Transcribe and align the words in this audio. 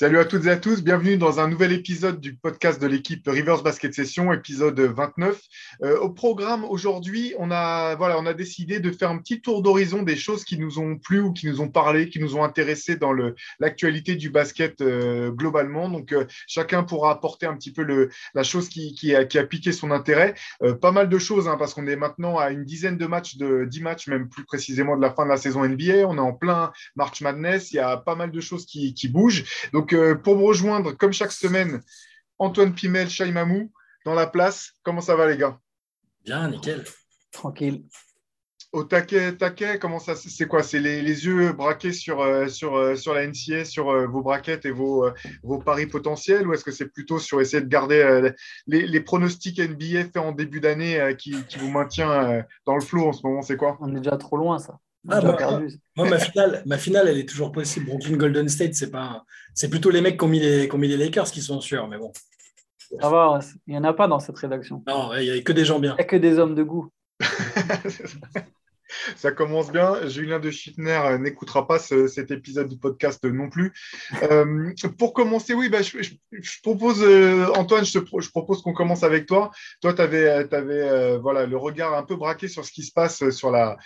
Salut 0.00 0.20
à 0.20 0.24
toutes 0.24 0.46
et 0.46 0.50
à 0.50 0.56
tous, 0.56 0.84
bienvenue 0.84 1.16
dans 1.16 1.40
un 1.40 1.48
nouvel 1.48 1.72
épisode 1.72 2.20
du 2.20 2.36
podcast 2.36 2.80
de 2.80 2.86
l'équipe 2.86 3.26
Rivers 3.26 3.64
Basket 3.64 3.92
Session, 3.92 4.32
épisode 4.32 4.78
29. 4.78 5.40
Euh, 5.82 5.98
au 5.98 6.08
programme 6.10 6.64
aujourd'hui, 6.64 7.34
on 7.36 7.50
a, 7.50 7.96
voilà, 7.96 8.16
on 8.20 8.24
a 8.24 8.32
décidé 8.32 8.78
de 8.78 8.92
faire 8.92 9.10
un 9.10 9.18
petit 9.18 9.40
tour 9.40 9.60
d'horizon 9.60 10.04
des 10.04 10.14
choses 10.14 10.44
qui 10.44 10.56
nous 10.56 10.78
ont 10.78 10.96
plu 10.96 11.18
ou 11.18 11.32
qui 11.32 11.48
nous 11.48 11.60
ont 11.60 11.68
parlé, 11.68 12.10
qui 12.10 12.20
nous 12.20 12.36
ont 12.36 12.44
intéressés 12.44 12.94
dans 12.94 13.12
l'actualité 13.58 14.14
du 14.14 14.30
basket 14.30 14.82
euh, 14.82 15.32
globalement. 15.32 15.88
Donc, 15.88 16.12
euh, 16.12 16.26
chacun 16.46 16.84
pourra 16.84 17.10
apporter 17.10 17.46
un 17.46 17.56
petit 17.56 17.72
peu 17.72 17.82
le, 17.82 18.10
la 18.34 18.44
chose 18.44 18.68
qui, 18.68 18.94
qui, 18.94 19.16
a, 19.16 19.24
qui, 19.24 19.36
a, 19.36 19.42
piqué 19.42 19.72
son 19.72 19.90
intérêt. 19.90 20.34
pas 20.80 20.92
mal 20.92 21.08
de 21.08 21.18
choses, 21.18 21.48
hein, 21.48 21.56
parce 21.58 21.74
qu'on 21.74 21.88
est 21.88 21.96
maintenant 21.96 22.38
à 22.38 22.50
une 22.50 22.64
dizaine 22.64 22.98
de 22.98 23.06
matchs, 23.06 23.36
de 23.36 23.64
10 23.64 23.80
matchs, 23.80 24.06
même 24.06 24.28
plus 24.28 24.44
précisément 24.44 24.96
de 24.96 25.02
la 25.02 25.10
fin 25.10 25.24
de 25.24 25.30
la 25.30 25.38
saison 25.38 25.66
NBA. 25.66 26.06
On 26.06 26.18
est 26.18 26.20
en 26.20 26.34
plein 26.34 26.70
March 26.94 27.20
Madness, 27.20 27.72
il 27.72 27.76
y 27.76 27.80
a 27.80 27.96
pas 27.96 28.14
mal 28.14 28.30
de 28.30 28.40
choses 28.40 28.64
qui, 28.64 28.94
qui 28.94 29.08
bougent. 29.08 29.42
Donc, 29.72 29.87
donc, 29.88 29.98
euh, 29.98 30.14
pour 30.14 30.36
me 30.36 30.44
rejoindre, 30.44 30.92
comme 30.92 31.14
chaque 31.14 31.32
semaine, 31.32 31.80
Antoine 32.38 32.74
Pimel, 32.74 33.08
Chaimamou, 33.08 33.72
dans 34.04 34.12
la 34.12 34.26
place. 34.26 34.72
Comment 34.82 35.00
ça 35.00 35.16
va, 35.16 35.26
les 35.26 35.38
gars? 35.38 35.58
Bien, 36.24 36.50
nickel. 36.50 36.84
Tranquille. 37.32 37.84
Au 38.72 38.84
taquet, 38.84 39.34
taquet, 39.34 39.78
comment 39.78 39.98
ça 39.98 40.14
C'est 40.14 40.46
quoi? 40.46 40.62
C'est 40.62 40.78
les, 40.78 41.00
yeux 41.00 41.52
braqués 41.52 41.94
sur, 41.94 42.20
euh, 42.20 42.48
sur, 42.48 42.76
euh, 42.76 42.96
sur 42.96 43.14
la 43.14 43.26
NCA, 43.26 43.64
sur 43.64 43.86
vos 44.10 44.20
braquettes 44.20 44.66
et 44.66 44.70
vos, 44.70 45.08
vos 45.42 45.58
paris 45.58 45.86
potentiels 45.86 46.46
Ou 46.46 46.52
est-ce 46.52 46.64
que 46.64 46.70
c'est 46.70 46.92
plutôt 46.92 47.18
sur 47.18 47.40
essayer 47.40 47.62
de 47.62 47.68
garder 47.68 48.30
les, 48.66 49.00
pronostics 49.00 49.58
NBA 49.58 50.04
faits 50.04 50.18
en 50.18 50.32
début 50.32 50.60
d'année 50.60 51.16
qui, 51.18 51.32
qui, 51.46 51.58
vous 51.58 51.70
maintient 51.70 52.44
dans 52.66 52.74
le 52.74 52.82
flot 52.82 53.08
en 53.08 53.12
ce 53.14 53.26
moment? 53.26 53.40
C'est 53.40 53.56
quoi? 53.56 53.78
On 53.80 53.96
est 53.96 54.00
déjà 54.00 54.18
trop 54.18 54.36
loin, 54.36 54.58
ça. 54.58 54.78
Ah, 55.08 55.20
moi, 55.96 56.08
ma 56.08 56.18
finale, 56.18 56.62
ma 56.66 56.76
finale, 56.76 57.08
elle 57.08 57.18
est 57.18 57.28
toujours 57.28 57.52
possible. 57.52 57.86
Brooklyn 57.86 58.16
Golden 58.16 58.48
State, 58.48 58.74
c'est 58.74 58.90
pas, 58.90 59.24
c'est 59.54 59.70
plutôt 59.70 59.90
les 59.90 60.00
mecs 60.00 60.18
qui 60.18 60.24
ont, 60.24 60.28
mis 60.28 60.40
les, 60.40 60.68
qui 60.68 60.74
ont 60.74 60.78
mis 60.78 60.88
les 60.88 60.96
Lakers 60.96 61.30
qui 61.30 61.40
sont 61.40 61.60
sûrs, 61.60 61.88
mais 61.88 61.98
bon. 61.98 62.12
Ça 63.00 63.08
va, 63.08 63.38
il 63.66 63.72
n'y 63.72 63.78
en 63.78 63.84
a 63.84 63.92
pas 63.92 64.08
dans 64.08 64.18
cette 64.18 64.38
rédaction. 64.38 64.82
Non, 64.86 65.14
il 65.14 65.30
n'y 65.30 65.38
a 65.38 65.42
que 65.42 65.52
des 65.52 65.64
gens 65.64 65.78
bien. 65.78 65.92
Il 65.92 65.96
n'y 65.96 66.02
a 66.02 66.04
que 66.04 66.16
des 66.16 66.38
hommes 66.38 66.54
de 66.54 66.62
goût. 66.62 66.90
Ça 69.16 69.32
commence 69.32 69.70
bien. 69.70 70.06
Julien 70.08 70.38
de 70.38 70.50
Schittner 70.50 71.00
euh, 71.04 71.18
n'écoutera 71.18 71.66
pas 71.66 71.78
cet 71.78 72.30
épisode 72.30 72.68
du 72.68 72.78
podcast 72.78 73.24
non 73.24 73.48
plus. 73.48 73.72
Euh, 74.22 74.72
pour 74.98 75.12
commencer, 75.12 75.54
oui, 75.54 75.68
bah, 75.68 75.82
je, 75.82 76.60
propose, 76.62 77.02
euh, 77.02 77.46
Antoine, 77.54 77.84
je, 77.84 77.98
propose 77.98 78.62
qu'on 78.62 78.72
commence 78.72 79.02
avec 79.02 79.26
toi. 79.26 79.50
Toi, 79.80 79.94
tu 79.94 80.02
avais, 80.02 81.18
voilà, 81.18 81.46
le 81.46 81.56
regard 81.56 81.94
un 81.94 82.02
peu 82.02 82.16
braqué 82.16 82.48
sur 82.48 82.64
ce 82.64 82.72
qui 82.72 82.82
se 82.82 82.92
passe 82.92 83.28
sur 83.30 83.50
la, 83.50 83.76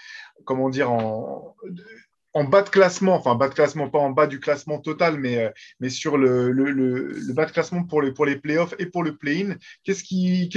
comment 0.44 0.70
dire, 0.70 0.90
en, 0.90 1.54
bas 2.44 2.62
de 2.62 2.70
classement, 2.70 3.14
enfin 3.14 3.34
bas 3.34 3.48
de 3.48 3.54
classement, 3.54 3.90
pas 3.90 3.98
en 3.98 4.10
bas 4.10 4.26
du 4.26 4.40
classement 4.40 4.78
total, 4.78 5.18
mais, 5.18 5.52
mais 5.80 5.90
sur 5.90 6.16
le, 6.16 7.32
bas 7.32 7.46
de 7.46 7.52
classement 7.52 7.84
pour 7.84 8.02
les, 8.02 8.12
pour 8.12 8.26
les 8.26 8.36
playoffs 8.36 8.74
et 8.78 8.86
pour 8.86 9.02
le 9.02 9.16
play-in. 9.16 9.56
Qu'est-ce 9.84 10.02
qui, 10.02 10.48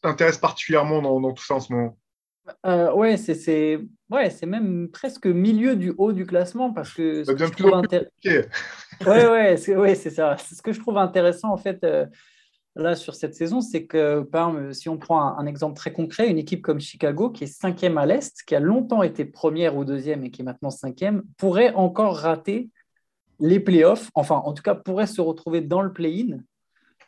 t'intéresse 0.00 0.38
particulièrement 0.38 1.02
dans 1.02 1.32
tout 1.32 1.44
ça 1.44 1.54
en 1.54 1.60
ce 1.60 1.72
moment? 1.72 1.98
Euh, 2.66 2.92
ouais, 2.92 3.16
c'est 3.16 3.78
ouais, 4.10 4.30
même 4.46 4.88
presque 4.88 5.26
milieu 5.26 5.76
du 5.76 5.94
haut 5.96 6.12
du 6.12 6.26
classement 6.26 6.72
parce 6.72 6.92
que. 6.92 7.24
Ça 7.24 7.34
devient 7.34 7.52
plus 7.52 7.72
intéressant. 7.72 8.10
ouais, 9.06 9.28
ouais, 9.28 9.56
c'est 9.56 9.76
ouais, 9.76 9.94
ça. 9.94 10.36
Ce 10.38 10.60
que 10.62 10.72
je 10.72 10.80
trouve 10.80 10.98
intéressant 10.98 11.52
en 11.52 11.56
fait 11.56 11.82
euh, 11.84 12.06
là 12.74 12.96
sur 12.96 13.14
cette 13.14 13.34
saison, 13.34 13.60
c'est 13.60 13.86
que 13.86 14.22
par 14.22 14.54
si 14.72 14.88
on 14.88 14.98
prend 14.98 15.38
un, 15.38 15.46
exemple 15.46 15.76
très 15.76 15.92
concret, 15.92 16.28
une 16.28 16.38
équipe 16.38 16.62
comme 16.62 16.80
Chicago 16.80 17.30
qui 17.30 17.44
est 17.44 17.46
cinquième 17.46 17.98
à 17.98 18.06
l'est, 18.06 18.42
qui 18.44 18.54
a 18.54 18.60
longtemps 18.60 19.02
été 19.02 19.24
première 19.24 19.76
ou 19.76 19.84
deuxième 19.84 20.24
et 20.24 20.30
qui 20.30 20.42
est 20.42 20.44
maintenant 20.44 20.70
cinquième, 20.70 21.22
pourrait 21.38 21.72
encore 21.74 22.16
rater 22.16 22.70
les 23.38 23.60
playoffs. 23.60 24.10
Enfin, 24.14 24.36
en 24.44 24.52
tout 24.52 24.62
cas, 24.62 24.74
pourrait 24.74 25.06
se 25.06 25.20
retrouver 25.20 25.60
dans 25.60 25.82
le 25.82 25.92
play-in. 25.92 26.38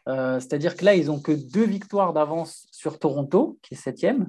Euh, 0.06 0.38
c'est-à-dire 0.38 0.76
que 0.76 0.84
là, 0.84 0.94
ils 0.94 1.10
ont 1.10 1.20
que 1.20 1.32
deux 1.32 1.64
victoires 1.64 2.12
d'avance 2.12 2.66
sur 2.70 2.98
Toronto, 2.98 3.58
qui 3.62 3.74
est 3.74 3.76
septième, 3.76 4.28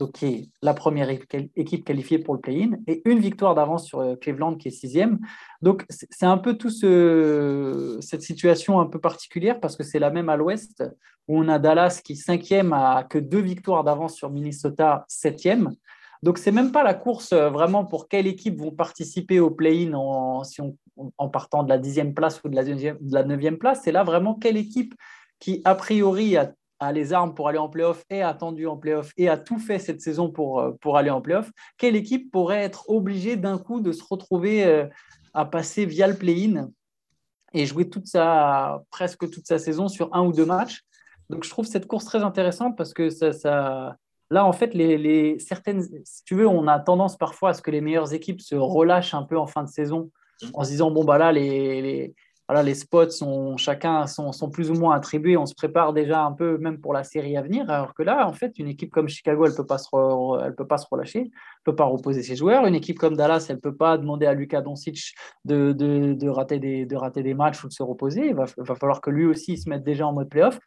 donc 0.00 0.12
qui 0.12 0.26
est 0.26 0.48
la 0.62 0.72
première 0.72 1.10
équipe 1.10 1.84
qualifiée 1.84 2.18
pour 2.18 2.34
le 2.34 2.40
play-in, 2.40 2.78
et 2.86 3.02
une 3.04 3.18
victoire 3.18 3.54
d'avance 3.54 3.86
sur 3.86 4.00
euh, 4.00 4.16
Cleveland 4.16 4.56
qui 4.56 4.68
est 4.68 4.72
sixième. 4.72 5.20
Donc 5.60 5.84
c'est 5.88 6.26
un 6.26 6.38
peu 6.38 6.54
tout 6.54 6.70
ce, 6.70 7.98
cette 8.00 8.22
situation 8.22 8.80
un 8.80 8.86
peu 8.86 8.98
particulière 8.98 9.60
parce 9.60 9.76
que 9.76 9.84
c'est 9.84 9.98
la 9.98 10.10
même 10.10 10.30
à 10.30 10.36
l'ouest 10.36 10.82
où 11.28 11.38
on 11.38 11.48
a 11.48 11.58
Dallas 11.58 12.00
qui 12.02 12.16
cinquième 12.16 12.72
à 12.72 13.04
que 13.08 13.18
deux 13.18 13.42
victoires 13.42 13.84
d'avance 13.84 14.14
sur 14.16 14.30
Minnesota 14.30 15.04
septième. 15.06 15.74
Donc 16.22 16.38
c'est 16.38 16.52
même 16.52 16.72
pas 16.72 16.82
la 16.82 16.94
course 16.94 17.32
euh, 17.32 17.50
vraiment 17.50 17.84
pour 17.84 18.08
quelle 18.08 18.26
équipe 18.26 18.58
vont 18.58 18.72
participer 18.72 19.38
au 19.38 19.50
play-in 19.50 19.92
en, 19.92 20.42
en 21.18 21.28
partant 21.28 21.62
de 21.62 21.68
la 21.68 21.78
dixième 21.78 22.14
place 22.14 22.42
ou 22.42 22.48
de 22.48 22.56
la, 22.56 22.64
de 22.64 22.96
la 23.12 23.22
neuvième 23.24 23.58
place. 23.58 23.82
C'est 23.84 23.92
là 23.92 24.02
vraiment 24.02 24.34
quelle 24.34 24.56
équipe 24.56 24.94
qui 25.38 25.60
a 25.64 25.74
priori 25.74 26.36
a 26.38 26.52
les 26.92 27.12
armes 27.12 27.34
pour 27.34 27.48
aller 27.48 27.58
en 27.58 27.68
playoff 27.68 28.04
et 28.10 28.22
attendu 28.22 28.66
en 28.66 28.76
playoff 28.76 29.12
et 29.16 29.28
a 29.28 29.36
tout 29.36 29.58
fait 29.58 29.78
cette 29.78 30.00
saison 30.00 30.30
pour, 30.30 30.60
euh, 30.60 30.72
pour 30.80 30.96
aller 30.96 31.10
en 31.10 31.20
playoff, 31.20 31.50
quelle 31.76 31.94
équipe 31.94 32.30
pourrait 32.30 32.62
être 32.62 32.88
obligée 32.88 33.36
d'un 33.36 33.58
coup 33.58 33.80
de 33.80 33.92
se 33.92 34.02
retrouver 34.08 34.64
euh, 34.64 34.86
à 35.34 35.44
passer 35.44 35.84
via 35.84 36.06
le 36.06 36.16
play-in 36.16 36.70
et 37.52 37.66
jouer 37.66 37.88
toute 37.90 38.06
sa, 38.06 38.82
presque 38.90 39.30
toute 39.30 39.46
sa 39.46 39.58
saison 39.58 39.88
sur 39.88 40.08
un 40.14 40.24
ou 40.24 40.32
deux 40.32 40.46
matchs? 40.46 40.82
Donc 41.28 41.44
je 41.44 41.50
trouve 41.50 41.66
cette 41.66 41.86
course 41.86 42.06
très 42.06 42.22
intéressante 42.22 42.76
parce 42.76 42.94
que 42.94 43.10
ça, 43.10 43.32
ça 43.32 43.96
là, 44.30 44.44
en 44.46 44.52
fait, 44.52 44.72
les, 44.74 44.96
les, 44.96 45.38
certaines, 45.38 45.82
si 46.04 46.24
tu 46.24 46.34
veux, 46.34 46.46
on 46.46 46.66
a 46.66 46.78
tendance 46.78 47.16
parfois 47.18 47.50
à 47.50 47.54
ce 47.54 47.62
que 47.62 47.70
les 47.70 47.80
meilleures 47.80 48.14
équipes 48.14 48.40
se 48.40 48.54
relâchent 48.54 49.14
un 49.14 49.24
peu 49.24 49.38
en 49.38 49.46
fin 49.46 49.64
de 49.64 49.68
saison 49.68 50.10
en 50.54 50.64
se 50.64 50.70
disant, 50.70 50.90
bon, 50.90 51.04
bah 51.04 51.18
là, 51.18 51.32
les 51.32 52.14
voilà, 52.50 52.64
les 52.64 52.74
spots 52.74 53.10
sont 53.10 53.56
chacun 53.56 54.08
sont, 54.08 54.32
sont, 54.32 54.50
plus 54.50 54.72
ou 54.72 54.74
moins 54.74 54.96
attribués. 54.96 55.36
On 55.36 55.46
se 55.46 55.54
prépare 55.54 55.92
déjà 55.92 56.24
un 56.24 56.32
peu 56.32 56.58
même 56.58 56.80
pour 56.80 56.92
la 56.92 57.04
série 57.04 57.36
à 57.36 57.42
venir. 57.42 57.70
Alors 57.70 57.94
que 57.94 58.02
là, 58.02 58.26
en 58.26 58.32
fait, 58.32 58.58
une 58.58 58.66
équipe 58.66 58.90
comme 58.90 59.08
Chicago, 59.08 59.46
elle 59.46 59.54
peut 59.54 59.64
pas 59.64 59.78
se 59.78 59.86
elle 60.44 60.56
peut 60.56 60.66
pas 60.66 60.78
se 60.78 60.86
relâcher, 60.90 61.20
elle 61.20 61.62
peut 61.62 61.76
pas 61.76 61.84
reposer 61.84 62.24
ses 62.24 62.34
joueurs. 62.34 62.66
Une 62.66 62.74
équipe 62.74 62.98
comme 62.98 63.14
Dallas, 63.14 63.46
elle 63.50 63.60
peut 63.60 63.76
pas 63.76 63.98
demander 63.98 64.26
à 64.26 64.34
Luka 64.34 64.62
Doncic 64.62 65.14
de, 65.44 65.70
de, 65.70 66.14
de, 66.14 66.28
rater 66.28 66.58
des, 66.58 66.86
de 66.86 66.96
rater 66.96 67.22
des 67.22 67.34
matchs 67.34 67.62
ou 67.62 67.68
de 67.68 67.72
se 67.72 67.84
reposer. 67.84 68.30
Il 68.30 68.34
va, 68.34 68.46
falloir 68.74 69.00
que 69.00 69.10
lui 69.10 69.26
aussi 69.26 69.56
se 69.56 69.68
mette 69.68 69.84
déjà 69.84 70.08
en 70.08 70.12
mode 70.12 70.28
playoff. 70.28 70.58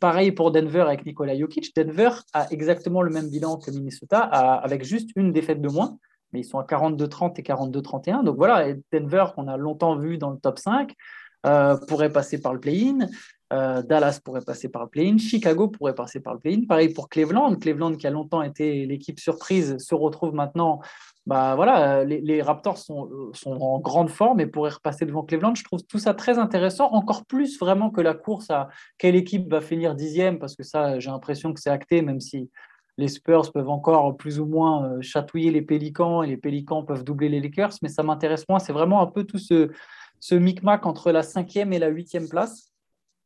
pareil 0.00 0.32
pour 0.32 0.50
Denver 0.50 0.80
avec 0.80 1.06
Nikola 1.06 1.38
Jokic. 1.38 1.76
Denver 1.76 2.10
a 2.32 2.50
exactement 2.50 3.02
le 3.02 3.10
même 3.12 3.30
bilan 3.30 3.56
que 3.56 3.70
Minnesota, 3.70 4.18
avec 4.18 4.82
juste 4.82 5.10
une 5.14 5.32
défaite 5.32 5.62
de 5.62 5.68
moins 5.68 5.96
mais 6.32 6.40
ils 6.40 6.44
sont 6.44 6.58
à 6.58 6.64
42-30 6.64 7.38
et 7.38 7.42
42-31. 7.42 8.24
Donc 8.24 8.36
voilà, 8.36 8.72
Denver, 8.92 9.26
qu'on 9.34 9.48
a 9.48 9.56
longtemps 9.56 9.96
vu 9.96 10.18
dans 10.18 10.30
le 10.30 10.38
top 10.38 10.58
5, 10.58 10.94
euh, 11.46 11.76
pourrait 11.88 12.12
passer 12.12 12.40
par 12.40 12.52
le 12.52 12.60
play-in. 12.60 13.08
Euh, 13.52 13.82
Dallas 13.82 14.20
pourrait 14.24 14.42
passer 14.42 14.68
par 14.68 14.84
le 14.84 14.88
play-in, 14.88 15.18
Chicago 15.18 15.66
pourrait 15.66 15.94
passer 15.94 16.20
par 16.20 16.34
le 16.34 16.40
play-in. 16.40 16.66
Pareil 16.68 16.92
pour 16.92 17.08
Cleveland. 17.08 17.56
Cleveland, 17.56 17.96
qui 17.96 18.06
a 18.06 18.10
longtemps 18.10 18.42
été 18.42 18.86
l'équipe 18.86 19.18
surprise, 19.18 19.76
se 19.78 19.94
retrouve 19.94 20.34
maintenant. 20.34 20.80
Bah 21.26 21.54
voilà, 21.54 22.04
les, 22.04 22.42
Raptors 22.42 22.78
sont, 22.78 23.08
sont, 23.34 23.52
en 23.52 23.78
grande 23.78 24.08
forme 24.08 24.40
et 24.40 24.46
pourraient 24.46 24.70
repasser 24.70 25.04
devant 25.04 25.22
Cleveland. 25.22 25.54
Je 25.54 25.64
trouve 25.64 25.82
tout 25.84 25.98
ça 25.98 26.14
très 26.14 26.38
intéressant, 26.38 26.90
encore 26.92 27.24
plus 27.24 27.58
vraiment 27.58 27.90
que 27.90 28.00
la 28.00 28.14
course 28.14 28.50
à 28.50 28.68
quelle 28.98 29.16
équipe 29.16 29.50
va 29.50 29.60
finir 29.60 29.94
dixième, 29.94 30.38
parce 30.38 30.56
que 30.56 30.62
ça, 30.62 30.98
j'ai 30.98 31.10
l'impression 31.10 31.52
que 31.52 31.60
c'est 31.60 31.70
acté, 31.70 32.02
même 32.02 32.20
si 32.20 32.50
les 33.00 33.08
Spurs 33.08 33.50
peuvent 33.52 33.68
encore 33.68 34.16
plus 34.16 34.38
ou 34.38 34.46
moins 34.46 34.84
euh, 34.84 35.00
chatouiller 35.00 35.50
les 35.50 35.62
Pélicans 35.62 36.22
et 36.22 36.28
les 36.28 36.36
Pélicans 36.36 36.84
peuvent 36.84 37.02
doubler 37.02 37.28
les 37.28 37.40
Lakers, 37.40 37.72
mais 37.82 37.88
ça 37.88 38.02
m'intéresse 38.02 38.44
moins. 38.48 38.58
C'est 38.58 38.72
vraiment 38.72 39.00
un 39.00 39.06
peu 39.06 39.24
tout 39.24 39.38
ce, 39.38 39.70
ce 40.20 40.34
micmac 40.34 40.86
entre 40.86 41.10
la 41.10 41.22
cinquième 41.22 41.72
et 41.72 41.78
la 41.78 41.88
huitième 41.88 42.28
place. 42.28 42.72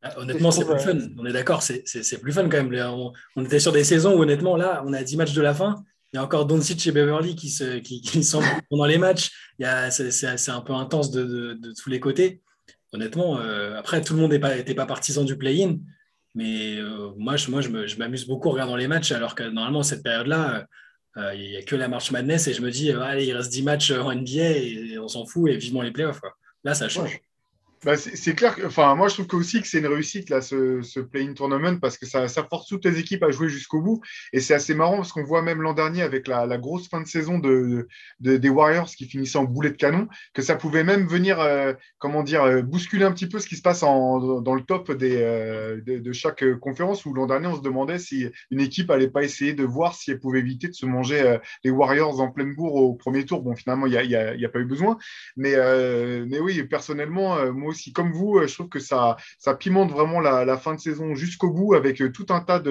Ah, 0.01 0.19
honnêtement, 0.19 0.51
c'est 0.51 0.65
plus 0.65 0.79
fun. 0.79 0.97
On 1.17 1.25
est 1.25 1.33
d'accord, 1.33 1.61
c'est 1.61 2.21
plus 2.21 2.31
fun 2.31 2.47
quand 2.47 2.63
même. 2.63 3.11
On, 3.35 3.43
était 3.43 3.59
sur 3.59 3.71
des 3.71 3.83
saisons 3.83 4.15
où, 4.15 4.21
honnêtement, 4.21 4.55
là, 4.55 4.83
on 4.85 4.93
a 4.93 5.03
10 5.03 5.17
matchs 5.17 5.33
de 5.33 5.41
la 5.41 5.53
fin. 5.53 5.83
Il 6.13 6.17
y 6.17 6.19
a 6.19 6.23
encore 6.23 6.45
Doncic 6.45 6.85
et 6.87 6.91
Beverly 6.91 7.35
qui, 7.35 7.49
se, 7.49 7.79
qui, 7.79 8.01
sont 8.23 8.41
pendant 8.69 8.85
les 8.85 8.97
matchs. 8.97 9.31
C'est 9.59 10.49
un 10.49 10.61
peu 10.61 10.73
intense 10.73 11.11
de, 11.11 11.59
tous 11.81 11.89
les 11.89 11.99
côtés. 11.99 12.41
Honnêtement, 12.93 13.39
euh, 13.39 13.77
après, 13.77 14.01
tout 14.01 14.13
le 14.13 14.21
monde 14.21 14.31
n'était 14.31 14.73
pas, 14.73 14.85
pas 14.85 14.85
partisan 14.85 15.23
du 15.23 15.37
play-in. 15.37 15.77
Mais 16.35 16.77
euh, 16.77 17.11
moi, 17.17 17.35
je, 17.35 17.49
moi, 17.49 17.61
je 17.61 17.97
m'amuse 17.97 18.27
beaucoup 18.27 18.49
en 18.49 18.51
regardant 18.51 18.75
les 18.75 18.87
matchs, 18.87 19.11
alors 19.11 19.35
que 19.35 19.43
normalement, 19.43 19.83
cette 19.83 20.03
période-là, 20.03 20.67
euh, 21.17 21.33
il 21.33 21.49
n'y 21.49 21.57
a 21.57 21.61
que 21.63 21.75
la 21.75 21.87
marche 21.87 22.11
madness 22.11 22.47
et 22.47 22.53
je 22.53 22.61
me 22.61 22.69
dis, 22.69 22.91
allez, 22.91 23.25
il 23.25 23.33
reste 23.33 23.51
10 23.51 23.63
matchs 23.63 23.91
en 23.91 24.13
NBA 24.13 24.41
et, 24.41 24.99
on 24.99 25.07
s'en 25.07 25.25
fout 25.25 25.49
et 25.49 25.57
vivement 25.57 25.81
les 25.81 25.91
playoffs. 25.91 26.21
Là, 26.65 26.73
ça 26.75 26.89
change. 26.89 27.21
Bah, 27.85 27.97
c'est 27.97 28.33
clair. 28.33 28.55
Que, 28.55 28.65
enfin, 28.65 28.95
moi, 28.95 29.09
je 29.09 29.21
trouve 29.21 29.41
aussi 29.41 29.61
que 29.61 29.67
c'est 29.67 29.77
une 29.77 29.85
réussite 29.85 30.31
là, 30.31 30.41
ce, 30.41 30.81
ce 30.81 30.99
play-in 30.99 31.33
tournament 31.33 31.79
parce 31.79 31.99
que 31.99 32.07
ça, 32.07 32.27
ça, 32.27 32.43
force 32.43 32.67
toutes 32.67 32.83
les 32.83 32.97
équipes 32.97 33.21
à 33.21 33.29
jouer 33.29 33.47
jusqu'au 33.47 33.79
bout. 33.79 34.01
Et 34.33 34.39
c'est 34.39 34.55
assez 34.55 34.73
marrant 34.73 34.95
parce 34.95 35.11
qu'on 35.11 35.23
voit 35.23 35.43
même 35.43 35.61
l'an 35.61 35.73
dernier 35.73 36.01
avec 36.01 36.27
la, 36.27 36.47
la, 36.47 36.57
grosse 36.57 36.89
fin 36.89 36.99
de 36.99 37.05
saison 37.05 37.37
de, 37.37 37.87
de, 38.21 38.37
des 38.37 38.49
Warriors 38.49 38.87
qui 38.87 39.05
finissaient 39.05 39.37
en 39.37 39.43
boulet 39.43 39.69
de 39.69 39.75
canon, 39.75 40.07
que 40.33 40.41
ça 40.41 40.55
pouvait 40.55 40.83
même 40.83 41.05
venir, 41.05 41.39
euh, 41.39 41.73
comment 41.99 42.23
dire, 42.23 42.41
euh, 42.41 42.63
bousculer 42.63 43.05
un 43.05 43.11
petit 43.11 43.27
peu 43.29 43.37
ce 43.37 43.45
qui 43.47 43.55
se 43.55 43.61
passe 43.61 43.81
dans 43.81 44.55
le 44.55 44.61
top 44.61 44.91
des, 44.91 45.17
euh, 45.17 45.79
de, 45.85 46.11
chaque 46.11 46.43
conférence. 46.61 47.05
Où 47.05 47.13
l'an 47.13 47.27
dernier, 47.27 47.45
on 47.45 47.55
se 47.55 47.61
demandait 47.61 47.99
si 47.99 48.25
une 48.49 48.61
équipe 48.61 48.89
allait 48.89 49.11
pas 49.11 49.21
essayer 49.21 49.53
de 49.53 49.63
voir 49.63 49.93
si 49.93 50.09
elle 50.09 50.19
pouvait 50.19 50.39
éviter 50.39 50.67
de 50.69 50.73
se 50.73 50.87
manger 50.87 51.37
les 51.63 51.69
Warriors 51.69 52.19
en 52.19 52.31
pleine 52.31 52.55
bourre 52.55 52.73
au 52.73 52.95
premier 52.95 53.25
tour. 53.25 53.43
Bon, 53.43 53.55
finalement, 53.55 53.85
il 53.85 53.91
n'y 53.91 53.97
a, 54.15 54.33
y 54.33 54.39
y 54.39 54.45
a, 54.45 54.49
pas 54.49 54.59
eu 54.59 54.65
besoin. 54.65 54.97
Mais, 55.37 55.53
mais 56.25 56.39
oui, 56.39 56.63
personnellement, 56.63 57.53
moi 57.53 57.69
aussi, 57.69 57.74
comme 57.93 58.11
vous, 58.11 58.41
je 58.45 58.53
trouve 58.53 58.69
que 58.69 58.79
ça, 58.79 59.17
ça 59.39 59.55
pimente 59.55 59.91
vraiment 59.91 60.19
la, 60.19 60.57
fin 60.57 60.73
de 60.75 60.79
saison 60.79 61.15
jusqu'au 61.15 61.51
bout 61.51 61.73
avec 61.73 62.01
tout 62.13 62.25
un 62.29 62.41
tas 62.41 62.61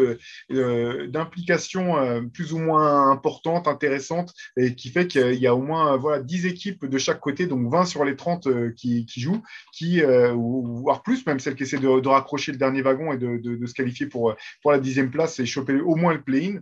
d'implications 0.48 2.28
plus 2.32 2.52
ou 2.52 2.58
moins 2.58 3.10
importantes, 3.10 3.68
intéressantes, 3.68 4.32
et 4.56 4.74
qui 4.74 4.88
fait 4.88 5.06
qu'il 5.06 5.34
y 5.34 5.46
a 5.46 5.54
au 5.54 5.62
moins 5.62 5.96
voilà, 5.96 6.22
10 6.22 6.46
équipes 6.46 6.86
de 6.86 6.98
chaque 6.98 7.20
côté, 7.20 7.46
donc 7.46 7.70
20 7.70 7.84
sur 7.84 8.04
les 8.04 8.16
30 8.16 8.74
qui, 8.74 9.06
jouent, 9.16 9.42
qui, 9.72 10.02
voire 10.02 11.02
plus, 11.02 11.26
même 11.26 11.40
celles 11.40 11.56
qui 11.56 11.64
essaient 11.64 11.78
de, 11.78 12.08
raccrocher 12.08 12.52
le 12.52 12.58
dernier 12.58 12.82
wagon 12.82 13.12
et 13.12 13.18
de, 13.18 13.66
se 13.66 13.74
qualifier 13.74 14.06
pour, 14.06 14.34
pour 14.62 14.72
la 14.72 14.78
dixième 14.78 15.10
place 15.10 15.38
et 15.40 15.46
choper 15.46 15.80
au 15.80 15.96
moins 15.96 16.14
le 16.14 16.22
play-in 16.22 16.60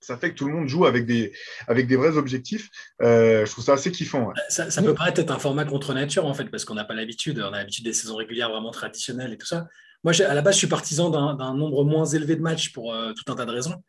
ça 0.00 0.16
fait 0.16 0.30
que 0.30 0.34
tout 0.34 0.46
le 0.46 0.54
monde 0.54 0.68
joue 0.68 0.86
avec 0.86 1.06
des, 1.06 1.32
avec 1.68 1.86
des 1.86 1.96
vrais 1.96 2.16
objectifs. 2.16 2.70
Euh, 3.02 3.44
je 3.44 3.50
trouve 3.50 3.64
ça 3.64 3.74
assez 3.74 3.92
kiffant. 3.92 4.32
Ça, 4.48 4.82
peut 4.82 4.94
paraître 4.94 5.20
être 5.20 5.30
un 5.30 5.38
format 5.38 5.64
contre 5.64 5.94
nature, 5.94 6.26
en 6.26 6.34
fait, 6.34 6.46
parce 6.46 6.64
qu'on 6.64 6.74
n'a 6.74 6.84
pas 6.84 6.94
l'habitude. 6.94 7.38
On 7.38 7.52
a 7.52 7.58
l'habitude 7.58 7.84
des 7.84 7.92
saisons 7.92 8.16
régulières 8.16 8.50
vraiment 8.50 8.70
traditionnelles 8.70 9.32
et 9.32 9.38
tout 9.38 9.46
ça. 9.46 9.68
Moi, 10.02 10.18
à 10.22 10.34
la 10.34 10.40
base, 10.40 10.54
je 10.54 10.60
suis 10.60 10.66
partisan 10.66 11.10
d'un 11.10 11.54
nombre 11.54 11.84
moins 11.84 12.06
élevé 12.06 12.36
de 12.36 12.40
matchs 12.40 12.72
pour 12.72 12.94
euh, 12.94 13.12
tout 13.12 13.30
un 13.30 13.36
tas 13.36 13.44
de 13.44 13.52
raisons. 13.52 13.82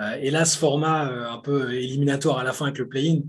Euh, 0.00 0.16
et 0.20 0.30
là, 0.30 0.44
ce 0.44 0.58
format 0.58 1.04
un 1.30 1.38
peu 1.38 1.72
éliminatoire 1.72 2.38
à 2.38 2.44
la 2.44 2.52
fin 2.52 2.66
avec 2.66 2.78
le 2.78 2.88
play-in, 2.88 3.20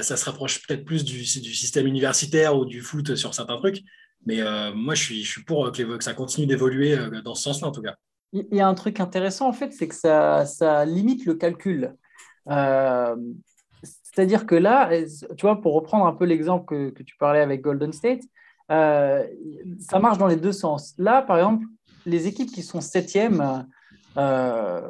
ça 0.00 0.16
se 0.16 0.24
rapproche 0.24 0.66
peut-être 0.66 0.86
plus 0.86 1.04
du, 1.04 1.26
système 1.26 1.86
universitaire 1.86 2.56
ou 2.56 2.64
du 2.64 2.80
foot 2.80 3.14
sur 3.14 3.34
certains 3.34 3.58
trucs. 3.58 3.82
Mais 4.24 4.40
moi, 4.72 4.94
je 4.94 5.02
suis, 5.02 5.24
je 5.24 5.30
suis 5.30 5.44
pour 5.44 5.70
que, 5.70 5.82
que 5.82 6.04
ça 6.04 6.14
continue 6.14 6.46
d'évoluer 6.46 6.96
dans 7.22 7.34
ce 7.34 7.42
sens-là, 7.42 7.68
en 7.68 7.72
tout 7.72 7.82
cas 7.82 7.96
il 8.32 8.46
y 8.56 8.60
a 8.60 8.66
un 8.66 8.74
truc 8.74 9.00
intéressant, 9.00 9.48
en 9.48 9.52
fait, 9.52 9.72
c'est 9.72 9.88
que 9.88 9.94
ça, 9.94 10.84
limite 10.84 11.26
le 11.26 11.34
calcul. 11.34 11.94
Euh, 12.48 13.16
c'est-à-dire 13.82 14.46
que 14.46 14.54
là, 14.54 14.90
tu 15.36 15.42
vois, 15.42 15.60
pour 15.60 15.74
reprendre 15.74 16.06
un 16.06 16.12
peu 16.12 16.24
l'exemple 16.24 16.92
que, 16.92 17.02
tu 17.02 17.16
parlais 17.16 17.40
avec 17.40 17.60
Golden 17.60 17.92
State, 17.92 18.22
euh, 18.70 19.26
ça 19.78 19.98
marche 19.98 20.18
dans 20.18 20.26
les 20.26 20.36
deux 20.36 20.52
sens. 20.52 20.94
Là, 20.98 21.22
par 21.22 21.36
exemple, 21.36 21.66
les 22.06 22.26
équipes 22.26 22.50
qui 22.50 22.62
sont 22.62 22.80
septièmes 22.80 23.66
euh, 24.16 24.80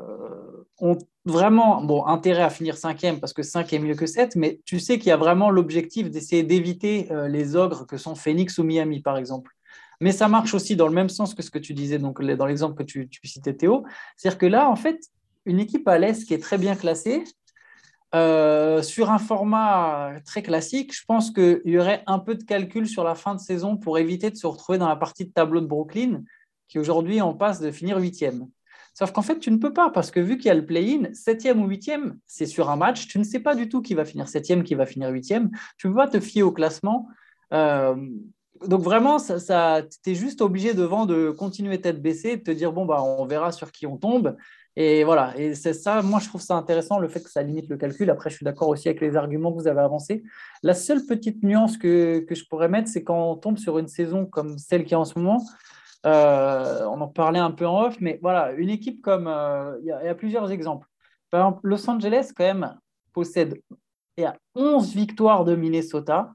ont 0.79 0.99
vraiment 1.25 1.83
bon, 1.83 2.05
intérêt 2.07 2.43
à 2.43 2.51
finir 2.51 2.77
cinquième 2.77 3.21
parce 3.21 3.33
que 3.33 3.43
5 3.43 3.73
est 3.73 3.79
mieux 3.79 3.95
que 3.95 4.07
7, 4.07 4.37
mais 4.37 4.61
tu 4.65 4.79
sais 4.79 4.99
qu'il 4.99 5.09
y 5.09 5.13
a 5.13 5.17
vraiment 5.17 5.51
l'objectif 5.51 6.11
d'essayer 6.11 6.43
d'éviter 6.43 7.09
les 7.29 7.57
ogres 7.57 7.87
que 7.87 7.97
sont 7.97 8.15
Phoenix 8.15 8.59
ou 8.59 8.65
Miami, 8.65 9.01
par 9.01 9.17
exemple. 9.17 9.53
Mais 10.03 10.11
ça 10.11 10.27
marche 10.27 10.53
aussi 10.53 10.75
dans 10.75 10.89
le 10.89 10.95
même 10.95 11.09
sens 11.09 11.33
que 11.33 11.43
ce 11.43 11.51
que 11.53 11.61
tu 11.61 11.75
disais 11.75 12.01
donc, 12.01 12.21
dans 12.21 12.47
l'exemple 12.47 12.75
que 12.75 12.83
tu, 12.83 13.09
citais, 13.23 13.55
Théo. 13.55 13.85
C'est-à-dire 14.17 14.37
que 14.37 14.47
là, 14.47 14.69
en 14.69 14.75
fait, 14.75 14.99
une 15.47 15.61
équipe 15.61 15.87
à 15.87 15.97
l'Est 15.97 16.27
qui 16.27 16.35
est 16.35 16.43
très 16.43 16.59
bien 16.59 16.75
classée, 16.75 17.23
euh, 18.13 18.83
sur 18.83 19.13
un 19.13 19.21
format 19.21 20.15
très 20.27 20.43
classique, 20.43 20.93
je 20.93 21.05
pense 21.07 21.31
qu'il 21.31 21.63
y 21.67 21.79
aurait 21.79 22.03
un 22.09 22.19
peu 22.19 22.35
de 22.35 22.43
calcul 22.43 22.89
sur 22.89 23.05
la 23.05 23.15
fin 23.15 23.37
de 23.37 23.41
saison 23.41 23.77
pour 23.77 23.97
éviter 23.97 24.31
de 24.31 24.35
se 24.35 24.49
retrouver 24.49 24.77
dans 24.77 24.89
la 24.89 24.97
partie 24.97 25.25
de 25.25 25.31
tableau 25.31 25.61
de 25.61 25.67
Brooklyn, 25.67 26.25
qui 26.67 26.81
aujourd'hui 26.81 27.21
en 27.21 27.35
passe 27.35 27.61
de 27.61 27.71
finir 27.71 27.97
huitième. 27.99 28.49
Sauf 28.95 29.13
qu'en 29.13 29.23
fait, 29.23 29.39
tu 29.39 29.53
ne 29.53 29.59
peux 29.59 29.73
pas, 29.73 29.89
parce 29.91 30.11
que 30.11 30.19
vu 30.19 30.37
qu'il 30.37 30.47
y 30.47 30.51
a 30.51 30.55
le 30.55 30.67
play-in, 30.67 31.15
septième 31.15 31.63
ou 31.63 31.69
huitième, 31.69 32.19
c'est 32.27 32.47
sur 32.47 32.71
un 32.71 32.77
match, 32.77 33.07
tu 33.07 33.21
ne 33.21 33.25
sais 33.25 33.41
pas 33.41 33.55
du 33.55 33.69
tout 33.69 33.83
qui 33.83 33.95
va 33.95 34.05
finir 34.05 34.27
septième, 34.27 34.65
qui 34.65 34.75
va 34.75 34.85
finir 34.85 35.11
huitième. 35.11 35.53
Tu 35.79 35.87
ne 35.87 35.93
peux 35.93 35.99
pas 35.99 36.09
te 36.09 36.19
fier 36.19 36.43
au 36.43 36.51
classement. 36.51 37.09
Euh, 37.53 37.95
donc 38.67 38.83
vraiment, 38.83 39.19
ça, 39.19 39.83
tu 40.05 40.11
es 40.11 40.15
juste 40.15 40.41
obligé 40.41 40.75
devant 40.75 41.07
de 41.07 41.31
continuer 41.31 41.81
tête 41.81 42.01
baissée, 42.01 42.37
de 42.37 42.43
te 42.43 42.51
dire, 42.51 42.73
bon, 42.73 42.85
bah, 42.85 43.03
on 43.03 43.25
verra 43.27 43.53
sur 43.53 43.73
qui 43.73 43.87
on 43.87 43.97
tombe. 43.97 44.37
Et 44.75 45.05
voilà, 45.05 45.37
et 45.37 45.55
c'est 45.55 45.75
ça, 45.75 46.01
moi 46.01 46.19
je 46.19 46.29
trouve 46.29 46.41
ça 46.41 46.55
intéressant, 46.55 46.99
le 46.99 47.09
fait 47.09 47.23
que 47.23 47.31
ça 47.31 47.43
limite 47.43 47.69
le 47.69 47.77
calcul. 47.77 48.09
Après, 48.09 48.31
je 48.31 48.37
suis 48.37 48.45
d'accord 48.45 48.69
aussi 48.69 48.89
avec 48.89 49.03
les 49.03 49.17
arguments 49.17 49.53
que 49.53 49.59
vous 49.59 49.69
avez 49.69 49.81
avancés. 49.81 50.23
La 50.63 50.73
seule 50.73 51.05
petite 51.05 51.43
nuance 51.43 51.77
que, 51.77 52.25
je 52.29 52.45
pourrais 52.49 52.69
mettre, 52.69 52.89
c'est 52.89 53.05
quand 53.05 53.33
on 53.33 53.37
tombe 53.37 53.59
sur 53.59 53.79
une 53.79 53.89
saison 53.89 54.25
comme 54.25 54.57
celle 54.57 54.85
qui 54.85 54.95
est 54.95 54.97
en 54.97 55.05
ce 55.05 55.19
moment, 55.19 55.45
euh, 56.07 56.87
on 56.87 57.01
en 57.03 57.09
parlait 57.09 57.39
un 57.39 57.51
peu 57.51 57.67
en 57.67 57.83
off, 57.83 57.97
mais 58.01 58.19
voilà, 58.23 58.53
une 58.53 58.71
équipe 58.71 59.03
comme, 59.03 59.27
euh, 59.29 59.79
il 59.83 59.87
y, 59.87 59.93
a 59.93 60.15
plusieurs 60.15 60.51
exemples. 60.51 60.89
Par 61.31 61.41
exemple, 61.47 61.61
Los 61.65 61.89
Angeles, 61.89 62.33
quand 62.35 62.45
même, 62.45 62.79
possède, 63.13 63.61
il 64.17 64.23
y 64.23 64.25
a 64.25 64.37
11 64.55 64.95
victoires 64.95 65.45
de 65.45 65.55
Minnesota, 65.55 66.33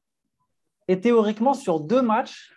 et 0.87 0.99
théoriquement, 0.99 1.53
sur 1.53 1.79
deux 1.79 2.01
matchs, 2.01 2.53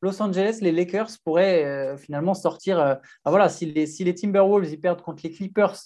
Los 0.00 0.22
Angeles, 0.22 0.58
les 0.60 0.72
Lakers 0.72 1.10
pourraient 1.24 1.64
euh, 1.64 1.96
finalement 1.96 2.34
sortir. 2.34 2.78
Euh, 2.78 2.94
ah, 3.24 3.30
voilà, 3.30 3.48
si 3.48 3.66
les, 3.66 4.14
Timberwolves 4.14 4.70
ils 4.70 4.80
perdent 4.80 5.02
contre 5.02 5.22
les 5.24 5.30
Clippers, 5.30 5.76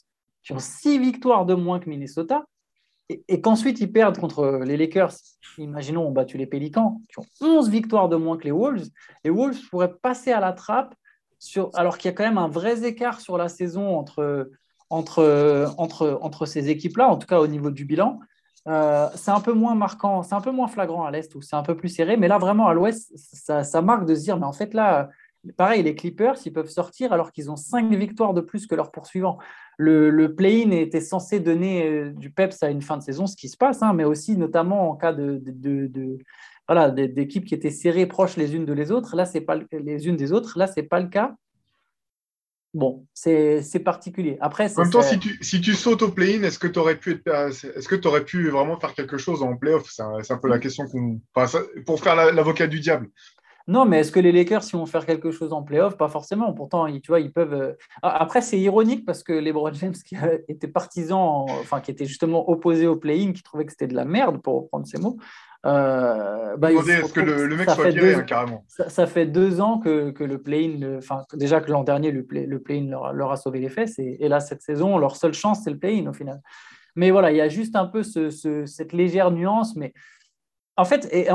qui 0.43 0.53
ont 0.53 0.59
six 0.59 0.99
victoires 0.99 1.47
de 1.47 1.55
moins 1.55 1.81
que 1.81 1.89
Minnesota, 1.89 2.45
et, 3.09 3.41
qu'ensuite 3.41 3.81
ils 3.81 3.93
perdent 3.93 4.19
contre 4.19 4.61
les 4.65 4.77
Lakers, 4.77 5.15
imaginons, 5.59 6.09
ont 6.09 6.13
battu 6.13 6.37
les 6.37 6.47
Pélicans, 6.47 7.01
qui 7.09 7.19
ont 7.21 7.27
11 7.41 7.71
victoires 7.71 8.09
de 8.09 8.17
moins 8.17 8.37
que 8.37 8.45
les 8.45 8.53
Wolves, 8.53 8.89
les 9.25 9.31
Wolves 9.31 9.61
pourraient 9.71 9.95
passer 9.95 10.33
à 10.33 10.41
la 10.41 10.53
trappe, 10.53 10.95
alors 11.75 11.99
qu'il 11.99 12.09
y 12.09 12.13
a 12.13 12.15
quand 12.15 12.25
même 12.25 12.39
un 12.39 12.49
vrai 12.49 12.85
écart 12.85 13.21
sur 13.21 13.37
la 13.37 13.49
saison 13.49 13.97
entre 13.99 14.51
ces 16.47 16.69
équipes-là, 16.69 17.09
en 17.09 17.17
tout 17.17 17.27
cas 17.27 17.41
au 17.41 17.47
niveau 17.47 17.71
du 17.71 17.85
bilan. 17.85 18.21
Euh, 18.69 19.09
c'est 19.17 19.31
un 19.31 19.41
peu 19.41 19.53
moins 19.53 19.75
marquant, 19.75 20.23
c'est 20.23 20.35
un 20.35 20.41
peu 20.41 20.53
moins 20.53 20.69
flagrant 20.69 21.05
à 21.05 21.11
l'Est 21.11 21.35
où 21.35 21.43
c'est 21.43 21.57
un 21.57 21.63
peu 21.63 21.77
plus 21.77 21.89
serré, 21.89 22.17
mais 22.17 22.29
là 22.29 22.39
vraiment 22.39 22.69
à 22.69 22.75
l'Ouest, 22.75 23.13
ça, 23.17 23.83
marque 23.83 24.07
de 24.07 24.15
se 24.15 24.23
dire, 24.23 24.39
mais 24.39 24.47
en 24.47 24.53
fait 24.53 24.73
là, 24.73 25.11
pareil, 25.57 25.83
les 25.83 25.97
Clippers, 25.97 26.37
ils 26.45 26.53
peuvent 26.53 26.69
sortir 26.69 27.13
alors 27.13 27.33
qu'ils 27.33 27.51
ont 27.51 27.57
cinq 27.57 27.93
victoires 27.93 28.35
de 28.35 28.41
plus 28.41 28.67
que 28.67 28.75
leurs 28.77 28.93
poursuivants. 28.93 29.39
Le, 29.79 30.29
play-in 30.29 30.71
était 30.71 31.01
censé 31.01 31.41
donner 31.41 31.89
euh, 31.89 32.13
du 32.13 32.31
peps 32.31 32.63
à 32.63 32.71
une 32.71 32.83
fin 32.83 32.97
de 32.97 33.03
saison, 33.03 33.27
ce 33.27 33.37
qui 33.37 33.49
se 33.49 33.57
passe, 33.57 33.83
hein, 33.83 33.95
mais 33.95 34.05
aussi 34.05 34.37
notamment 34.37 34.91
en 34.91 34.95
cas 34.95 35.13
de, 35.13 35.43
voilà, 36.69 36.91
d'équipes 36.91 37.47
qui 37.47 37.55
étaient 37.55 37.71
serrées 37.71 38.07
proches 38.07 38.37
les 38.37 38.55
unes 38.55 38.65
de 38.65 38.73
les 38.73 38.93
autres. 38.93 39.17
Là, 39.17 39.25
c'est 39.25 39.41
pas 39.41 39.57
les 39.73 40.07
unes 40.07 40.17
des 40.17 40.33
autres. 40.33 40.57
Là, 40.57 40.69
c'est 40.69 40.85
pas 40.85 41.01
le 41.01 41.09
cas 41.09 41.35
bon, 42.75 43.07
c'est 43.15 43.83
particulier. 43.85 44.39
Après, 44.41 44.73
en 44.77 44.83
même 44.83 44.91
temps, 44.91 45.03
si 45.03 45.19
tu, 45.19 45.39
si 45.43 45.61
tu 45.61 45.75
sautes 45.75 46.03
au 46.03 46.11
play-in, 46.11 46.43
est-ce 46.43 46.59
que 46.59 46.67
tu 46.67 46.79
aurais 46.79 46.97
pu 46.97 47.23
que 47.23 48.09
aurais 48.09 48.25
pu 48.25 48.49
vraiment 48.51 48.79
faire 48.79 48.95
quelque 48.95 49.19
chose 49.19 49.43
en 49.43 49.57
play-off? 49.57 49.89
C'est 49.91 50.03
un, 50.03 50.39
peu 50.39 50.49
la 50.49 50.59
question 50.59 50.87
qu'on, 50.87 51.21
pour 51.87 52.01
faire 52.01 52.17
l'avocat 52.33 52.67
du 52.67 52.81
diable. 52.81 53.09
Non, 53.69 53.85
mais 53.85 54.01
est-ce 54.01 54.11
que 54.11 54.19
les 54.19 54.33
Lakers 54.33 54.65
ils 54.73 54.77
vont 54.77 54.87
faire 54.87 55.07
quelque 55.07 55.31
chose 55.31 55.53
en 55.53 55.63
play-off? 55.63 55.97
Pas 55.97 56.09
forcément. 56.09 56.53
Pourtant, 56.53 56.87
tu 57.01 57.09
vois, 57.09 57.21
ils 57.21 57.33
peuvent. 57.33 57.55
Euh, 57.55 57.73
après, 58.03 58.41
c'est 58.41 58.59
ironique 58.59 59.05
parce 59.05 59.23
que 59.23 59.33
les 59.33 59.53
LeBron 59.53 59.73
James, 59.75 59.95
qui 59.95 60.17
était 60.49 60.69
partisan, 60.69 61.47
enfin, 61.61 61.81
qui 61.81 61.91
était 61.91 62.07
justement 62.07 62.49
opposé 62.51 62.87
au 62.87 62.97
play-in, 62.97 63.33
qui 63.33 63.43
trouvait 63.43 63.65
que 63.65 63.71
c'était 63.71 63.87
de 63.87 63.95
la 63.95 64.05
merde, 64.05 64.43
pour 64.43 64.63
reprendre 64.63 64.87
ces 64.87 64.99
mots, 64.99 65.17
euh, 65.65 66.57
bah, 66.57 66.71
que 66.71 67.21
le, 67.21 67.57
mec 67.57 67.71
soit 67.71 67.91
viré, 67.91 68.15
hein, 68.15 68.23
carrément 68.23 68.65
ça, 68.67 69.07
fait 69.07 69.27
deux 69.27 69.61
ans 69.61 69.79
que, 69.79 70.11
que 70.11 70.25
le 70.25 70.43
play-in, 70.43 70.99
enfin, 70.99 71.25
déjà 71.35 71.61
que 71.61 71.71
l'an 71.71 71.85
dernier, 71.85 72.11
le 72.11 72.25
play-in 72.25 72.91
leur, 73.13 73.31
a 73.31 73.37
sauvé 73.37 73.61
les 73.61 73.69
fesses, 73.69 73.97
et, 73.99 74.29
là, 74.29 74.41
cette 74.41 74.63
saison, 74.63 74.99
leur 74.99 75.15
seule 75.15 75.35
chance, 75.35 75.63
c'est 75.63 75.71
le 75.71 75.79
play-in 75.79 76.09
au 76.09 76.13
final. 76.13 76.41
Mais 76.97 77.13
voilà, 77.13 77.31
il 77.31 77.37
y 77.37 77.41
a 77.41 77.49
juste 77.49 77.77
un 77.77 77.87
peu 77.87 78.03
ce, 78.03 78.31
cette 78.67 78.93
légère 78.93 79.31
nuance, 79.31 79.77
mais 79.77 79.93
en 80.77 80.85
fait, 80.85 81.09
et 81.13 81.29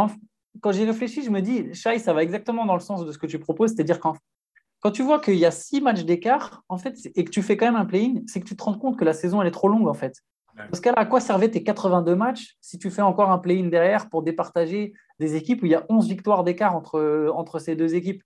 quand 0.59 0.71
j'ai 0.73 0.83
réfléchi, 0.83 1.23
je 1.23 1.29
me 1.29 1.41
dis, 1.41 1.73
Shai, 1.73 1.97
ça 1.99 2.13
va 2.13 2.21
exactement 2.21 2.65
dans 2.65 2.75
le 2.75 2.81
sens 2.81 3.05
de 3.05 3.11
ce 3.13 3.17
que 3.17 3.27
tu 3.27 3.39
proposes, 3.39 3.75
c'est-à-dire 3.75 4.01
quand, 4.01 4.17
quand 4.81 4.91
tu 4.91 5.03
vois 5.03 5.21
qu'il 5.21 5.35
y 5.35 5.45
a 5.45 5.51
six 5.51 5.79
matchs 5.79 6.03
d'écart, 6.03 6.63
en 6.67 6.77
fait, 6.77 6.97
et 7.15 7.23
que 7.23 7.31
tu 7.31 7.41
fais 7.41 7.55
quand 7.55 7.65
même 7.65 7.77
un 7.77 7.85
play-in, 7.85 8.21
c'est 8.27 8.41
que 8.41 8.45
tu 8.45 8.57
te 8.57 8.63
rends 8.63 8.77
compte 8.77 8.97
que 8.97 9.05
la 9.05 9.13
saison, 9.13 9.41
elle 9.41 9.47
est 9.47 9.51
trop 9.51 9.69
longue, 9.69 9.87
en 9.87 9.93
fait. 9.93 10.21
Parce 10.57 10.79
qu'à 10.79 11.05
quoi 11.05 11.19
servaient 11.19 11.49
tes 11.49 11.63
82 11.63 12.15
matchs 12.15 12.57
si 12.61 12.77
tu 12.79 12.89
fais 12.89 13.01
encore 13.01 13.31
un 13.31 13.37
play-in 13.37 13.67
derrière 13.67 14.09
pour 14.09 14.23
départager 14.23 14.93
des 15.19 15.35
équipes 15.35 15.61
où 15.63 15.65
il 15.65 15.71
y 15.71 15.75
a 15.75 15.85
11 15.89 16.07
victoires 16.07 16.43
d'écart 16.43 16.75
entre, 16.75 17.31
entre 17.33 17.59
ces 17.59 17.75
deux 17.75 17.95
équipes? 17.95 18.23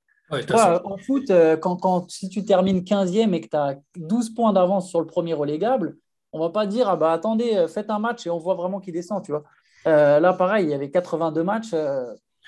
En 0.85 0.97
foot, 0.97 1.29
euh, 1.29 1.57
quand, 1.57 1.75
quand, 1.75 2.09
si 2.09 2.29
tu 2.29 2.45
termines 2.45 2.81
15e 2.81 3.33
et 3.33 3.41
que 3.41 3.49
tu 3.49 3.57
as 3.57 3.75
12 3.97 4.33
points 4.33 4.53
d'avance 4.53 4.89
sur 4.89 5.01
le 5.01 5.05
premier 5.05 5.33
relégable, 5.33 5.97
on 6.31 6.39
va 6.39 6.49
pas 6.49 6.65
dire 6.65 6.87
ah 6.87 6.95
bah 6.95 7.11
attendez, 7.11 7.57
euh, 7.57 7.67
faites 7.67 7.89
un 7.89 7.99
match 7.99 8.25
et 8.25 8.29
on 8.29 8.37
voit 8.37 8.55
vraiment 8.55 8.79
qui 8.79 8.93
descend, 8.93 9.23
tu 9.23 9.31
vois. 9.31 9.43
Euh, 9.87 10.19
là, 10.21 10.31
pareil, 10.31 10.65
il 10.65 10.69
y 10.69 10.73
avait 10.73 10.89
82 10.89 11.43
matchs. 11.43 11.75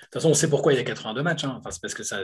Toute 0.03 0.13
façon, 0.13 0.29
on 0.29 0.33
sait 0.33 0.49
pourquoi 0.49 0.73
il 0.73 0.77
y 0.77 0.79
a 0.79 0.83
82 0.83 1.21
matchs. 1.23 1.43
Hein. 1.43 1.55
Enfin, 1.59 1.71
c'est 1.71 1.81
parce 1.81 1.93
que 1.93 2.03
c'est, 2.03 2.23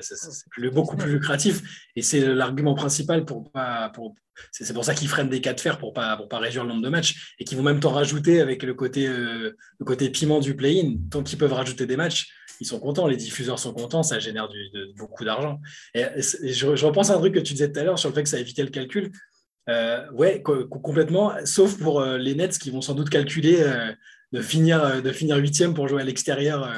beaucoup 0.72 0.98
plus 0.98 1.12
lucratif. 1.12 1.90
Et 1.96 2.02
c'est 2.02 2.22
l'argument 2.34 2.76
principal 2.76 3.26
pour 3.26 3.52
pas. 3.52 3.90
Pour, 3.90 4.16
c'est, 4.52 4.74
pour 4.74 4.86
ça 4.86 4.94
qu'ils 4.94 5.08
freinent 5.08 5.30
des 5.30 5.42
cas 5.42 5.54
de 5.54 5.60
fer 5.60 5.78
pour 5.78 5.94
pas, 5.94 6.16
pour 6.16 6.30
pas 6.30 6.40
réduire 6.40 6.64
le 6.64 6.70
nombre 6.70 6.84
de 6.84 6.90
matchs 6.90 7.36
et 7.40 7.44
qu'ils 7.44 7.58
vont 7.58 7.64
même 7.64 7.80
t'en 7.80 7.92
rajouter 7.92 8.42
avec 8.42 8.64
le 8.64 8.74
côté, 8.74 9.08
euh, 9.08 9.56
piment 10.14 10.40
du 10.40 10.56
play-in. 10.56 10.96
Tant 11.10 11.24
qu'ils 11.24 11.38
peuvent 11.38 11.54
rajouter 11.54 11.86
des 11.86 11.98
matchs, 11.98 12.30
ils 12.60 12.68
sont 12.68 12.80
contents. 12.80 13.08
Les 13.08 13.18
diffuseurs 13.18 13.60
sont 13.60 13.74
contents. 13.74 14.04
Ça 14.04 14.20
génère 14.20 14.50
beaucoup 14.98 15.26
d'argent. 15.26 15.60
Et, 15.94 16.06
je, 16.22 16.86
repense 16.86 17.10
à 17.10 17.16
un 17.16 17.20
truc 17.20 17.34
que 17.34 17.40
tu 17.40 17.54
disais 17.54 17.72
tout 17.72 17.80
à 17.80 17.84
l'heure 17.84 18.00
sur 18.00 18.10
le 18.10 18.16
fait 18.16 18.24
que 18.24 18.30
ça 18.30 18.40
évitait 18.40 18.64
le 18.64 18.70
calcul. 18.70 19.12
Euh, 19.70 20.10
ouais, 20.12 20.42
complètement, 20.42 21.34
sauf 21.46 21.78
pour 21.78 22.02
euh, 22.02 22.18
les 22.18 22.34
Nets 22.34 22.58
qui 22.58 22.72
vont 22.72 22.82
sans 22.82 22.96
doute 22.96 23.10
calculer 23.10 23.64
de 24.32 24.42
finir 24.42 25.02
de 25.02 25.12
finir 25.12 25.38
huitième 25.38 25.74
pour 25.74 25.88
jouer 25.88 26.02
à 26.02 26.06
l'extérieur 26.06 26.70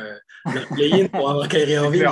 le 0.46 0.76
play-in 0.76 1.08
pour 1.08 1.30
avoir 1.30 1.48
Kyrie 1.48 1.74
Irving. 1.74 2.06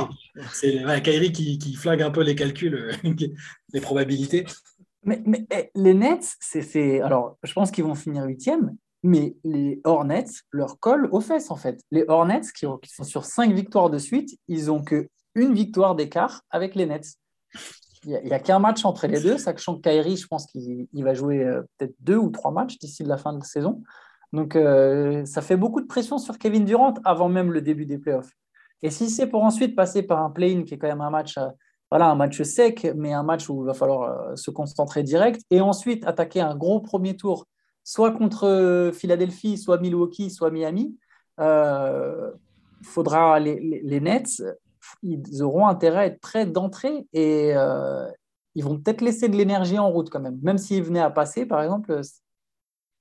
C'est 0.54 0.84
Kyrie 1.04 1.32
qui, 1.32 1.58
qui, 1.58 1.74
flingue 1.74 2.02
un 2.02 2.12
peu 2.12 2.22
les 2.22 2.36
calculs, 2.36 2.76
euh, 2.76 2.92
les 3.74 3.82
probabilités. 3.82 4.46
Mais, 5.04 5.22
mais 5.26 5.46
eh, 5.52 5.70
les 5.76 5.94
Nets, 5.94 6.36
c'est. 6.40 7.02
Alors, 7.02 7.38
je 7.44 7.54
pense 7.54 7.72
qu'ils 7.72 7.84
vont 7.84 7.96
finir 7.96 8.26
huitième, 8.26 8.76
mais 9.04 9.36
les 9.44 9.82
Hornets 9.84 10.26
leur 10.52 10.80
collent 10.80 11.10
aux 11.12 11.22
fesses, 11.22 11.52
en 11.52 11.56
fait. 11.56 11.82
Les 11.92 12.06
Hornets, 12.08 12.42
qui, 12.56 12.66
sont 12.66 13.04
sur 13.04 13.26
cinq 13.26 13.54
victoires 13.54 13.90
de 13.90 13.98
suite, 13.98 14.38
ils 14.48 14.70
ont 14.72 14.84
que 14.84 15.10
une 15.36 15.54
victoire 15.54 15.96
d'écart 15.96 16.42
avec 16.50 16.76
les 16.76 16.86
Nets. 16.86 17.16
Il 18.06 18.20
n'y 18.24 18.32
a, 18.32 18.40
qu'un 18.40 18.60
match 18.60 18.86
entre 18.86 19.08
les 19.08 19.20
deux, 19.20 19.38
sachant 19.38 19.76
que 19.76 19.82
Kyrie, 19.82 20.18
je 20.18 20.28
pense 20.28 20.48
qu'il 20.48 20.88
va 20.94 21.14
jouer 21.14 21.44
euh, 21.44 21.62
peut-être 21.78 21.96
deux 22.00 22.16
ou 22.16 22.30
trois 22.30 22.52
matchs 22.52 22.78
d'ici 22.78 23.04
la 23.04 23.18
fin 23.18 23.34
de 23.34 23.40
la 23.40 23.44
saison. 23.44 23.84
Donc, 24.34 24.56
euh, 24.56 25.26
ça 25.26 25.42
fait 25.42 25.58
beaucoup 25.58 25.82
de 25.82 25.88
pression 25.88 26.18
sur 26.18 26.38
Kevin 26.38 26.66
Durant 26.66 26.94
avant 27.04 27.30
même 27.30 27.52
le 27.52 27.62
début 27.62 27.86
des 27.86 27.98
playoffs. 27.98 28.32
Et 28.82 28.92
si 28.92 29.10
c'est 29.10 29.28
pour 29.28 29.44
ensuite 29.44 29.76
passer 29.76 30.04
par 30.04 30.24
un 30.24 30.30
play-in 30.30 30.64
qui 30.64 30.76
est 30.76 30.78
quand 30.78 30.88
même 30.88 31.02
un 31.02 31.10
match, 31.10 31.38
euh, 31.38 31.48
voilà, 31.92 32.10
un 32.10 32.16
match 32.16 32.42
sec, 32.44 32.88
mais 32.96 33.14
un 33.14 33.24
match 33.24 33.50
où 33.50 33.64
il 33.64 33.66
va 33.66 33.74
falloir 33.74 34.38
se 34.38 34.52
concentrer 34.52 35.04
direct, 35.04 35.42
et 35.50 35.60
ensuite 35.60 36.06
attaquer 36.06 36.40
un 36.40 36.56
gros 36.56 36.80
premier 36.80 37.16
tour, 37.16 37.48
soit 37.84 38.12
contre 38.12 38.92
Philadelphie, 38.94 39.58
soit 39.58 39.80
Milwaukee, 39.80 40.30
soit 40.30 40.52
Miami, 40.52 40.96
il 41.40 41.46
faudra 42.84 43.40
les, 43.40 43.82
les 43.84 44.00
Nets 44.00 44.44
ils 45.04 45.44
auront 45.44 45.68
intérêt 45.68 46.00
à 46.00 46.06
être 46.06 46.20
prêts 46.20 46.46
d'entrée 46.46 47.08
et 47.14 47.52
euh, 47.56 48.08
ils 48.56 48.64
vont 48.64 48.78
peut-être 48.78 49.02
laisser 49.02 49.30
de 49.30 49.36
l'énergie 49.36 49.80
en 49.80 49.90
route 49.90 50.10
quand 50.10 50.20
même. 50.20 50.40
Même 50.42 50.58
s'ils 50.58 50.84
venaient 50.84 51.00
à 51.00 51.10
passer, 51.10 51.46
par 51.46 51.62
exemple, 51.62 52.02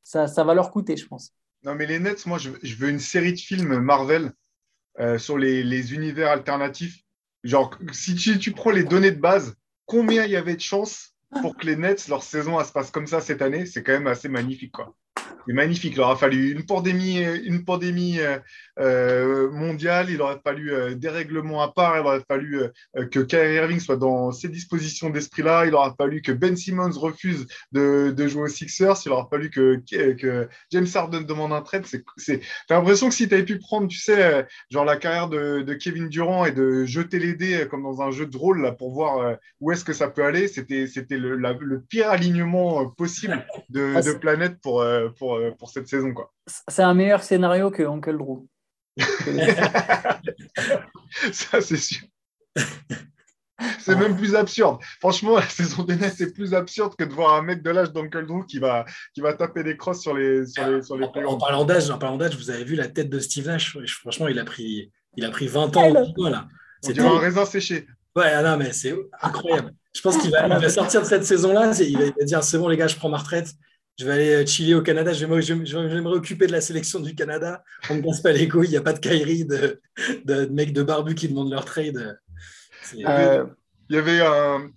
ça, 0.08 0.44
va 0.44 0.54
leur 0.54 0.70
coûter, 0.70 0.96
je 0.96 1.06
pense. 1.06 1.34
Non, 1.64 1.74
mais 1.74 1.86
les 1.86 1.98
Nets, 1.98 2.24
moi, 2.24 2.38
je, 2.38 2.50
veux 2.50 2.88
une 2.88 2.98
série 2.98 3.32
de 3.32 3.38
films 3.38 3.78
Marvel 3.78 4.32
euh, 5.00 5.18
sur 5.18 5.36
les, 5.36 5.94
univers 5.94 6.30
alternatifs. 6.30 7.02
Genre, 7.44 7.76
si 7.92 8.14
tu, 8.14 8.52
prends 8.52 8.70
les 8.70 8.84
données 8.84 9.10
de 9.10 9.20
base, 9.20 9.54
combien 9.84 10.24
il 10.24 10.30
y 10.30 10.36
avait 10.36 10.56
de 10.56 10.60
chances 10.60 11.14
pour 11.42 11.56
que 11.56 11.66
les 11.66 11.76
Nets, 11.76 12.08
leur 12.08 12.22
saison, 12.22 12.62
se 12.64 12.72
passe 12.72 12.90
comme 12.90 13.06
ça 13.06 13.20
cette 13.20 13.42
année? 13.42 13.66
C'est 13.66 13.82
quand 13.82 13.92
même 13.92 14.06
assez 14.06 14.28
magnifique, 14.28 14.72
quoi 14.72 14.96
c'est 15.46 15.54
magnifique. 15.54 15.94
Il 15.94 16.00
aura 16.00 16.16
fallu 16.16 16.52
une 16.52 16.64
pandémie, 16.64 17.18
une 17.18 17.64
pandémie 17.64 18.20
euh, 18.20 18.38
euh, 18.78 19.50
mondiale, 19.50 20.10
il 20.10 20.20
aurait 20.20 20.40
fallu 20.44 20.72
euh, 20.72 20.94
des 20.94 21.08
règlements 21.08 21.62
à 21.62 21.68
part, 21.68 21.96
il 21.96 22.00
aurait 22.00 22.22
fallu 22.28 22.60
que 23.10 23.20
Kyrie 23.20 23.54
Irving 23.54 23.80
soit 23.80 23.96
dans 23.96 24.30
ces 24.30 24.48
dispositions 24.48 25.10
d'esprit-là, 25.10 25.66
il 25.66 25.74
aura 25.74 25.94
fallu 25.96 26.22
que 26.22 26.32
Ben 26.32 26.56
Simmons 26.56 26.98
refuse 26.98 27.46
de, 27.72 28.14
jouer 28.28 28.42
aux 28.42 28.48
Sixers, 28.48 28.96
il 29.06 29.12
aura 29.12 29.26
fallu 29.30 29.50
que, 29.50 29.82
que 30.14 30.48
James 30.70 30.86
Harden 30.94 31.22
demande 31.22 31.52
un 31.52 31.62
trade. 31.62 31.86
T'as 31.86 32.76
l'impression 32.76 33.08
que 33.08 33.14
si 33.14 33.28
tu 33.28 33.34
avais 33.34 33.44
pu 33.44 33.58
prendre, 33.58 33.88
tu 33.88 33.98
sais, 33.98 34.46
genre 34.70 34.84
la 34.84 34.96
carrière 34.96 35.28
de, 35.28 35.74
Kevin 35.74 36.08
Durant 36.08 36.44
et 36.44 36.52
de 36.52 36.84
jeter 36.84 37.18
les 37.18 37.34
dés 37.34 37.66
comme 37.70 37.82
dans 37.82 38.02
un 38.02 38.10
jeu 38.10 38.26
de 38.26 38.36
rôle 38.36 38.60
là, 38.60 38.72
pour 38.72 38.92
voir 38.92 39.36
où 39.60 39.72
est-ce 39.72 39.84
que 39.84 39.92
ça 39.92 40.08
peut 40.08 40.24
aller, 40.24 40.48
c'était, 40.48 40.86
le, 41.10 41.36
le 41.36 41.80
pire 41.80 42.10
alignement 42.10 42.86
possible 42.90 43.46
de, 43.70 43.94
ah, 43.96 44.02
de 44.02 44.12
planète 44.12 44.60
pour, 44.60 44.84
pour 45.17 45.17
euh, 45.22 45.50
pour, 45.58 45.70
cette 45.70 45.88
saison. 45.88 46.12
Quoi. 46.12 46.32
C'est 46.46 46.82
un 46.82 46.94
meilleur 46.94 47.22
scénario 47.22 47.70
que 47.70 47.82
Uncle 47.82 48.16
Drew. 48.16 48.46
Ça, 51.32 51.60
c'est 51.60 51.76
sûr. 51.76 52.06
C'est 53.80 53.96
même 53.96 54.16
plus 54.16 54.36
absurde. 54.36 54.78
Franchement, 55.00 55.36
la 55.36 55.48
saison 55.48 55.82
des 55.82 55.96
Nets 55.96 56.20
est 56.20 56.32
plus 56.32 56.54
absurde 56.54 56.94
que 56.96 57.04
de 57.04 57.12
voir 57.12 57.34
un 57.34 57.42
mec 57.42 57.62
de 57.62 57.70
l'âge 57.70 57.92
d'Uncle 57.92 58.26
Drew 58.26 58.44
qui 58.46 58.58
va, 58.58 58.84
qui 59.14 59.20
va 59.20 59.32
taper 59.32 59.64
des 59.64 59.76
crosses 59.76 60.00
sur 60.00 60.14
les, 60.14 60.46
sur 60.46 60.66
les, 60.66 60.82
sur 60.82 60.96
les 60.96 61.06
en, 61.06 61.24
en, 61.24 61.38
parlant 61.38 61.64
d'âge, 61.64 61.90
en 61.90 61.98
parlant 61.98 62.16
d'âge, 62.16 62.36
vous 62.36 62.50
avez 62.50 62.64
vu 62.64 62.76
la 62.76 62.88
tête 62.88 63.10
de 63.10 63.18
Steve 63.18 63.46
Nash? 63.46 63.76
Franchement, 64.00 64.28
il 64.28 64.38
a 64.38 64.44
pris, 64.44 64.92
il 65.16 65.24
a 65.24 65.30
pris 65.30 65.48
20 65.48 65.76
ans. 65.76 65.92
C'est 66.82 66.98
un 67.00 67.18
raisin 67.18 67.44
séché. 67.44 67.86
Ouais, 68.14 68.30
ah 68.32 68.42
non, 68.42 68.56
mais 68.56 68.72
c'est 68.72 68.94
incroyable. 69.20 69.72
Je 69.94 70.00
pense 70.00 70.16
qu'il 70.18 70.30
va, 70.30 70.46
va, 70.46 70.68
sortir 70.68 71.02
de 71.02 71.06
cette 71.06 71.24
saison-là. 71.24 71.72
Il 71.80 71.98
va 71.98 72.24
dire 72.24 72.42
c'est 72.44 72.58
bon, 72.58 72.68
les 72.68 72.76
gars, 72.76 72.86
je 72.86 72.96
prends 72.96 73.08
ma 73.08 73.18
retraite 73.18 73.48
je 73.98 74.04
vais 74.04 74.12
aller 74.12 74.34
euh, 74.34 74.46
chiller 74.46 74.76
au 74.76 74.82
Canada, 74.82 75.12
je 75.12 75.26
vais, 75.26 76.00
me 76.00 76.08
réoccuper 76.08 76.46
de 76.46 76.52
la 76.52 76.60
sélection 76.60 77.00
du 77.00 77.14
Canada. 77.14 77.64
On 77.90 77.96
ne 77.96 78.02
casse 78.02 78.20
pas 78.20 78.32
les 78.32 78.48
couilles, 78.48 78.68
il 78.68 78.70
n'y 78.70 78.76
a 78.76 78.82
pas 78.82 78.92
de 78.92 79.00
Kyrie, 79.00 79.44
de, 79.44 79.80
de, 80.24 80.46
mecs 80.46 80.72
de 80.72 80.82
barbu 80.84 81.16
qui 81.16 81.28
demandent 81.28 81.50
leur 81.50 81.64
trade. 81.64 82.18
Euh, 82.94 83.44
il 83.90 83.96
y 83.96 83.98
avait 83.98 84.20
un, 84.20 84.70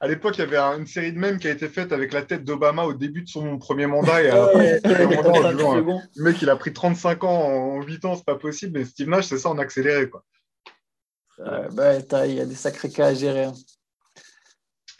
à 0.00 0.06
l'époque, 0.06 0.38
il 0.38 0.40
y 0.40 0.44
avait 0.44 0.58
une 0.58 0.86
série 0.86 1.12
de 1.12 1.18
mèmes 1.18 1.38
qui 1.38 1.48
a 1.48 1.50
été 1.50 1.68
faite 1.68 1.92
avec 1.92 2.12
la 2.12 2.22
tête 2.22 2.44
d'Obama 2.44 2.84
au 2.84 2.94
début 2.94 3.22
de 3.22 3.28
son 3.28 3.58
premier 3.58 3.86
mandat. 3.86 4.22
Et 4.22 4.30
le 4.84 6.22
mec, 6.22 6.40
il 6.40 6.48
a 6.48 6.56
pris 6.56 6.72
35 6.72 7.24
ans 7.24 7.30
en 7.30 7.82
8 7.82 8.04
ans, 8.04 8.14
c'est 8.14 8.24
pas 8.24 8.36
possible. 8.36 8.78
Mais 8.78 8.84
Steve 8.84 9.08
Nash, 9.08 9.26
c'est 9.26 9.38
ça 9.38 9.48
en 9.48 9.58
accéléré. 9.58 10.08
Quoi. 10.08 10.24
bah, 11.72 12.26
il 12.26 12.34
y 12.34 12.40
a 12.40 12.46
des 12.46 12.54
sacrés 12.54 12.90
cas 12.90 13.08
à 13.08 13.14
gérer. 13.14 13.44
Hein. 13.44 13.54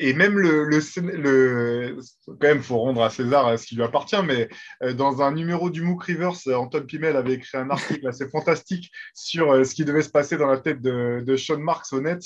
Et 0.00 0.12
même 0.12 0.38
le, 0.38 0.64
le, 0.64 0.80
le, 1.16 1.96
quand 2.26 2.48
même, 2.48 2.62
faut 2.62 2.78
rendre 2.78 3.02
à 3.02 3.10
César 3.10 3.58
ce 3.58 3.66
qui 3.66 3.74
lui 3.74 3.82
appartient, 3.82 4.22
mais 4.24 4.48
euh, 4.82 4.92
dans 4.92 5.22
un 5.22 5.32
numéro 5.32 5.70
du 5.70 5.82
MOOC 5.82 6.04
Rivers, 6.04 6.36
Antoine 6.54 6.86
Pimel 6.86 7.16
avait 7.16 7.34
écrit 7.34 7.58
un 7.58 7.70
article 7.70 8.06
assez 8.06 8.28
fantastique 8.28 8.90
sur 9.14 9.52
euh, 9.52 9.64
ce 9.64 9.74
qui 9.74 9.84
devait 9.84 10.02
se 10.02 10.10
passer 10.10 10.36
dans 10.36 10.46
la 10.46 10.58
tête 10.58 10.80
de, 10.80 11.22
de 11.26 11.36
Sean 11.36 11.58
Marks 11.58 11.92
au 11.92 12.00
Nets, 12.00 12.24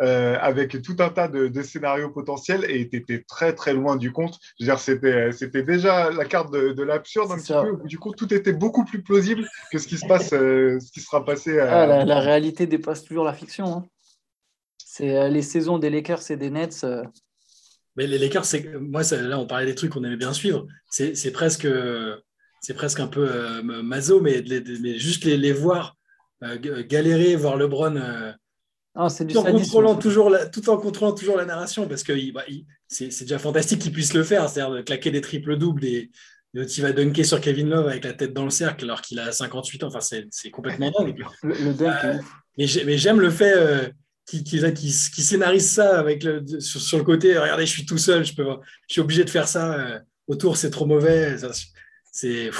euh, 0.00 0.38
avec 0.40 0.80
tout 0.82 0.96
un 1.00 1.10
tas 1.10 1.28
de, 1.28 1.48
de 1.48 1.62
scénarios 1.62 2.10
potentiels, 2.10 2.64
et 2.68 2.88
tu 2.88 2.96
étais 2.96 3.22
très 3.28 3.54
très 3.54 3.74
loin 3.74 3.96
du 3.96 4.12
compte. 4.12 4.38
Je 4.58 4.64
veux 4.64 4.70
dire, 4.70 4.80
c'était, 4.80 5.32
c'était 5.32 5.62
déjà 5.62 6.10
la 6.10 6.24
carte 6.24 6.50
de, 6.52 6.72
de 6.72 6.82
l'absurde 6.82 7.32
un 7.32 7.36
petit 7.36 7.52
peu. 7.52 7.86
Du 7.86 7.98
coup, 7.98 8.12
tout 8.12 8.32
était 8.32 8.54
beaucoup 8.54 8.84
plus 8.84 9.02
plausible 9.02 9.46
que 9.70 9.78
ce 9.78 9.86
qui 9.86 9.98
se 9.98 10.06
passe, 10.06 10.30
ce 10.30 10.92
qui 10.92 11.00
sera 11.00 11.24
passé. 11.24 11.58
Ah, 11.58 11.86
la, 11.86 12.04
la, 12.04 12.20
réalité 12.20 12.66
dépasse 12.66 13.04
toujours 13.04 13.24
la 13.24 13.34
fiction. 13.34 13.66
Hein. 13.66 13.86
C'est 15.00 15.16
euh, 15.16 15.28
les 15.28 15.40
saisons 15.42 15.78
des 15.78 15.88
Lakers 15.88 16.30
et 16.30 16.36
des 16.36 16.50
Nets. 16.50 16.84
Euh. 16.84 17.02
Mais 17.96 18.06
les 18.06 18.18
Lakers, 18.18 18.44
c'est 18.44 18.66
moi, 18.78 19.02
là, 19.12 19.38
on 19.38 19.46
parlait 19.46 19.66
des 19.66 19.74
trucs 19.74 19.92
qu'on 19.92 20.04
aimait 20.04 20.16
bien 20.16 20.34
suivre. 20.34 20.66
C'est 20.90 21.32
presque, 21.32 21.66
c'est 22.60 22.74
presque 22.74 23.00
un 23.00 23.06
peu 23.06 23.26
euh, 23.28 23.62
maso, 23.62 24.20
mais, 24.20 24.44
juste 24.98 25.24
les, 25.24 25.36
les 25.36 25.52
voir 25.52 25.96
galérer, 26.42 27.34
voir 27.36 27.56
LeBron. 27.56 28.00
Ah, 28.94 29.06
tout, 29.08 29.36
en 29.36 29.44
contrôlant 29.44 29.94
toujours 29.96 30.30
la, 30.30 30.46
tout 30.46 30.68
en 30.68 30.76
contrôlant 30.76 31.12
toujours 31.12 31.36
la 31.36 31.44
narration, 31.44 31.86
parce 31.86 32.02
que 32.02 32.32
bah, 32.32 32.44
c'est 32.88 33.08
déjà 33.20 33.38
fantastique 33.38 33.80
qu'il 33.80 33.92
puisse 33.92 34.14
le 34.14 34.22
faire, 34.22 34.48
c'est-à-dire 34.48 34.74
de 34.74 34.82
claquer 34.82 35.10
des 35.10 35.20
triples 35.20 35.56
doubles 35.56 35.84
et, 35.84 36.10
il 36.52 36.82
va 36.82 36.90
dunker 36.90 37.24
sur 37.24 37.40
Kevin 37.40 37.68
Love 37.68 37.86
avec 37.86 38.04
la 38.04 38.12
tête 38.12 38.32
dans 38.32 38.42
le 38.42 38.50
cercle 38.50 38.84
alors 38.84 39.02
qu'il 39.02 39.20
a 39.20 39.30
58 39.30 39.84
ans. 39.84 39.86
Enfin, 39.86 40.00
c'est 40.00 40.50
complètement 40.50 40.90
dingue. 40.98 41.24
Le, 41.44 41.72
dunk, 41.72 42.20
mais 42.56 42.66
j'aime 42.66 43.20
le 43.20 43.30
fait 43.30 43.92
qui, 44.30 44.44
qui, 44.44 44.60
qui, 44.74 45.22
scénarise 45.22 45.68
ça 45.68 45.98
avec 45.98 46.22
le, 46.22 46.44
sur, 46.60 46.98
le 46.98 47.04
côté. 47.04 47.36
Regardez, 47.36 47.66
je 47.66 47.70
suis 47.72 47.86
tout 47.86 47.98
seul, 47.98 48.24
je, 48.24 48.34
peux, 48.34 48.46
je 48.88 48.92
suis 48.92 49.00
obligé 49.00 49.24
de 49.24 49.30
faire 49.30 49.48
ça. 49.48 49.74
Euh, 49.74 49.98
autour, 50.28 50.56
c'est 50.56 50.70
trop 50.70 50.86
mauvais. 50.86 51.36
C'est. 52.12 52.50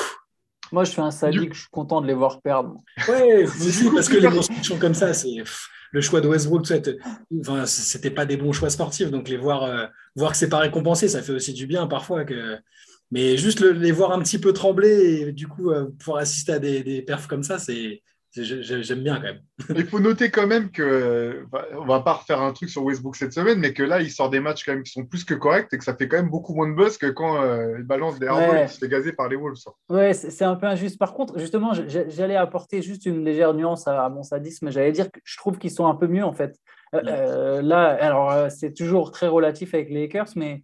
Moi, 0.72 0.84
je 0.84 0.90
suis 0.90 1.00
un 1.00 1.10
sadique, 1.10 1.54
je 1.54 1.60
suis 1.60 1.70
content 1.70 2.00
de 2.00 2.06
les 2.06 2.14
voir 2.14 2.40
perdre. 2.40 2.76
Oui, 3.08 3.44
parce 3.94 4.08
que 4.08 4.16
les 4.16 4.28
constructions 4.28 4.78
comme 4.78 4.94
ça, 4.94 5.14
c'est 5.14 5.42
le 5.92 6.00
choix 6.00 6.20
de 6.20 6.28
Westbrook, 6.28 6.66
enfin, 7.40 7.66
c'était 7.66 8.10
pas 8.10 8.26
des 8.26 8.36
bons 8.36 8.52
choix 8.52 8.70
sportifs. 8.70 9.10
Donc, 9.10 9.28
les 9.28 9.36
voir, 9.36 9.64
euh, 9.64 9.86
voir 10.16 10.32
que 10.32 10.36
c'est 10.36 10.48
pas 10.48 10.58
récompensé, 10.58 11.08
ça 11.08 11.22
fait 11.22 11.32
aussi 11.32 11.52
du 11.52 11.66
bien 11.66 11.86
parfois. 11.86 12.24
Que... 12.24 12.58
Mais 13.12 13.36
juste 13.36 13.60
les 13.60 13.92
voir 13.92 14.12
un 14.12 14.20
petit 14.20 14.38
peu 14.38 14.52
trembler 14.52 15.26
et 15.28 15.32
du 15.32 15.46
coup, 15.46 15.70
euh, 15.70 15.86
pouvoir 15.98 16.18
assister 16.18 16.52
à 16.52 16.58
des, 16.58 16.82
des 16.82 17.02
perfs 17.02 17.26
comme 17.28 17.42
ça, 17.42 17.58
c'est 17.58 18.02
J'aime 18.32 19.02
bien 19.02 19.16
quand 19.16 19.22
même. 19.22 19.40
Il 19.76 19.86
faut 19.86 19.98
noter 19.98 20.30
quand 20.30 20.46
même 20.46 20.70
que, 20.70 21.44
on 21.76 21.84
va 21.84 22.00
pas 22.00 22.12
refaire 22.12 22.40
un 22.40 22.52
truc 22.52 22.70
sur 22.70 22.84
Westbrook 22.84 23.16
cette 23.16 23.32
semaine, 23.32 23.58
mais 23.58 23.72
que 23.72 23.82
là, 23.82 24.00
il 24.00 24.10
sort 24.10 24.30
des 24.30 24.38
matchs 24.38 24.64
quand 24.64 24.72
même 24.72 24.84
qui 24.84 24.92
sont 24.92 25.04
plus 25.04 25.24
que 25.24 25.34
corrects 25.34 25.72
et 25.72 25.78
que 25.78 25.84
ça 25.84 25.96
fait 25.96 26.06
quand 26.06 26.18
même 26.18 26.30
beaucoup 26.30 26.54
moins 26.54 26.68
de 26.68 26.74
buzz 26.74 26.96
que 26.96 27.06
quand 27.06 27.42
euh, 27.42 27.74
il 27.78 27.84
balance 27.84 28.20
des 28.20 28.28
ouais. 28.28 28.64
et 28.64 28.68
se 28.68 28.78
fait 28.78 28.88
gazer 28.88 29.12
par 29.12 29.28
les 29.28 29.34
Wolves. 29.34 29.56
Ouais, 29.88 30.12
c'est 30.12 30.44
un 30.44 30.54
peu 30.54 30.66
injuste. 30.66 30.96
Par 30.96 31.12
contre, 31.12 31.40
justement, 31.40 31.72
j'allais 31.74 32.36
apporter 32.36 32.82
juste 32.82 33.04
une 33.04 33.24
légère 33.24 33.52
nuance 33.52 33.88
à, 33.88 34.08
mon 34.08 34.22
sadisme. 34.22 34.70
J'allais 34.70 34.92
dire 34.92 35.10
que 35.10 35.18
je 35.24 35.36
trouve 35.36 35.58
qu'ils 35.58 35.72
sont 35.72 35.86
un 35.86 35.96
peu 35.96 36.06
mieux 36.06 36.24
en 36.24 36.32
fait. 36.32 36.56
Euh, 36.94 37.00
euh, 37.06 37.62
là, 37.62 37.96
alors 38.00 38.50
c'est 38.50 38.74
toujours 38.74 39.10
très 39.10 39.26
relatif 39.26 39.74
avec 39.74 39.90
les 39.90 40.02
Lakers, 40.02 40.30
mais 40.36 40.62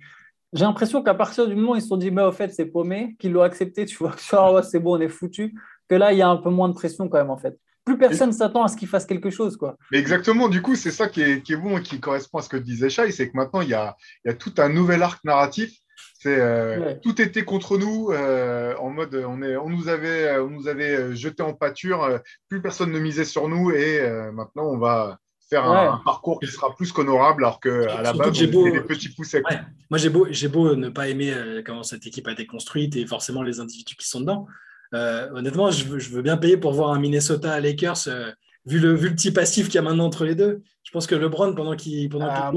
j'ai 0.53 0.65
l'impression 0.65 1.03
qu'à 1.03 1.15
partir 1.15 1.49
du 1.49 1.57
moment 1.57 1.73
où 1.73 1.77
ils 1.77 1.83
se 1.83 1.89
sont 1.89 1.97
dit, 1.97 2.13
mais 2.13 2.23
au 2.23 2.33
fait, 2.33 2.53
c'est 2.53 2.67
paumé, 2.67 3.17
qu'ils 3.19 3.33
l'ont 3.33 3.43
accepté, 3.43 3.87
tu 3.87 3.97
vois, 3.97 4.15
c'est 4.63 4.79
bon, 4.79 4.97
on 4.97 5.01
est 5.01 5.09
foutu 5.09 5.55
que 5.89 5.95
là, 5.95 6.13
il 6.13 6.19
y 6.19 6.23
a 6.23 6.29
un 6.29 6.37
peu 6.37 6.51
moins 6.51 6.69
de 6.69 6.75
pression 6.75 7.09
quand 7.09 7.19
même, 7.19 7.31
en 7.31 7.37
fait. 7.37 7.59
Plus 7.87 7.97
personne 7.97 8.33
s'attend 8.33 8.65
à 8.65 8.69
ce 8.69 8.77
qu'il 8.77 8.89
fasse 8.89 9.07
quelque 9.07 9.31
chose. 9.31 9.57
Quoi. 9.57 9.77
exactement, 9.93 10.49
du 10.49 10.61
coup, 10.61 10.75
c'est 10.75 10.91
ça 10.91 11.09
qui 11.09 11.23
est, 11.23 11.57
bon 11.57 11.79
et 11.79 11.83
qui 11.83 12.01
correspond 12.01 12.39
à 12.39 12.43
ce 12.43 12.49
que 12.49 12.57
disait 12.57 12.91
Shai, 12.91 13.13
c'est 13.13 13.31
que 13.31 13.37
maintenant, 13.37 13.61
il 13.61 13.69
y 13.69 13.75
a, 13.75 13.97
tout 14.41 14.53
un 14.59 14.69
nouvel 14.69 15.05
arc 15.05 15.25
narratif. 15.25 15.73
C'est 16.19 16.41
euh, 16.41 16.95
Tout 17.03 17.23
était 17.23 17.45
contre 17.45 17.79
nous, 17.79 18.11
euh, 18.11 18.75
en 18.81 18.91
mode 18.91 19.15
on, 19.15 19.41
est, 19.41 19.57
on, 19.57 19.69
nous 19.69 19.89
avait, 19.89 20.37
on 20.39 20.51
nous 20.51 20.67
avait 20.67 21.15
jeté 21.15 21.45
en 21.45 21.55
pâture, 21.55 22.21
plus 22.49 22.61
personne 22.61 22.91
ne 22.91 22.99
misait 22.99 23.25
sur 23.25 23.49
nous 23.49 23.71
et 23.71 24.01
euh, 24.01 24.33
maintenant, 24.33 24.65
on 24.65 24.79
va 24.79 25.19
faire 25.49 25.65
un, 25.65 26.03
parcours 26.05 26.41
qui 26.41 26.49
sera 26.49 26.75
plus 26.75 26.91
qu'honorable 26.91 27.45
alors 27.45 27.61
qu'à 27.61 28.03
la 28.03 28.13
base, 28.13 28.35
j'ai 28.35 28.49
beau, 28.49 28.69
des 28.69 28.81
petits 28.81 29.11
poussets. 29.11 29.43
Moi, 29.91 29.99
j'ai 29.99 30.09
beau, 30.09 30.27
beau 30.53 30.75
ne 30.75 30.89
pas 30.89 31.09
aimer 31.09 31.33
comment 31.65 31.85
cette 31.85 32.05
équipe 32.05 32.27
a 32.27 32.33
été 32.33 32.47
construite 32.47 32.97
et 32.97 33.07
forcément 33.07 33.43
les 33.43 33.61
individus 33.61 33.95
qui 33.95 34.09
sont 34.09 34.21
dedans. 34.21 34.49
Euh, 34.95 35.29
honnêtement, 35.35 35.71
je 35.71 35.85
veux, 35.85 36.23
bien 36.23 36.37
payer 36.37 36.57
pour 36.57 36.73
voir 36.73 36.91
un 36.91 36.99
Minnesota 36.99 37.61
Lakers, 37.61 38.09
euh, 38.09 38.31
vu, 38.65 38.79
le, 38.79 38.95
vu 38.95 39.09
le 39.09 39.15
petit 39.15 39.33
passif 39.33 39.67
qu'il 39.67 39.77
y 39.77 39.79
a 39.79 39.83
maintenant 39.83 40.07
entre 40.07 40.25
les 40.25 40.35
deux. 40.35 40.63
Je 40.83 40.93
pense 40.93 41.07
que 41.07 41.17
LeBron, 41.17 41.55
pendant 41.55 41.75
qu'il 41.75 42.09
pendant 42.09 42.29
ah, 42.29 42.53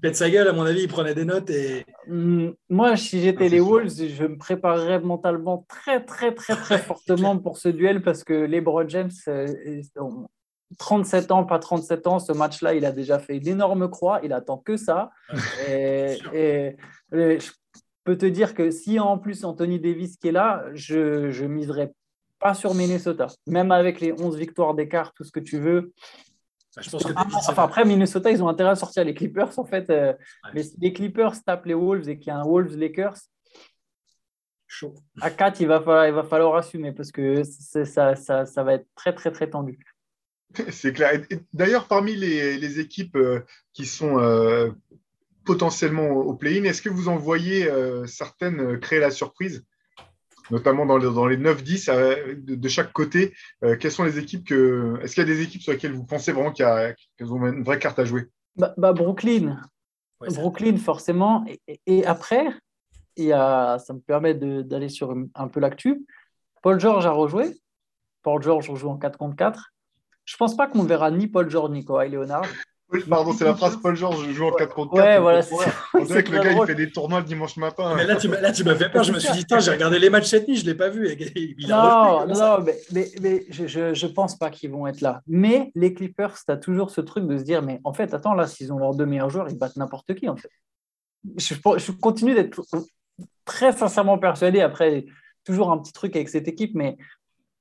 pète 0.00 0.16
sa 0.16 0.30
gueule, 0.30 0.48
à 0.48 0.52
mon 0.52 0.64
avis, 0.64 0.82
il 0.82 0.88
prenait 0.88 1.14
des 1.14 1.26
notes. 1.26 1.50
Et... 1.50 1.84
Mm, 2.08 2.50
moi, 2.70 2.96
si 2.96 3.20
j'étais 3.20 3.46
ah, 3.46 3.48
les 3.48 3.60
Wolves, 3.60 3.90
je 3.90 4.24
me 4.24 4.38
préparerais 4.38 5.00
mentalement 5.00 5.66
très, 5.68 6.02
très, 6.02 6.34
très, 6.34 6.56
très 6.56 6.78
fortement 6.78 7.36
pour 7.38 7.58
ce 7.58 7.68
duel 7.68 8.02
parce 8.02 8.24
que 8.24 8.32
LeBron 8.32 8.88
James, 8.88 9.10
euh, 9.28 9.82
37 10.78 11.30
ans, 11.30 11.44
pas 11.44 11.58
37 11.58 12.06
ans, 12.06 12.18
ce 12.18 12.32
match-là, 12.32 12.74
il 12.74 12.84
a 12.84 12.92
déjà 12.92 13.18
fait 13.18 13.36
une 13.36 13.48
énorme 13.48 13.88
croix, 13.90 14.20
il 14.24 14.32
attend 14.32 14.56
que 14.56 14.76
ça. 14.76 15.10
et, 15.68 16.18
je 17.12 17.50
peux 18.06 18.16
te 18.16 18.24
dire 18.24 18.54
que 18.54 18.70
si 18.70 18.98
en 18.98 19.18
plus 19.18 19.44
Anthony 19.44 19.80
Davis 19.80 20.16
qui 20.16 20.28
est 20.28 20.32
là, 20.32 20.64
je 20.72 21.42
ne 21.42 21.48
miserais 21.48 21.92
pas 22.38 22.54
sur 22.54 22.74
Minnesota. 22.74 23.26
Même 23.46 23.72
avec 23.72 24.00
les 24.00 24.12
11 24.12 24.36
victoires 24.36 24.74
d'écart, 24.74 25.12
tout 25.12 25.24
ce 25.24 25.32
que 25.32 25.40
tu 25.40 25.58
veux. 25.58 25.92
Bah, 26.76 26.82
je 26.82 26.90
pense 26.90 27.04
que 27.04 27.12
enfin, 27.12 27.64
après, 27.64 27.84
Minnesota, 27.84 28.30
ils 28.30 28.42
ont 28.42 28.48
intérêt 28.48 28.70
à 28.70 28.76
sortir 28.76 29.04
les 29.04 29.14
Clippers. 29.14 29.58
En 29.58 29.64
fait, 29.64 29.90
euh, 29.90 30.12
mais 30.54 30.62
si 30.62 30.76
les 30.80 30.92
Clippers 30.92 31.42
tapent 31.44 31.66
les 31.66 31.74
Wolves 31.74 32.08
et 32.08 32.18
qu'il 32.18 32.28
y 32.28 32.30
a 32.30 32.38
un 32.38 32.44
Wolves-Lakers, 32.44 33.16
chaud. 34.66 34.94
À 35.20 35.30
4, 35.30 35.60
il 35.60 35.66
va 35.66 35.80
falloir, 35.80 36.06
il 36.06 36.14
va 36.14 36.22
falloir 36.22 36.54
assumer 36.54 36.92
parce 36.92 37.10
que 37.10 37.42
ça, 37.44 38.14
ça, 38.14 38.46
ça 38.46 38.62
va 38.62 38.74
être 38.74 38.86
très, 38.94 39.14
très, 39.14 39.32
très 39.32 39.50
tendu. 39.50 39.78
C'est 40.70 40.92
clair. 40.92 41.22
D'ailleurs, 41.52 41.88
parmi 41.88 42.14
les, 42.14 42.80
équipes 42.80 43.16
euh, 43.16 43.40
qui 43.72 43.84
sont 43.84 44.18
euh, 44.20 44.70
potentiellement 45.46 46.08
au 46.08 46.34
play-in, 46.34 46.64
est-ce 46.64 46.82
que 46.82 46.90
vous 46.90 47.08
en 47.08 47.16
voyez 47.16 47.70
euh, 47.70 48.06
certaines 48.06 48.78
créer 48.80 49.00
la 49.00 49.10
surprise? 49.10 49.64
Notamment 50.50 50.86
dans 50.86 50.98
les, 50.98 51.06
dans 51.06 51.26
les 51.26 51.38
9-10 51.38 52.44
de, 52.44 52.68
chaque 52.68 52.92
côté. 52.92 53.34
quelles 53.80 53.90
sont 53.90 54.04
les 54.04 54.20
équipes 54.20 54.46
que. 54.46 54.96
Est-ce 55.02 55.14
qu'il 55.14 55.26
y 55.26 55.30
a 55.30 55.34
des 55.34 55.42
équipes 55.42 55.62
sur 55.62 55.72
lesquelles 55.72 55.92
vous 55.92 56.04
pensez 56.04 56.30
vraiment 56.30 56.52
qu'elles 56.52 56.94
ont 57.32 57.44
une 57.46 57.64
vraie 57.64 57.80
carte 57.80 57.98
à 57.98 58.04
jouer? 58.04 58.28
Bah, 58.54 58.72
bah 58.76 58.92
Brooklyn. 58.92 59.60
Brooklyn, 60.20 60.76
forcément. 60.76 61.44
Et, 61.86 62.06
après, 62.06 62.46
il 63.16 63.24
y 63.24 63.32
a, 63.32 63.78
ça 63.78 63.92
me 63.92 64.00
permet 64.00 64.34
d'aller 64.34 64.88
sur 64.88 65.14
un 65.34 65.48
peu 65.48 65.60
l'actu. 65.60 66.06
Paul 66.62 66.80
George 66.80 67.06
a 67.06 67.10
rejoué. 67.10 67.56
Paul 68.22 68.42
George 68.42 68.70
rejoue 68.70 68.88
en 68.88 68.96
4 68.96 69.18
contre 69.18 69.36
4. 69.36 69.72
Je 70.24 70.36
pense 70.36 70.56
pas 70.56 70.66
qu'on 70.66 70.82
verra 70.82 71.10
ni 71.10 71.28
Paul 71.28 71.48
George 71.48 71.70
ni 71.70 71.84
Kawhi 71.84 72.10
Leonard. 72.10 72.46
Oui, 72.92 73.02
pardon, 73.08 73.32
c'est 73.32 73.44
la 73.44 73.54
phrase 73.54 73.76
Paul 73.82 73.96
George 73.96 74.30
joue 74.30 74.46
en 74.46 74.52
4 74.52 74.72
contre 74.72 74.94
4. 74.94 75.04
Ouais, 75.04 75.18
voilà. 75.18 75.44
On 75.94 76.04
dirait 76.04 76.22
que 76.22 76.30
le 76.30 76.38
gars, 76.38 76.52
il 76.52 76.66
fait 76.66 76.74
des 76.76 76.90
tournois 76.90 77.18
le 77.18 77.26
dimanche 77.26 77.56
matin. 77.56 77.94
Mais 77.96 78.04
là, 78.04 78.14
tu 78.16 78.28
m'as 78.28 78.74
fait 78.76 78.88
peur. 78.88 79.02
Je 79.02 79.12
me 79.12 79.18
suis 79.18 79.32
dit, 79.32 79.44
j'ai 79.58 79.70
regardé 79.72 79.98
les 79.98 80.08
matchs 80.08 80.26
cette 80.26 80.46
nuit, 80.46 80.56
je 80.56 80.64
ne 80.64 80.70
l'ai 80.70 80.76
pas 80.76 80.88
vu. 80.88 81.08
Il 81.34 81.68
non, 81.68 82.26
non, 82.26 82.60
mais, 82.62 82.78
mais, 82.92 83.10
mais, 83.20 83.46
je 83.50 84.06
ne 84.06 84.12
pense 84.12 84.36
pas 84.36 84.50
qu'ils 84.50 84.70
vont 84.70 84.86
être 84.86 85.00
là. 85.00 85.20
Mais 85.26 85.72
les 85.74 85.94
Clippers, 85.94 86.36
tu 86.44 86.52
as 86.52 86.56
toujours 86.56 86.90
ce 86.90 87.00
truc 87.00 87.26
de 87.26 87.38
se 87.38 87.42
dire, 87.42 87.62
mais 87.62 87.80
en 87.82 87.92
fait, 87.92 88.14
attends, 88.14 88.34
là, 88.34 88.46
s'ils 88.46 88.72
ont 88.72 88.78
leurs 88.78 88.94
deux 88.94 89.06
meilleurs 89.06 89.30
joueurs, 89.30 89.48
ils 89.48 89.58
battent 89.58 89.76
n'importe 89.76 90.14
qui, 90.14 90.28
en 90.28 90.36
fait. 90.36 90.50
Je, 91.36 91.54
je 91.54 91.92
continue 91.92 92.34
d'être 92.34 92.62
très 93.44 93.72
sincèrement 93.72 94.18
persuadé. 94.18 94.60
Après, 94.60 95.06
toujours 95.44 95.72
un 95.72 95.78
petit 95.78 95.92
truc 95.92 96.14
avec 96.14 96.28
cette 96.28 96.46
équipe, 96.46 96.74
mais 96.74 96.96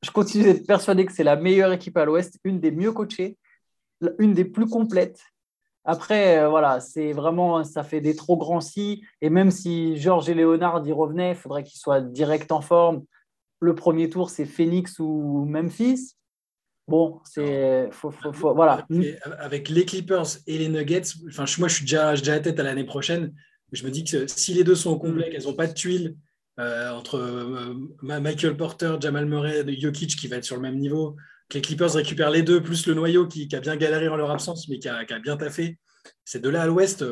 je 0.03 0.12
continue 0.12 0.44
d'être 0.44 0.67
persuadé 0.67 1.05
que 1.05 1.12
c'est 1.12 1.24
la 1.24 1.36
meilleure 1.36 1.72
équipe 1.72 1.98
à 1.98 2.05
l'Ouest, 2.05 2.39
une 2.44 2.60
des 2.60 2.72
mieux 2.72 2.91
coachées, 2.91 3.38
une 4.19 4.33
des 4.33 4.45
plus 4.45 4.67
complètes. 4.67 5.21
Après, 5.83 6.39
euh, 6.39 6.49
voilà, 6.49 6.79
c'est 6.79 7.13
vraiment, 7.13 7.63
ça 7.63 7.83
fait 7.83 8.01
des 8.01 8.15
trop 8.15 8.37
grands 8.37 8.61
si. 8.61 9.03
Et 9.21 9.29
même 9.29 9.51
si 9.51 9.97
Georges 9.97 10.29
et 10.29 10.33
Léonard 10.33 10.85
y 10.85 10.91
revenaient, 10.91 11.31
il 11.31 11.35
faudrait 11.35 11.63
qu'ils 11.63 11.79
soient 11.79 12.01
direct 12.01 12.51
en 12.51 12.61
forme. 12.61 13.03
Le 13.59 13.75
premier 13.75 14.09
tour, 14.09 14.29
c'est 14.29 14.45
Phoenix 14.45 14.99
ou 14.99 15.45
Memphis. 15.45 16.15
Bon, 16.87 17.19
c'est. 17.23 17.89
voilà. 18.33 18.85
Avec 19.39 19.69
les 19.69 19.85
Clippers 19.85 20.27
et 20.45 20.57
les 20.57 20.69
Nuggets, 20.69 21.01
enfin, 21.27 21.45
moi, 21.59 21.67
je 21.67 21.75
suis 21.75 21.85
déjà, 21.85 22.13
la 22.13 22.39
tête 22.39 22.59
à 22.59 22.63
l'année 22.63 22.83
prochaine. 22.83 23.33
Je 23.71 23.83
me 23.85 23.91
dis 23.91 24.03
que 24.03 24.27
si 24.27 24.53
les 24.53 24.63
deux 24.63 24.75
sont 24.75 24.91
au 24.91 24.99
complet, 24.99 25.29
qu'elles 25.29 25.45
n'ont 25.45 25.53
pas 25.53 25.67
de 25.67 25.73
tuiles, 25.73 26.15
euh, 26.59 26.91
entre 26.91 27.17
euh, 27.17 27.73
Michael 28.01 28.55
Porter, 28.55 28.95
Jamal 28.99 29.25
Murray, 29.25 29.65
Jokic 29.79 30.15
qui 30.15 30.27
va 30.27 30.37
être 30.37 30.45
sur 30.45 30.55
le 30.55 30.61
même 30.61 30.77
niveau, 30.77 31.15
que 31.49 31.55
les 31.55 31.61
Clippers 31.61 31.93
récupèrent 31.93 32.31
les 32.31 32.43
deux, 32.43 32.61
plus 32.61 32.87
le 32.87 32.93
noyau 32.93 33.27
qui, 33.27 33.47
a 33.53 33.59
bien 33.59 33.75
galéré 33.75 34.07
en 34.07 34.15
leur 34.15 34.31
absence, 34.31 34.67
mais 34.67 34.79
qui 34.79 34.87
a, 34.87 35.03
bien 35.19 35.37
taffé. 35.37 35.77
Ces 36.23 36.39
deux-là 36.39 36.63
à 36.63 36.67
l'ouest, 36.67 37.05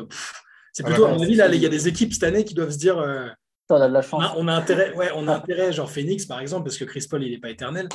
c'est 0.72 0.84
plutôt, 0.84 1.06
à 1.06 1.12
mon 1.12 1.22
avis, 1.22 1.34
là, 1.34 1.48
il 1.52 1.60
y 1.60 1.66
a 1.66 1.68
des 1.68 1.88
équipes 1.88 2.12
cette 2.12 2.24
année 2.24 2.44
qui 2.44 2.54
doivent 2.54 2.70
se 2.70 2.78
dire. 2.78 2.98
Euh, 2.98 3.28
on 3.70 3.76
a 3.76 3.88
de 3.88 3.92
la 3.92 4.02
chance. 4.02 4.22
On 4.36 4.48
a, 4.48 4.54
intérêt, 4.54 4.92
ouais, 4.94 5.10
on 5.14 5.26
a 5.28 5.34
intérêt, 5.34 5.72
genre 5.72 5.90
Phoenix 5.90 6.26
par 6.26 6.40
exemple, 6.40 6.64
parce 6.64 6.76
que 6.76 6.84
Chris 6.84 7.06
Paul, 7.08 7.22
il 7.22 7.30
n'est 7.30 7.38
pas 7.38 7.50
éternel. 7.50 7.88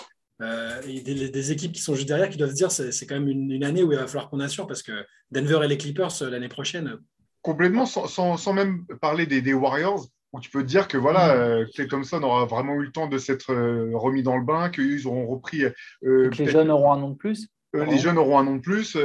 et 0.87 1.01
des, 1.01 1.51
équipes 1.51 1.73
qui 1.73 1.81
sont 1.81 1.95
juste 1.95 2.07
derrière 2.07 2.29
qui 2.29 2.37
doivent 2.37 2.51
se 2.51 2.55
dire 2.55 2.71
c'est 2.71 3.05
quand 3.05 3.15
même 3.15 3.27
une, 3.27 3.63
année 3.63 3.83
où 3.83 3.91
il 3.91 3.97
va 3.97 4.07
falloir 4.07 4.29
qu'on 4.29 4.39
assure 4.39 4.65
parce 4.65 4.81
que 4.81 5.05
Denver 5.31 5.59
et 5.63 5.67
les 5.67 5.77
Clippers 5.77 6.11
l'année 6.21 6.47
prochaine. 6.47 6.97
Complètement, 7.41 7.85
sans, 7.85 8.53
même 8.53 8.85
parler 8.99 9.25
des 9.25 9.53
Warriors, 9.53 10.07
où 10.33 10.39
tu 10.39 10.49
peux 10.49 10.61
te 10.61 10.67
dire 10.67 10.87
que 10.87 10.97
voilà, 10.97 11.27
mm. 11.27 11.39
euh, 11.39 11.65
Clay 11.73 11.87
Thompson 11.87 12.21
aura 12.23 12.45
vraiment 12.45 12.75
eu 12.75 12.85
le 12.85 12.91
temps 12.91 13.07
de 13.07 13.17
s'être 13.17 13.51
euh, 13.51 13.91
remis 13.93 14.23
dans 14.23 14.37
le 14.37 14.43
bain, 14.43 14.69
qu'ils 14.69 15.07
auront 15.07 15.27
repris. 15.27 15.63
Euh, 16.03 16.29
les 16.37 16.47
jeunes 16.47 16.71
auront 16.71 16.91
un 16.91 16.97
nom 16.97 17.09
de 17.09 17.15
plus. 17.15 17.47
les 17.73 17.97
jeunes 17.97 18.17
auront 18.17 18.39
un 18.39 18.43
nom 18.43 18.55
de 18.55 18.61
plus, 18.61 18.97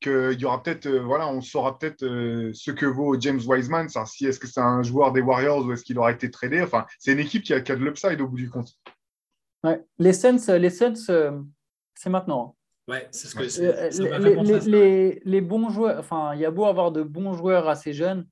qu'il 0.00 0.40
y 0.40 0.44
aura 0.44 0.62
peut-être, 0.62 0.88
voilà, 0.88 1.28
on 1.28 1.40
saura 1.40 1.78
peut-être 1.78 2.00
ce 2.00 2.70
que 2.70 2.86
vaut 2.86 3.18
James 3.20 3.40
Wiseman, 3.46 3.88
si 4.06 4.26
est-ce 4.26 4.38
que 4.38 4.46
c'est 4.46 4.60
un 4.60 4.82
joueur 4.82 5.12
des 5.12 5.20
Warriors 5.20 5.64
ou 5.64 5.72
est-ce 5.72 5.84
qu'il 5.84 5.98
aura 5.98 6.12
été 6.12 6.30
tradé? 6.30 6.60
Enfin, 6.62 6.86
c'est 6.98 7.12
une 7.12 7.20
équipe 7.20 7.42
qui 7.42 7.54
a, 7.54 7.60
qui 7.60 7.72
a 7.72 7.76
de 7.76 7.84
l'upside 7.84 8.20
au 8.20 8.28
bout 8.28 8.36
du 8.36 8.50
compte. 8.50 8.72
Ouais. 9.62 9.80
Les 9.98 10.12
Suns, 10.12 10.56
les 10.58 10.70
Suns 10.70 10.94
c'est 11.94 12.10
maintenant. 12.10 12.56
Ouais, 12.88 13.06
c'est 13.12 13.28
ce 13.28 13.34
que 13.36 13.42
les, 14.42 14.60
les, 14.70 15.22
les, 15.22 15.40
bons 15.40 15.68
joueurs, 15.68 15.98
enfin, 15.98 16.34
il 16.34 16.40
y 16.40 16.46
a 16.46 16.50
beau 16.50 16.64
avoir 16.64 16.90
de 16.90 17.02
bons 17.02 17.34
joueurs 17.34 17.68
assez 17.68 17.92
jeunes, 17.92 18.26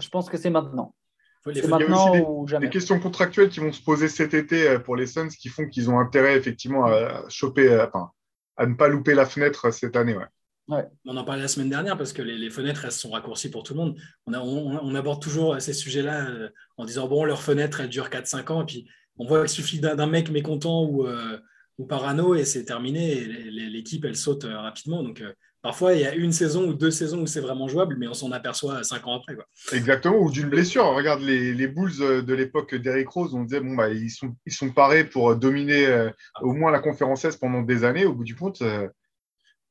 je 0.00 0.08
pense 0.08 0.28
que 0.28 0.36
c'est 0.36 0.50
maintenant. 0.50 0.92
Il 1.46 1.56
y 1.56 1.60
a 1.60 1.74
aussi 1.74 2.58
des, 2.60 2.68
questions 2.68 3.00
contractuelles 3.00 3.48
qui 3.48 3.60
vont 3.60 3.72
se 3.72 3.82
poser 3.82 4.08
cet 4.08 4.34
été 4.34 4.68
euh, 4.68 4.78
pour 4.78 4.94
les 4.94 5.06
Suns 5.06 5.28
qui 5.28 5.48
font 5.48 5.66
qu'ils 5.66 5.88
ont 5.88 5.98
intérêt 5.98 6.36
effectivement 6.36 6.84
à 6.84 7.24
choper, 7.28 7.68
euh, 7.68 7.86
enfin, 7.86 8.10
à 8.58 8.66
ne 8.66 8.74
pas 8.74 8.88
louper 8.88 9.14
la 9.14 9.24
fenêtre 9.24 9.70
cette 9.72 9.96
année. 9.96 10.16
Ouais. 10.68 10.84
On 11.06 11.16
en 11.16 11.24
parlait 11.24 11.42
la 11.42 11.48
semaine 11.48 11.70
dernière 11.70 11.96
parce 11.96 12.12
que 12.12 12.20
les, 12.20 12.50
fenêtres 12.50 12.84
elles 12.84 12.92
sont 12.92 13.10
raccourcies 13.10 13.50
pour 13.50 13.62
tout 13.62 13.72
le 13.72 13.80
monde. 13.80 13.98
On, 14.26 14.34
on, 14.34 14.94
aborde 14.94 15.22
toujours 15.22 15.60
ces 15.60 15.72
sujets-là 15.72 16.28
euh, 16.28 16.50
en 16.76 16.84
disant 16.84 17.08
bon, 17.08 17.24
leur 17.24 17.42
fenêtre 17.42 17.80
elle 17.80 17.88
dure 17.88 18.10
4-5 18.10 18.52
ans 18.52 18.62
et 18.62 18.66
puis 18.66 18.88
on 19.16 19.26
voit 19.26 19.40
qu'il 19.40 19.48
suffit 19.48 19.80
d'un 19.80 20.06
mec 20.06 20.30
mécontent 20.30 20.84
ou, 20.84 21.06
ou 21.78 21.86
parano 21.86 22.34
et 22.34 22.44
c'est 22.44 22.64
terminé. 22.64 23.24
L'équipe 23.24 24.04
elle 24.04 24.16
saute 24.16 24.44
rapidement. 24.44 25.02
Donc 25.02 25.22
Parfois, 25.62 25.92
il 25.92 26.00
y 26.00 26.06
a 26.06 26.14
une 26.14 26.32
saison 26.32 26.68
ou 26.68 26.72
deux 26.72 26.90
saisons 26.90 27.20
où 27.20 27.26
c'est 27.26 27.40
vraiment 27.40 27.68
jouable, 27.68 27.96
mais 27.98 28.08
on 28.08 28.14
s'en 28.14 28.32
aperçoit 28.32 28.82
cinq 28.82 29.06
ans 29.06 29.16
après. 29.16 29.34
Quoi. 29.34 29.44
Exactement, 29.72 30.16
ou 30.16 30.30
d'une 30.30 30.48
blessure. 30.48 30.86
Regarde 30.86 31.20
les, 31.20 31.52
les 31.52 31.68
Bulls 31.68 32.24
de 32.24 32.34
l'époque 32.34 32.74
d'Eric 32.74 33.08
Rose, 33.08 33.34
on 33.34 33.44
disait 33.44 33.60
bon, 33.60 33.74
bah, 33.74 33.90
ils, 33.90 34.10
sont, 34.10 34.34
ils 34.46 34.52
sont 34.52 34.70
parés 34.70 35.04
pour 35.04 35.36
dominer 35.36 35.86
euh, 35.86 36.10
au 36.40 36.54
moins 36.54 36.70
la 36.70 36.78
conférence 36.78 37.26
S 37.26 37.36
pendant 37.36 37.60
des 37.60 37.84
années. 37.84 38.06
Au 38.06 38.14
bout 38.14 38.24
du 38.24 38.34
compte. 38.34 38.62
Euh, 38.62 38.88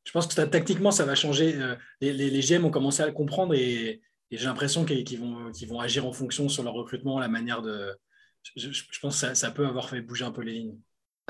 Je 0.04 0.12
pense 0.12 0.28
que 0.28 0.36
ça, 0.36 0.46
tactiquement, 0.46 0.92
ça 0.92 1.06
va 1.06 1.16
changer. 1.16 1.56
Euh, 1.56 1.76
les, 2.02 2.14
les, 2.14 2.42
GM 2.42 2.66
ont 2.66 2.72
commencé 2.72 3.02
à 3.02 3.08
le 3.08 3.14
comprendre 3.14 3.56
et, 3.56 4.02
j'ai 4.32 4.46
l'impression 4.46 4.86
qu'ils 4.86 5.20
vont, 5.20 5.52
vont 5.68 5.80
agir 5.80 6.06
en 6.06 6.12
fonction 6.12 6.50
sur 6.50 6.62
leur 6.62 6.74
recrutement, 6.74 7.18
la 7.18 7.28
manière 7.28 7.64
de. 7.64 7.98
Je, 8.56 8.70
pense 9.02 9.20
que 9.20 9.34
ça, 9.34 9.50
peut 9.50 9.66
avoir 9.66 9.90
fait 9.90 10.02
bouger 10.02 10.24
un 10.24 10.32
peu 10.32 10.44
les 10.44 10.54
lignes. 10.54 10.78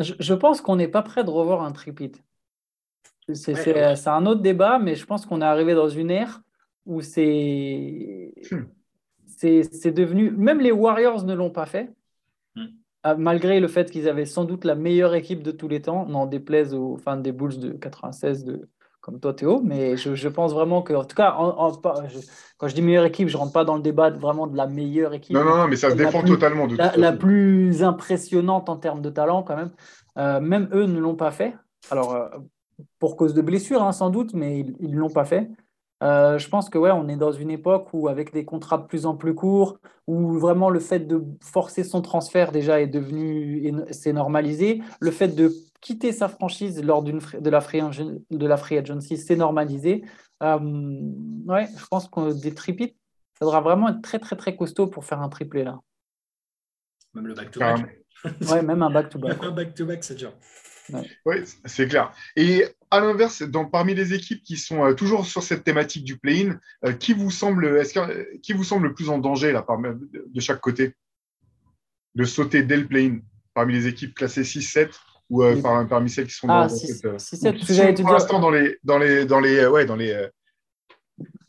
Je, 0.02 0.13
je 0.19 0.34
pense 0.34 0.60
qu'on 0.60 0.76
n'est 0.76 0.89
pas 0.89 1.02
prêt 1.02 1.24
de 1.24 1.30
revoir 1.30 1.63
un 1.63 1.72
tripit. 1.72 2.12
C'est 3.34 4.08
un 4.08 4.26
autre 4.26 4.42
débat, 4.42 4.80
mais 4.80 4.96
je 4.96 5.06
pense 5.06 5.26
qu'on 5.26 5.42
est 5.42 5.46
arrivé 5.46 5.74
dans 5.74 5.89
une 5.89 6.12
ère 6.12 6.42
où 6.86 7.02
c'est 7.02 8.34
hmm. 8.52 9.92
devenu. 9.92 10.32
Même 10.32 10.60
les 10.60 10.72
Warriors 10.72 11.24
ne 11.24 11.34
l'ont 11.34 11.52
pas 11.52 11.65
fait, 11.65 11.94
hmm. 12.56 12.65
ah, 13.04 13.15
malgré 13.15 13.60
le 13.60 13.68
fait 13.68 13.92
qu'ils 13.92 14.10
avaient 14.10 14.26
sans 14.26 14.46
doute 14.46 14.65
la 14.65 14.76
meilleure 14.76 15.13
équipe 15.13 15.44
de 15.44 15.52
tous 15.52 15.68
les 15.68 15.82
temps, 15.82 16.06
n'en 16.06 16.26
déplaise 16.26 16.74
aux 16.74 16.98
fans 16.98 17.18
des 17.18 17.32
Bulls 17.32 17.60
de 17.60 17.72
96 17.72 18.46
de, 18.46 18.70
comme 19.02 19.20
toi 19.20 19.34
Théo, 19.34 19.62
mais 19.63 19.96
je, 19.98 20.28
pense 20.28 20.54
vraiment 20.54 20.82
que, 20.82 20.94
en 20.94 21.06
tout 21.06 21.15
cas, 21.15 21.36
quand 22.58 22.68
je 22.68 22.76
dis 22.76 22.82
meilleure 22.82 23.06
équipe, 23.06 23.28
je 23.28 23.38
ne 23.38 23.39
rentre 23.39 23.54
pas 23.54 23.63
dans 23.63 23.76
le 23.76 23.82
débat 23.82 24.10
vraiment 24.10 24.48
de 24.48 24.58
la 24.58 24.68
meilleure 24.68 25.13
équipe. 25.13 25.36
Non, 25.36 25.44
non, 25.44 25.56
non 25.56 25.68
mais 25.68 25.76
ça 25.76 25.92
se 25.92 25.96
défend 25.96 26.24
totalement. 26.24 26.68
De 26.68 26.76
la, 26.76 26.98
la, 26.98 27.12
plus 27.13 27.84
impressionnante 27.84 28.70
en 28.70 28.76
termes 28.78 29.02
de 29.02 29.10
talent, 29.10 29.44
quand 29.44 29.56
même. 29.56 29.72
Euh, 30.18 30.39
même 30.42 30.68
eux 30.74 30.86
ne 30.86 31.00
l'ont 31.00 31.15
pas 31.15 31.32
fait. 31.32 31.56
Alors, 31.92 32.13
euh, 32.13 32.28
pour 33.00 33.15
cause 33.18 33.34
de 33.34 33.42
blessures, 33.42 33.84
hein, 33.84 33.92
sans 33.92 34.10
doute, 34.10 34.34
mais 34.34 34.60
ils 34.80 34.92
ne 34.92 34.98
l'ont 34.98 35.10
pas 35.10 35.26
fait. 35.26 35.50
Euh, 36.02 36.38
je 36.38 36.48
pense 36.48 36.70
que 36.70 36.78
ouais, 36.78 36.92
on 36.92 37.10
est 37.10 37.18
dans 37.18 37.32
une 37.32 37.52
époque 37.52 37.89
où, 37.94 38.08
avec 38.08 38.34
des 38.34 38.46
contrats 38.46 38.78
de 38.78 38.86
plus 38.86 39.06
en 39.06 39.15
plus 39.15 39.36
courts, 39.36 39.80
où 40.08 40.38
vraiment 40.38 40.70
le 40.70 40.80
fait 40.80 41.00
de 41.00 41.24
forcer 41.42 41.84
son 41.84 42.02
transfert 42.02 42.52
déjà 42.52 42.80
est 42.80 42.88
devenu, 42.88 43.74
c'est 43.92 44.13
normalisé. 44.13 44.82
Le 45.02 45.12
fait 45.12 45.28
de 45.28 45.52
quitter 45.82 46.12
sa 46.12 46.30
franchise 46.30 46.84
lors 46.84 47.04
d'une 47.04 47.20
de 47.20 47.50
la 47.50 47.62
free 47.62 47.82
de 47.82 48.48
la 48.48 48.58
free 48.58 48.78
agency, 48.78 49.18
c'est 49.18 49.36
normalisé. 49.36 50.06
Euh, 50.42 50.58
ouais, 51.46 51.68
je 51.78 51.86
pense 51.88 52.08
que 52.08 52.39
des 52.42 52.54
tripits, 52.54 52.96
ça 53.38 53.46
devra 53.46 53.60
vraiment 53.60 53.89
être 53.89 54.02
très 54.02 54.20
très 54.20 54.38
très 54.38 54.56
costaud 54.56 54.88
pour 54.88 55.04
faire 55.04 55.22
un 55.22 55.30
triplé 55.30 55.65
là. 55.65 55.80
Même 57.13 57.28
le 57.28 57.34
back 57.34 57.52
to 57.52 57.60
back. 57.60 58.00
ouais, 58.50 58.62
même 58.62 58.82
un 58.84 58.89
back 58.89 59.10
to 59.10 59.20
back. 59.20 59.44
un 59.44 59.52
back 59.52 59.74
to 59.74 59.86
back, 59.86 60.04
c'est 60.04 60.15
dur. 60.15 60.32
Oui, 61.25 61.38
c'est 61.65 61.88
clair. 61.88 62.12
Et 62.36 62.65
à 62.91 62.99
l'inverse, 62.99 63.43
parmi 63.71 63.93
les 63.93 64.13
équipes 64.13 64.43
qui 64.43 64.58
sont 64.58 64.86
euh, 64.86 64.93
toujours 64.93 65.25
sur 65.25 65.43
cette 65.43 65.63
thématique 65.63 66.04
du 66.04 66.17
play-in, 66.17 66.60
euh, 66.86 66.93
qui 66.93 67.13
vous 67.13 67.32
semble, 67.32 67.65
est 67.65 68.41
qui 68.41 68.54
vous 68.54 68.63
semble 68.63 68.88
le 68.88 68.93
plus 68.93 69.10
en 69.10 69.17
danger 69.17 69.52
là, 69.52 69.65
de 69.65 70.39
chaque 70.39 70.62
côté? 70.62 70.95
De 72.15 72.23
sauter 72.23 72.63
dès 72.63 72.78
le 72.78 72.88
play-in 72.88 73.19
parmi 73.54 73.73
les 73.73 73.88
équipes 73.88 74.15
classées 74.15 74.41
6-7 74.41 74.89
ou 75.30 75.43
parmi 75.62 76.10
celles 76.10 76.25
qui 76.25 76.34
sont 76.34 76.47
ah, 76.49 76.67
dans, 76.67 76.69
si, 76.69 76.88
cette, 76.88 77.19
si, 77.19 77.38
si, 77.38 78.02
pour 78.02 78.12
l'instant 78.12 78.39
dans 78.39 78.49
les 78.49 78.78
dans 78.84 78.97
les 78.97 79.25
dans 79.25 79.39
les 79.39 79.67
ouais 79.67 79.86
dans 79.86 79.95
les 79.95 80.28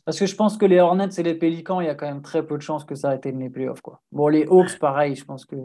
parce 0.05 0.19
que 0.19 0.25
je 0.25 0.35
pense 0.35 0.57
que 0.57 0.65
les 0.65 0.79
Hornets 0.79 1.09
et 1.17 1.23
les 1.23 1.35
Pélicans, 1.35 1.79
il 1.79 1.87
y 1.87 1.89
a 1.89 1.95
quand 1.95 2.07
même 2.07 2.21
très 2.21 2.45
peu 2.45 2.57
de 2.57 2.61
chances 2.61 2.83
que 2.83 2.95
ça 2.95 3.09
atteigne 3.11 3.39
les 3.39 3.49
playoffs. 3.49 3.81
Quoi. 3.81 4.01
Bon, 4.11 4.27
les 4.27 4.45
Hawks, 4.45 4.79
pareil, 4.79 5.15
je 5.15 5.23
pense 5.23 5.45
que. 5.45 5.55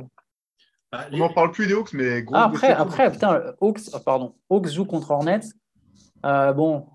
Bah, 0.92 1.06
On 1.12 1.18
n'en 1.18 1.32
parle 1.32 1.50
plus 1.50 1.66
des 1.66 1.74
Hawks, 1.74 1.92
mais 1.92 2.24
ah, 2.32 2.44
après, 2.44 2.72
après 2.72 3.10
putain, 3.10 3.54
Hawks, 3.60 3.80
oh, 3.92 3.98
pardon, 4.04 4.34
Hawks 4.50 4.68
joue 4.68 4.84
contre 4.84 5.10
Hornets. 5.10 5.48
Euh, 6.24 6.52
bon, 6.52 6.86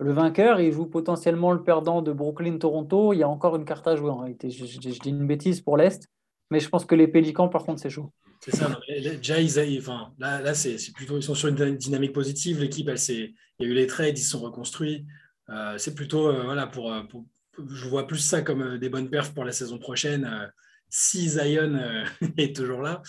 le 0.00 0.12
vainqueur, 0.12 0.60
il 0.60 0.72
joue 0.72 0.86
potentiellement 0.86 1.52
le 1.52 1.62
perdant 1.62 2.02
de 2.02 2.12
Brooklyn-Toronto. 2.12 3.12
Il 3.12 3.18
y 3.18 3.22
a 3.22 3.28
encore 3.28 3.56
une 3.56 3.64
carte 3.64 3.86
à 3.86 3.96
jouer 3.96 4.10
en 4.10 4.18
réalité. 4.18 4.50
Je, 4.50 4.64
dis 4.78 4.98
une 5.08 5.26
bêtise 5.26 5.60
pour 5.60 5.76
l'Est, 5.76 6.08
mais 6.50 6.60
je 6.60 6.68
pense 6.68 6.84
que 6.84 6.94
les 6.94 7.08
Pélicans, 7.08 7.48
par 7.48 7.64
contre, 7.64 7.80
c'est 7.80 7.90
chaud. 7.90 8.12
C'est 8.40 8.54
ça. 8.54 8.78
déjà, 8.88 9.40
ils, 9.40 9.78
enfin, 9.80 10.12
là, 10.18 10.40
là 10.40 10.54
c'est 10.54 10.76
plutôt, 10.94 11.16
ils 11.16 11.22
sont 11.22 11.34
sur 11.34 11.48
une 11.48 11.76
dynamique 11.76 12.12
positive. 12.12 12.60
L'équipe, 12.60 12.88
elle, 12.88 12.98
il 13.08 13.34
y 13.60 13.64
a 13.64 13.66
eu 13.66 13.74
les 13.74 13.86
trades, 13.86 14.16
ils 14.16 14.22
se 14.22 14.30
sont 14.30 14.40
reconstruits. 14.40 15.06
Euh, 15.50 15.76
c'est 15.78 15.94
plutôt, 15.94 16.28
euh, 16.28 16.44
voilà, 16.44 16.66
pour, 16.66 16.92
pour, 17.08 17.24
je 17.68 17.88
vois 17.88 18.06
plus 18.06 18.18
ça 18.18 18.42
comme 18.42 18.78
des 18.78 18.88
bonnes 18.88 19.10
perfs 19.10 19.34
pour 19.34 19.44
la 19.44 19.52
saison 19.52 19.78
prochaine 19.78 20.52
si 20.88 21.28
Zion 21.28 21.74
euh, 21.74 22.04
est 22.36 22.54
toujours 22.54 22.82
là. 22.82 23.02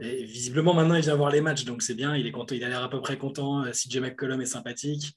Et 0.00 0.24
visiblement, 0.24 0.74
maintenant, 0.74 0.94
il 0.94 1.02
vient 1.02 1.16
voir 1.16 1.30
les 1.30 1.40
matchs, 1.40 1.64
donc 1.64 1.82
c'est 1.82 1.94
bien. 1.94 2.14
Il, 2.16 2.26
est 2.26 2.32
content, 2.32 2.54
il 2.54 2.64
a 2.64 2.68
l'air 2.68 2.82
à 2.82 2.90
peu 2.90 3.00
près 3.00 3.16
content. 3.16 3.64
Euh, 3.64 3.70
CJ 3.70 3.98
McCollum 3.98 4.40
est 4.40 4.46
sympathique. 4.46 5.16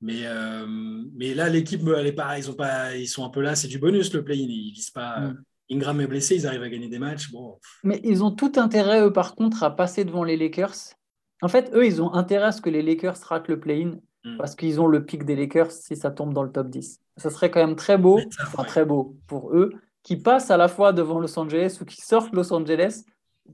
Mais, 0.00 0.22
euh, 0.24 0.66
mais 1.14 1.34
là, 1.34 1.48
l'équipe, 1.48 1.82
elle 1.96 2.06
est 2.06 2.12
pas, 2.12 2.38
ils, 2.38 2.44
sont 2.44 2.54
pas, 2.54 2.96
ils 2.96 3.08
sont 3.08 3.24
un 3.24 3.30
peu 3.30 3.40
là. 3.40 3.54
C'est 3.54 3.68
du 3.68 3.78
bonus, 3.78 4.12
le 4.12 4.24
play-in. 4.24 4.46
Ils 4.48 4.72
visent 4.72 4.90
pas. 4.90 5.20
Mm. 5.20 5.44
Ingram 5.70 6.00
est 6.00 6.06
blessé, 6.06 6.36
ils 6.36 6.46
arrivent 6.46 6.62
à 6.62 6.68
gagner 6.68 6.88
des 6.88 6.98
matchs. 6.98 7.30
Bon. 7.30 7.58
Mais 7.82 8.00
ils 8.04 8.22
ont 8.22 8.30
tout 8.30 8.52
intérêt, 8.56 9.02
eux, 9.02 9.12
par 9.12 9.34
contre, 9.34 9.62
à 9.64 9.74
passer 9.74 10.04
devant 10.04 10.22
les 10.22 10.36
Lakers. 10.36 10.94
En 11.42 11.48
fait, 11.48 11.70
eux, 11.74 11.84
ils 11.84 12.00
ont 12.00 12.14
intérêt 12.14 12.46
à 12.46 12.52
ce 12.52 12.62
que 12.62 12.70
les 12.70 12.82
Lakers 12.82 13.18
ratent 13.24 13.48
le 13.48 13.58
play-in 13.58 13.98
mm. 14.24 14.36
parce 14.38 14.54
qu'ils 14.54 14.80
ont 14.80 14.86
le 14.86 15.04
pic 15.04 15.24
des 15.24 15.36
Lakers 15.36 15.72
si 15.72 15.96
ça 15.96 16.10
tombe 16.10 16.32
dans 16.32 16.42
le 16.42 16.52
top 16.52 16.70
10. 16.70 17.00
Ça 17.16 17.30
serait 17.30 17.50
quand 17.50 17.66
même 17.66 17.76
très 17.76 17.98
beau, 17.98 18.20
enfin 18.42 18.64
très 18.64 18.84
beau 18.84 19.16
pour 19.26 19.54
eux, 19.54 19.72
qui 20.06 20.16
passent 20.16 20.52
à 20.52 20.56
la 20.56 20.68
fois 20.68 20.92
devant 20.92 21.18
Los 21.18 21.36
Angeles 21.36 21.78
ou 21.80 21.84
qui 21.84 22.00
sortent 22.00 22.32
Los 22.32 22.52
Angeles 22.52 23.02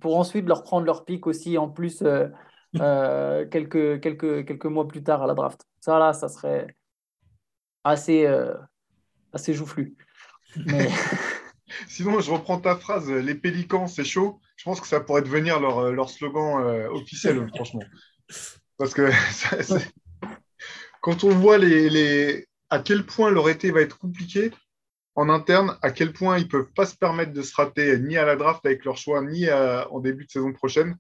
pour 0.02 0.18
ensuite 0.18 0.46
leur 0.46 0.64
prendre 0.64 0.84
leur 0.84 1.06
pic 1.06 1.26
aussi 1.26 1.56
en 1.56 1.70
plus 1.70 2.02
euh, 2.02 2.28
euh, 2.78 3.46
quelques, 3.48 4.02
quelques, 4.02 4.46
quelques 4.46 4.66
mois 4.66 4.86
plus 4.86 5.02
tard 5.02 5.22
à 5.22 5.26
la 5.26 5.32
draft. 5.32 5.62
Ça, 5.80 5.98
là, 5.98 6.12
ça 6.12 6.28
serait 6.28 6.76
assez, 7.84 8.26
euh, 8.26 8.52
assez 9.32 9.54
joufflu. 9.54 9.96
Sinon, 11.88 12.20
je 12.20 12.30
reprends 12.30 12.60
ta 12.60 12.76
phrase, 12.76 13.10
les 13.10 13.34
pélicans, 13.34 13.86
c'est 13.86 14.04
chaud. 14.04 14.38
Je 14.56 14.64
pense 14.64 14.78
que 14.78 14.86
ça 14.86 15.00
pourrait 15.00 15.22
devenir 15.22 15.58
leur, 15.58 15.90
leur 15.90 16.10
slogan 16.10 16.86
officiel, 16.90 17.48
franchement. 17.54 17.84
Parce 18.76 18.92
que 18.92 19.10
quand 21.00 21.24
on 21.24 21.30
voit 21.30 21.56
les, 21.56 21.88
les, 21.88 22.46
à 22.68 22.80
quel 22.80 23.06
point 23.06 23.30
leur 23.30 23.48
été 23.48 23.70
va 23.70 23.80
être 23.80 23.98
compliqué, 23.98 24.50
en 25.14 25.28
interne 25.28 25.76
à 25.82 25.90
quel 25.90 26.12
point 26.12 26.38
ils 26.38 26.44
ne 26.44 26.48
peuvent 26.48 26.72
pas 26.74 26.86
se 26.86 26.96
permettre 26.96 27.32
de 27.32 27.42
se 27.42 27.54
rater 27.54 27.98
ni 27.98 28.16
à 28.16 28.24
la 28.24 28.36
draft 28.36 28.64
avec 28.64 28.84
leur 28.84 28.96
choix, 28.96 29.22
ni 29.22 29.50
en 29.50 30.00
début 30.00 30.24
de 30.24 30.30
saison 30.30 30.52
prochaine, 30.52 30.96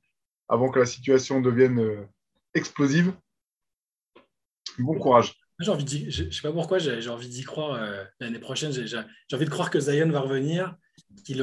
avant 0.52 0.68
que 0.70 0.78
la 0.78 0.86
situation 0.86 1.40
devienne 1.40 1.80
euh, 1.80 2.06
explosive. 2.54 3.12
Bon 4.78 4.98
courage. 4.98 5.34
J'ai 5.58 5.70
envie 5.70 5.84
de, 5.84 6.10
je 6.10 6.24
ne 6.24 6.30
sais 6.30 6.42
pas 6.42 6.52
pourquoi, 6.52 6.78
j'ai 6.78 7.08
envie 7.08 7.28
d'y 7.28 7.42
croire 7.42 7.74
euh, 7.74 8.04
l'année 8.20 8.38
prochaine. 8.38 8.72
J'ai 8.72 8.96
envie 9.32 9.44
de 9.44 9.50
croire 9.50 9.70
que 9.70 9.80
Zion 9.80 10.10
va 10.10 10.20
revenir, 10.20 10.76
qu'il 11.24 11.38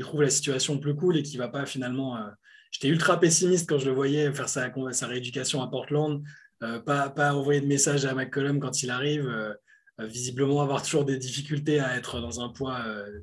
trouve 0.00 0.22
la 0.22 0.30
situation 0.30 0.78
plus 0.78 0.94
cool 0.94 1.16
et 1.16 1.22
qu'il 1.22 1.40
ne 1.40 1.44
va 1.44 1.48
pas 1.48 1.66
finalement. 1.66 2.16
Euh, 2.16 2.28
j'étais 2.70 2.88
ultra 2.88 3.18
pessimiste 3.18 3.68
quand 3.68 3.78
je 3.78 3.86
le 3.86 3.92
voyais 3.92 4.32
faire 4.32 4.48
sa, 4.48 4.70
sa 4.92 5.06
rééducation 5.08 5.62
à 5.62 5.68
Portland, 5.68 6.22
pas, 6.60 7.08
pas 7.08 7.34
envoyer 7.34 7.60
de 7.60 7.66
message 7.66 8.04
à 8.04 8.14
McCollum 8.14 8.60
quand 8.60 8.82
il 8.82 8.90
arrive. 8.90 9.56
Euh, 10.00 10.06
visiblement 10.06 10.62
avoir 10.62 10.82
toujours 10.82 11.04
des 11.04 11.16
difficultés 11.16 11.80
à 11.80 11.96
être 11.96 12.20
dans 12.20 12.40
un 12.40 12.48
poids 12.48 12.80
euh, 12.86 13.20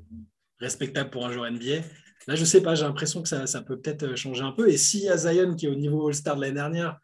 respectable 0.60 1.10
pour 1.10 1.26
un 1.26 1.32
joueur 1.32 1.50
NBA. 1.50 1.82
Là, 2.26 2.34
je 2.34 2.40
ne 2.40 2.46
sais 2.46 2.60
pas, 2.60 2.74
j'ai 2.74 2.84
l'impression 2.84 3.22
que 3.22 3.28
ça, 3.28 3.62
peut 3.62 3.78
peut-être 3.78 4.04
euh, 4.04 4.16
changer 4.16 4.42
un 4.42 4.52
peu. 4.52 4.68
Et 4.68 4.76
s'il 4.76 5.00
y 5.00 5.08
a 5.08 5.16
Zion 5.16 5.54
qui 5.54 5.66
est 5.66 5.68
au 5.68 5.74
niveau 5.74 6.08
All-Star 6.08 6.36
de 6.36 6.42
l'année 6.42 6.54
dernière, 6.54 6.98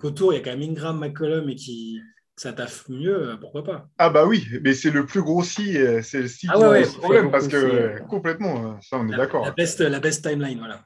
qu'autour, 0.00 0.32
il 0.32 0.36
y 0.36 0.38
a 0.38 0.42
quand 0.42 0.56
même 0.56 0.70
Ingram, 0.70 0.98
McCollum 0.98 1.48
et 1.48 1.54
qui 1.54 2.00
ça 2.36 2.52
taffe 2.52 2.88
mieux, 2.88 3.36
pourquoi 3.40 3.64
pas? 3.64 3.88
Ah 3.98 4.10
bah 4.10 4.24
oui, 4.24 4.46
mais 4.62 4.72
c'est 4.72 4.92
le 4.92 5.04
plus 5.04 5.22
gros 5.22 5.42
si, 5.42 5.76
c'est 6.04 6.22
le 6.22 6.28
si 6.28 6.46
ah 6.48 6.56
ouais, 6.56 6.86
problème, 6.86 7.32
parce 7.32 7.48
que 7.48 8.00
complètement, 8.06 8.80
ça 8.80 8.98
on 8.98 9.08
est 9.08 9.16
d'accord. 9.16 9.44
La 9.44 9.50
best, 9.50 9.80
la 9.80 9.98
best 9.98 10.24
timeline, 10.24 10.60
voilà. 10.60 10.84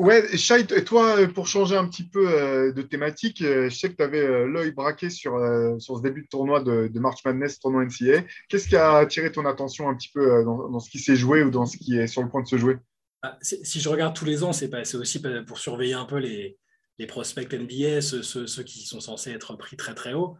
Ouais, 0.00 0.34
Shai, 0.34 0.66
toi, 0.66 1.18
euh, 1.18 1.26
pour 1.26 1.46
changer 1.46 1.76
un 1.76 1.86
petit 1.86 2.04
peu 2.04 2.26
euh, 2.26 2.72
de 2.72 2.80
thématique, 2.80 3.42
euh, 3.42 3.68
je 3.68 3.76
sais 3.76 3.90
que 3.90 3.96
tu 3.96 4.02
avais 4.02 4.46
l'œil 4.46 4.70
braqué 4.70 5.10
sur, 5.10 5.32
sur 5.78 5.98
ce 5.98 6.02
début 6.02 6.22
de 6.22 6.26
tournoi 6.26 6.62
de, 6.62 6.90
March 6.94 7.22
Madness, 7.22 7.60
tournoi 7.60 7.84
NCA. 7.84 8.24
Qu'est-ce 8.48 8.66
qui 8.66 8.76
a 8.76 8.94
attiré 8.94 9.30
ton 9.30 9.44
attention 9.44 9.90
un 9.90 9.94
petit 9.94 10.08
peu 10.08 10.42
dans, 10.42 10.80
ce 10.80 10.88
qui 10.88 11.00
s'est 11.00 11.16
joué 11.16 11.42
ou 11.42 11.50
dans 11.50 11.66
ce 11.66 11.76
qui 11.76 11.98
est 11.98 12.06
sur 12.06 12.22
le 12.22 12.30
point 12.30 12.42
de 12.42 12.48
se 12.48 12.56
jouer? 12.56 12.78
Ah, 13.20 13.36
Si 13.42 13.78
je 13.78 13.90
regarde 13.90 14.16
tous 14.16 14.24
les 14.24 14.42
ans, 14.42 14.54
c'est 14.54 14.94
aussi 14.94 15.20
pour 15.46 15.58
surveiller 15.58 15.92
un 15.92 16.06
peu 16.06 16.16
les, 16.16 16.56
les 16.98 17.06
prospects 17.06 17.52
NBA, 17.52 18.00
ceux, 18.00 18.22
ceux, 18.22 18.62
qui 18.62 18.86
sont 18.86 19.00
censés 19.00 19.32
être 19.32 19.54
pris 19.56 19.76
très 19.76 19.94
très 19.94 20.14
haut. 20.14 20.38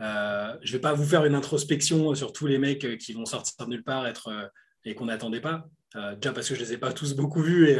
je 0.00 0.06
ne 0.06 0.72
vais 0.72 0.80
pas 0.80 0.94
vous 0.94 1.04
faire 1.04 1.26
une 1.26 1.34
introspection 1.34 2.14
sur 2.14 2.32
tous 2.32 2.46
les 2.46 2.56
mecs 2.56 2.96
qui 2.96 3.12
vont 3.12 3.26
sortir 3.26 3.66
de 3.66 3.72
nulle 3.72 3.84
part 3.84 4.06
être, 4.06 4.50
et 4.86 4.94
qu'on 4.94 5.04
n'attendait 5.04 5.42
pas. 5.42 5.68
déjà 6.14 6.32
parce 6.32 6.48
que 6.48 6.54
je 6.54 6.60
ne 6.62 6.64
les 6.64 6.72
ai 6.72 6.78
pas 6.78 6.94
tous 6.94 7.14
beaucoup 7.14 7.42
vus 7.42 7.68
et 7.68 7.78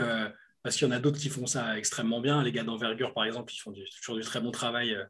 parce 0.62 0.76
qu'il 0.76 0.86
y 0.86 0.90
en 0.90 0.94
a 0.94 1.00
d'autres 1.00 1.18
qui 1.18 1.28
font 1.28 1.46
ça 1.46 1.76
extrêmement 1.76 2.20
bien. 2.20 2.42
Les 2.42 2.52
gars 2.52 2.64
d'envergure, 2.64 3.12
par 3.12 3.24
exemple, 3.24 3.52
ils 3.52 3.58
font 3.58 3.72
toujours 3.72 4.16
du 4.16 4.22
très 4.22 4.40
bon 4.40 4.50
travail 4.50 4.94
euh, 4.94 5.04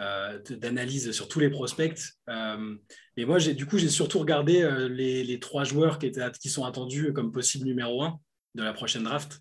euh, 0.00 0.38
d'analyse 0.56 1.12
sur 1.12 1.28
tous 1.28 1.40
les 1.40 1.48
prospects. 1.48 1.98
Euh, 2.28 2.76
moi, 3.18 3.38
du 3.38 3.66
coup, 3.66 3.78
j'ai 3.78 3.88
surtout 3.88 4.18
regardé 4.18 4.68
les, 4.90 5.38
trois 5.38 5.64
joueurs 5.64 5.98
qui, 5.98 6.48
sont 6.48 6.64
attendus 6.64 7.12
comme 7.12 7.32
possible 7.32 7.66
numéro 7.66 8.02
un 8.02 8.18
de 8.54 8.62
la 8.62 8.72
prochaine 8.72 9.04
draft, 9.04 9.40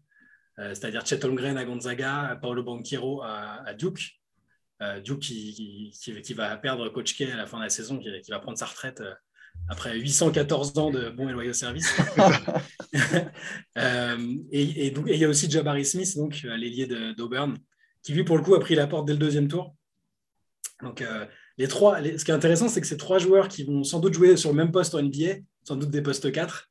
c'est-à-dire 0.58 1.06
Chet 1.06 1.26
Holmgren 1.26 1.58
à 1.58 1.66
Gonzaga, 1.66 2.38
Paolo 2.42 2.64
Banquero 2.64 3.22
à, 3.24 3.74
Duke. 3.74 4.22
Duke 5.04 5.20
qui, 5.20 5.92
qui, 6.24 6.34
va 6.34 6.56
perdre 6.58 6.90
Coach 6.90 7.18
K 7.18 7.24
à 7.32 7.36
la 7.36 7.46
fin 7.46 7.58
de 7.58 7.64
la 7.64 7.70
saison, 7.70 8.00
qui, 8.00 8.32
va 8.32 8.40
prendre 8.40 8.58
sa 8.58 8.66
retraite 8.66 9.02
après 9.72 9.98
814 9.98 10.78
ans 10.78 10.92
de 10.92 11.10
bons 11.10 11.30
et 11.30 11.32
loyaux 11.32 11.54
services. 11.54 11.96
Euh, 13.78 14.36
et, 14.52 14.92
donc, 14.92 15.06
il 15.08 15.16
y 15.16 15.24
a 15.24 15.30
aussi 15.30 15.50
Jabari 15.50 15.86
Smith, 15.86 16.18
donc 16.18 16.42
euh, 16.44 16.58
l'ailier 16.58 16.88
d'Auburn, 17.16 17.58
qui 18.04 18.12
lui, 18.12 18.26
pour 18.26 18.38
le 18.38 18.44
coup, 18.44 18.54
a 18.54 18.60
pris 18.60 18.76
la 18.76 18.86
porte 18.86 19.08
dès 19.08 19.14
le 19.14 19.20
deuxième 19.20 19.48
tour. 19.48 19.74
Donc, 20.84 21.02
euh, 21.02 21.26
les 21.58 21.70
trois, 21.70 22.04
ce 22.04 22.26
qui 22.26 22.32
est 22.32 22.34
intéressant, 22.34 22.68
c'est 22.68 22.82
que 22.82 22.88
ces 22.88 22.98
trois 22.98 23.18
joueurs 23.18 23.48
qui 23.48 23.64
vont 23.64 23.86
sans 23.86 24.02
doute 24.02 24.14
jouer 24.14 24.36
sur 24.36 24.50
le 24.50 24.58
même 24.58 24.74
poste 24.74 24.94
en 24.94 25.02
NBA, 25.02 25.38
sans 25.64 25.78
doute 25.78 25.90
des 25.90 26.02
postes 26.02 26.32
4, 26.32 26.70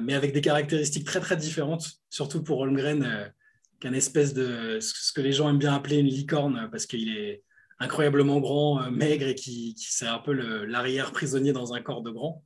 mais 0.00 0.14
avec 0.14 0.32
des 0.32 0.40
caractéristiques 0.40 1.04
très, 1.04 1.20
très 1.20 1.36
différentes, 1.36 1.90
surtout 2.08 2.44
pour 2.44 2.60
Holmgren, 2.60 3.32
qu'un 3.80 3.92
espèce 3.92 4.32
de 4.32 4.78
ce 4.80 5.12
que 5.12 5.20
les 5.20 5.32
gens 5.32 5.50
aiment 5.50 5.58
bien 5.58 5.74
appeler 5.74 5.98
une 5.98 6.06
licorne, 6.06 6.68
parce 6.70 6.86
qu'il 6.86 7.16
est 7.16 7.42
incroyablement 7.78 8.40
grand, 8.40 8.82
euh, 8.82 8.90
maigre 8.90 9.26
et 9.26 9.34
qui, 9.34 9.74
c'est 9.76 10.06
un 10.06 10.18
peu 10.18 10.32
l'arrière 10.32 11.12
prisonnier 11.12 11.52
dans 11.52 11.74
un 11.74 11.80
corps 11.80 12.02
de 12.02 12.10
grand. 12.10 12.42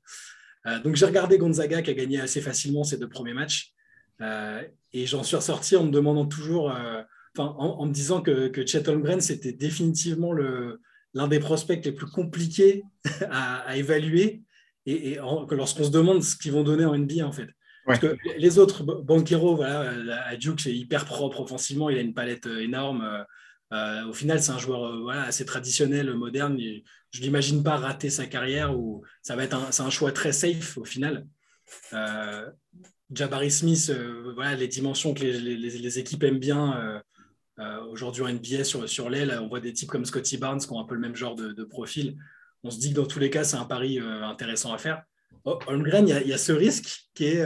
Euh, 0.66 0.80
donc 0.80 0.96
j'ai 0.96 1.06
regardé 1.06 1.38
Gonzaga 1.38 1.82
qui 1.82 1.90
a 1.90 1.94
gagné 1.94 2.20
assez 2.20 2.40
facilement 2.40 2.84
ses 2.84 2.98
deux 2.98 3.08
premiers 3.08 3.32
matchs 3.32 3.72
euh, 4.20 4.62
et 4.92 5.06
j'en 5.06 5.22
suis 5.22 5.36
ressorti 5.36 5.76
en 5.76 5.84
me 5.84 5.90
demandant 5.90 6.26
toujours, 6.26 6.70
enfin 7.36 7.54
en, 7.56 7.86
me 7.86 7.92
disant 7.92 8.20
que, 8.20 8.48
que 8.48 8.66
Chet 8.66 8.86
Holmgren 8.88 9.20
c'était 9.20 9.52
définitivement 9.52 10.32
l'un 10.34 11.28
des 11.28 11.38
prospects 11.38 11.82
les 11.82 11.92
plus 11.92 12.06
compliqués 12.06 12.82
à, 13.30 13.76
évaluer 13.76 14.42
et, 14.84 15.16
que 15.48 15.54
lorsqu'on 15.54 15.84
se 15.84 15.90
demande 15.90 16.22
ce 16.22 16.36
qu'ils 16.36 16.52
vont 16.52 16.64
donner 16.64 16.84
en 16.84 16.96
NBA 16.98 17.24
en 17.24 17.32
fait. 17.32 17.48
Parce 17.86 17.98
que 17.98 18.18
les 18.36 18.58
autres, 18.58 18.84
Banquero, 18.84 19.56
voilà, 19.56 19.90
à 20.26 20.36
Duke, 20.36 20.60
c'est 20.60 20.74
hyper 20.74 21.06
propre 21.06 21.40
offensivement, 21.40 21.88
il 21.88 21.96
a 21.96 22.02
une 22.02 22.14
palette 22.14 22.46
énorme. 22.46 23.24
Euh, 23.72 24.04
au 24.06 24.12
final, 24.12 24.42
c'est 24.42 24.50
un 24.50 24.58
joueur 24.58 24.84
euh, 24.84 25.08
assez 25.08 25.44
traditionnel, 25.44 26.12
moderne. 26.14 26.58
je 26.58 27.20
ne 27.20 27.24
l'imagine 27.24 27.62
pas 27.62 27.76
rater 27.76 28.10
sa 28.10 28.26
carrière 28.26 28.76
ou 28.76 29.04
ça 29.22 29.36
va 29.36 29.44
être 29.44 29.54
un, 29.54 29.70
c'est 29.70 29.82
un 29.82 29.90
choix 29.90 30.12
très 30.12 30.32
safe 30.32 30.76
au 30.76 30.84
final. 30.84 31.26
Euh, 31.92 32.50
Jabari 33.12 33.50
Smith, 33.50 33.92
voilà, 34.34 34.54
les 34.54 34.68
dimensions 34.68 35.14
que 35.14 35.22
les, 35.22 35.98
équipes 35.98 36.22
aiment 36.22 36.38
bien 36.38 37.02
aujourd'hui 37.90 38.22
en 38.22 38.28
NBA 38.28 38.62
sur, 38.62 39.10
l'aile, 39.10 39.36
on 39.42 39.48
voit 39.48 39.58
des 39.58 39.72
types 39.72 39.88
comme 39.88 40.04
Scotty 40.04 40.36
Barnes 40.38 40.60
qui 40.60 40.70
ont 40.72 40.80
un 40.80 40.84
peu 40.84 40.94
le 40.94 41.00
même 41.00 41.16
genre 41.16 41.34
de, 41.34 41.64
profil. 41.64 42.16
On 42.62 42.70
se 42.70 42.78
dit 42.78 42.90
que 42.90 42.94
dans 42.94 43.06
tous 43.06 43.18
les 43.18 43.28
cas, 43.28 43.42
c'est 43.42 43.56
un 43.56 43.64
pari 43.64 43.98
intéressant 43.98 44.72
à 44.72 44.78
faire. 44.78 45.02
Oh, 45.44 45.58
Holmgren, 45.66 46.06
il 46.06 46.28
y, 46.28 46.32
a 46.32 46.38
ce 46.38 46.52
risque 46.52 47.08
qui 47.14 47.24
est 47.24 47.44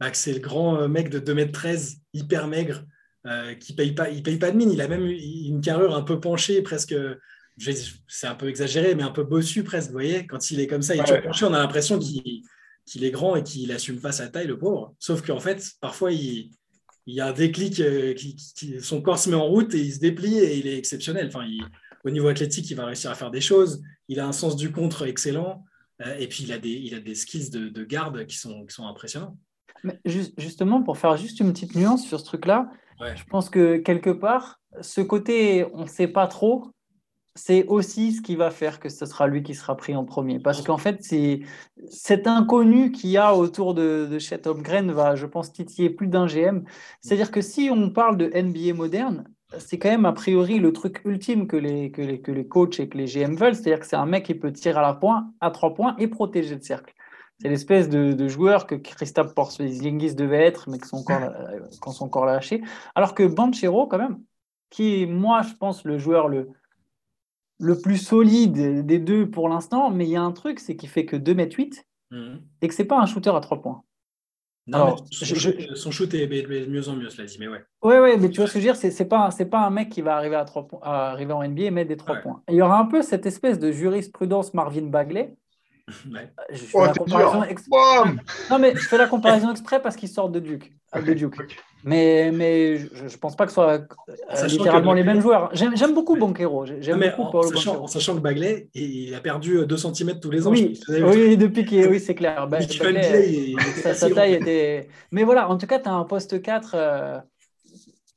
bah, 0.00 0.10
que 0.10 0.16
c'est 0.16 0.32
le 0.32 0.40
grand 0.40 0.88
mec 0.88 1.08
de 1.08 1.20
2m13, 1.20 1.98
hyper 2.12 2.48
maigre, 2.48 2.84
euh, 3.26 3.54
qui 3.54 3.72
paye 3.72 3.92
pas, 3.92 4.10
il 4.10 4.22
paye 4.22 4.38
pas 4.38 4.50
de 4.50 4.56
mine. 4.56 4.70
Il 4.70 4.80
a 4.80 4.88
même 4.88 5.06
une 5.06 5.60
carrure 5.60 5.94
un 5.94 6.02
peu 6.02 6.20
penchée, 6.20 6.62
presque. 6.62 6.94
C'est 7.56 8.26
un 8.26 8.34
peu 8.34 8.48
exagéré, 8.48 8.94
mais 8.94 9.02
un 9.02 9.10
peu 9.10 9.22
bossu 9.22 9.62
presque. 9.62 9.88
Vous 9.88 9.94
voyez, 9.94 10.26
quand 10.26 10.50
il 10.50 10.60
est 10.60 10.66
comme 10.66 10.82
ça, 10.82 10.94
il 10.94 11.00
est 11.00 11.22
penché, 11.22 11.44
on 11.44 11.54
a 11.54 11.58
l'impression 11.58 11.98
qu'il 11.98 13.04
est 13.04 13.10
grand 13.10 13.36
et 13.36 13.42
qu'il 13.42 13.70
assume 13.72 14.00
pas 14.00 14.12
sa 14.12 14.28
taille, 14.28 14.48
le 14.48 14.58
pauvre. 14.58 14.94
Sauf 14.98 15.22
qu'en 15.22 15.38
fait, 15.38 15.64
parfois, 15.80 16.12
il, 16.12 16.50
il 17.06 17.14
y 17.14 17.20
a 17.20 17.28
un 17.28 17.32
déclic, 17.32 17.82
qui, 18.16 18.36
son 18.80 19.00
corps 19.00 19.18
se 19.18 19.30
met 19.30 19.36
en 19.36 19.46
route 19.46 19.72
et 19.74 19.80
il 19.80 19.94
se 19.94 20.00
déplie 20.00 20.38
et 20.38 20.58
il 20.58 20.66
est 20.66 20.76
exceptionnel. 20.76 21.28
Enfin, 21.28 21.46
au 22.04 22.10
niveau 22.10 22.28
athlétique, 22.28 22.68
il 22.70 22.74
va 22.74 22.86
réussir 22.86 23.10
à 23.10 23.14
faire 23.14 23.30
des 23.30 23.40
choses. 23.40 23.82
Il 24.08 24.20
a 24.20 24.26
un 24.26 24.32
sens 24.32 24.56
du 24.56 24.72
contre 24.72 25.06
excellent. 25.06 25.64
et 26.18 26.26
puis, 26.26 26.42
il 26.42 26.52
a 26.52 26.58
des, 26.58 26.70
il 26.70 26.94
a 26.94 27.00
des 27.00 27.14
skills 27.14 27.50
de, 27.50 27.84
garde 27.84 28.26
qui 28.26 28.36
sont, 28.36 28.66
qui 28.66 28.74
sont 28.74 28.86
impressionnants. 28.86 29.38
Mais 29.84 30.00
justement, 30.36 30.82
pour 30.82 30.98
faire 30.98 31.16
juste 31.16 31.40
une 31.40 31.52
petite 31.52 31.76
nuance 31.76 32.06
sur 32.06 32.18
ce 32.18 32.24
truc-là, 32.24 32.70
je 33.00 33.24
pense 33.24 33.50
que 33.50 33.76
quelque 33.76 34.10
part, 34.10 34.60
ce 34.80 35.00
côté 35.00 35.66
on 35.74 35.82
ne 35.82 35.88
sait 35.88 36.08
pas 36.08 36.26
trop, 36.26 36.70
c'est 37.36 37.66
aussi 37.66 38.12
ce 38.12 38.22
qui 38.22 38.36
va 38.36 38.50
faire 38.50 38.78
que 38.78 38.88
ce 38.88 39.06
sera 39.06 39.26
lui 39.26 39.42
qui 39.42 39.54
sera 39.54 39.76
pris 39.76 39.96
en 39.96 40.04
premier. 40.04 40.38
Parce 40.38 40.62
qu'en 40.62 40.78
fait, 40.78 40.98
c'est 41.02 41.40
cet 41.90 42.26
inconnu 42.26 42.92
qu'il 42.92 43.10
y 43.10 43.16
a 43.16 43.34
autour 43.34 43.74
de, 43.74 44.06
de 44.10 44.18
Chet 44.18 44.46
Holmgren 44.46 44.92
va, 44.92 45.16
je 45.16 45.26
pense, 45.26 45.52
titiller 45.52 45.90
plus 45.90 46.06
d'un 46.06 46.26
GM. 46.26 46.62
C'est-à-dire 47.00 47.32
que 47.32 47.40
si 47.40 47.70
on 47.72 47.90
parle 47.90 48.16
de 48.18 48.26
NBA 48.26 48.74
moderne, 48.74 49.24
c'est 49.58 49.78
quand 49.78 49.90
même 49.90 50.06
a 50.06 50.12
priori 50.12 50.58
le 50.58 50.72
truc 50.72 51.00
ultime 51.04 51.46
que 51.46 51.56
les, 51.56 51.90
que 51.90 52.02
les, 52.02 52.20
que 52.20 52.30
les 52.30 52.46
coachs 52.46 52.78
et 52.78 52.88
que 52.88 52.98
les 52.98 53.06
GM 53.06 53.34
veulent. 53.34 53.54
C'est-à-dire 53.54 53.80
que 53.80 53.86
c'est 53.86 53.96
un 53.96 54.06
mec 54.06 54.24
qui 54.24 54.34
peut 54.34 54.52
tirer 54.52 54.78
à, 54.78 54.82
la 54.82 55.00
à 55.40 55.50
trois 55.50 55.74
points 55.74 55.96
et 55.98 56.06
protéger 56.06 56.54
le 56.54 56.62
cercle. 56.62 56.94
C'est 57.40 57.48
l'espèce 57.48 57.88
de, 57.88 58.28
joueur 58.28 58.66
que 58.66 58.74
Christophe 58.74 59.34
Porzingis 59.34 60.14
devait 60.14 60.44
être, 60.44 60.70
mais 60.70 60.78
qui 60.78 60.88
sont 60.88 60.98
encore, 60.98 61.32
sont 61.92 62.04
encore 62.04 62.24
lâchés. 62.26 62.62
Alors 62.94 63.14
que 63.14 63.24
Banchero, 63.24 63.86
quand 63.86 63.98
même, 63.98 64.20
qui 64.70 65.02
est, 65.02 65.06
moi, 65.06 65.42
je 65.42 65.54
pense, 65.54 65.84
le 65.84 65.98
joueur 65.98 66.28
le, 66.28 66.48
le 67.58 67.78
plus 67.78 67.98
solide 67.98 68.84
des 68.86 68.98
deux 68.98 69.30
pour 69.30 69.48
l'instant, 69.48 69.90
mais 69.90 70.04
il 70.04 70.10
y 70.10 70.16
a 70.16 70.22
un 70.22 70.32
truc, 70.32 70.58
c'est 70.60 70.76
qu'il 70.76 70.88
fait 70.88 71.04
que 71.04 71.16
2m8 71.16 71.84
mhm. 72.10 72.42
et 72.62 72.68
que 72.68 72.74
c'est 72.74 72.84
pas 72.84 73.00
un 73.00 73.06
shooter 73.06 73.30
à 73.30 73.40
3 73.40 73.62
points. 73.62 73.82
Non, 74.66 74.96
son, 75.10 75.90
shoot, 75.90 76.14
est 76.14 76.26
de 76.26 76.70
mieux 76.70 76.88
en 76.88 76.96
mieux, 76.96 77.10
cela 77.10 77.26
dit, 77.26 77.36
mais 77.38 77.48
ouais. 77.48 77.62
Ouais, 77.82 78.00
ouais, 78.00 78.16
mais 78.16 78.30
tu 78.30 78.38
vois 78.38 78.46
ce 78.46 78.54
que 78.54 78.60
je 78.60 78.64
veux 78.66 78.72
dire, 78.72 78.76
c'est, 78.76 79.04
pas, 79.04 79.28
pas 79.50 79.60
un 79.60 79.68
mec 79.68 79.90
qui 79.90 80.00
va 80.00 80.16
arriver 80.16 80.36
à, 80.36 80.44
3 80.44 80.66
arriver 80.82 81.34
en 81.34 81.46
NBA 81.46 81.64
et 81.64 81.70
mettre 81.70 81.88
des 81.88 81.98
3 81.98 82.16
points. 82.16 82.42
il 82.48 82.54
y 82.54 82.62
aura 82.62 82.78
un 82.78 82.86
peu 82.86 83.02
cette 83.02 83.26
espèce 83.26 83.58
de 83.58 83.70
jurisprudence 83.70 84.54
Marvin 84.54 84.86
Bagley. 84.86 85.34
Ouais. 86.10 86.32
Je 86.50 86.56
fais 86.56 86.78
oh, 86.78 86.86
la 86.86 86.94
comparaison 86.94 87.42
non, 88.50 88.58
mais 88.58 88.74
je 88.74 88.88
fais 88.88 88.96
la 88.96 89.06
comparaison 89.06 89.50
exprès 89.50 89.82
parce 89.82 89.96
qu'il 89.96 90.08
sort 90.08 90.30
de 90.30 90.40
Duke. 90.40 90.72
De 90.94 91.12
Duke. 91.12 91.36
Mais, 91.82 92.30
mais 92.32 92.78
je 92.78 93.04
ne 93.04 93.18
pense 93.18 93.36
pas 93.36 93.44
que 93.44 93.50
ce 93.50 93.56
soit 93.56 93.82
euh, 94.08 94.46
littéralement 94.46 94.94
les 94.94 95.02
mêmes 95.02 95.20
joueurs. 95.20 95.50
J'aime 95.52 95.92
beaucoup 95.92 96.16
Banquero. 96.16 96.64
J'aime 96.80 97.00
beaucoup 97.16 97.36
en, 97.36 97.42
sachant, 97.42 97.82
en, 97.82 97.86
sachant, 97.86 98.14
que 98.14 98.20
Bagley, 98.20 98.70
il 98.72 99.14
a 99.14 99.20
perdu 99.20 99.66
2 99.66 99.76
cm 99.76 100.20
tous 100.20 100.30
les 100.30 100.46
ans. 100.46 100.50
Oui, 100.52 100.80
oui 100.88 101.36
depuis 101.36 101.66
qu'il 101.66 101.86
oui, 101.86 102.00
c'est 102.00 102.14
clair. 102.14 102.48
Bagley, 102.48 103.54
sa, 103.82 104.10
taille 104.10 104.34
était. 104.34 104.88
Mais 105.10 105.24
voilà, 105.24 105.50
en 105.50 105.58
tout 105.58 105.66
cas, 105.66 105.78
tu 105.78 105.88
as 105.90 105.92
un 105.92 106.04
poste 106.04 106.40
4 106.40 106.72
euh, 106.74 107.18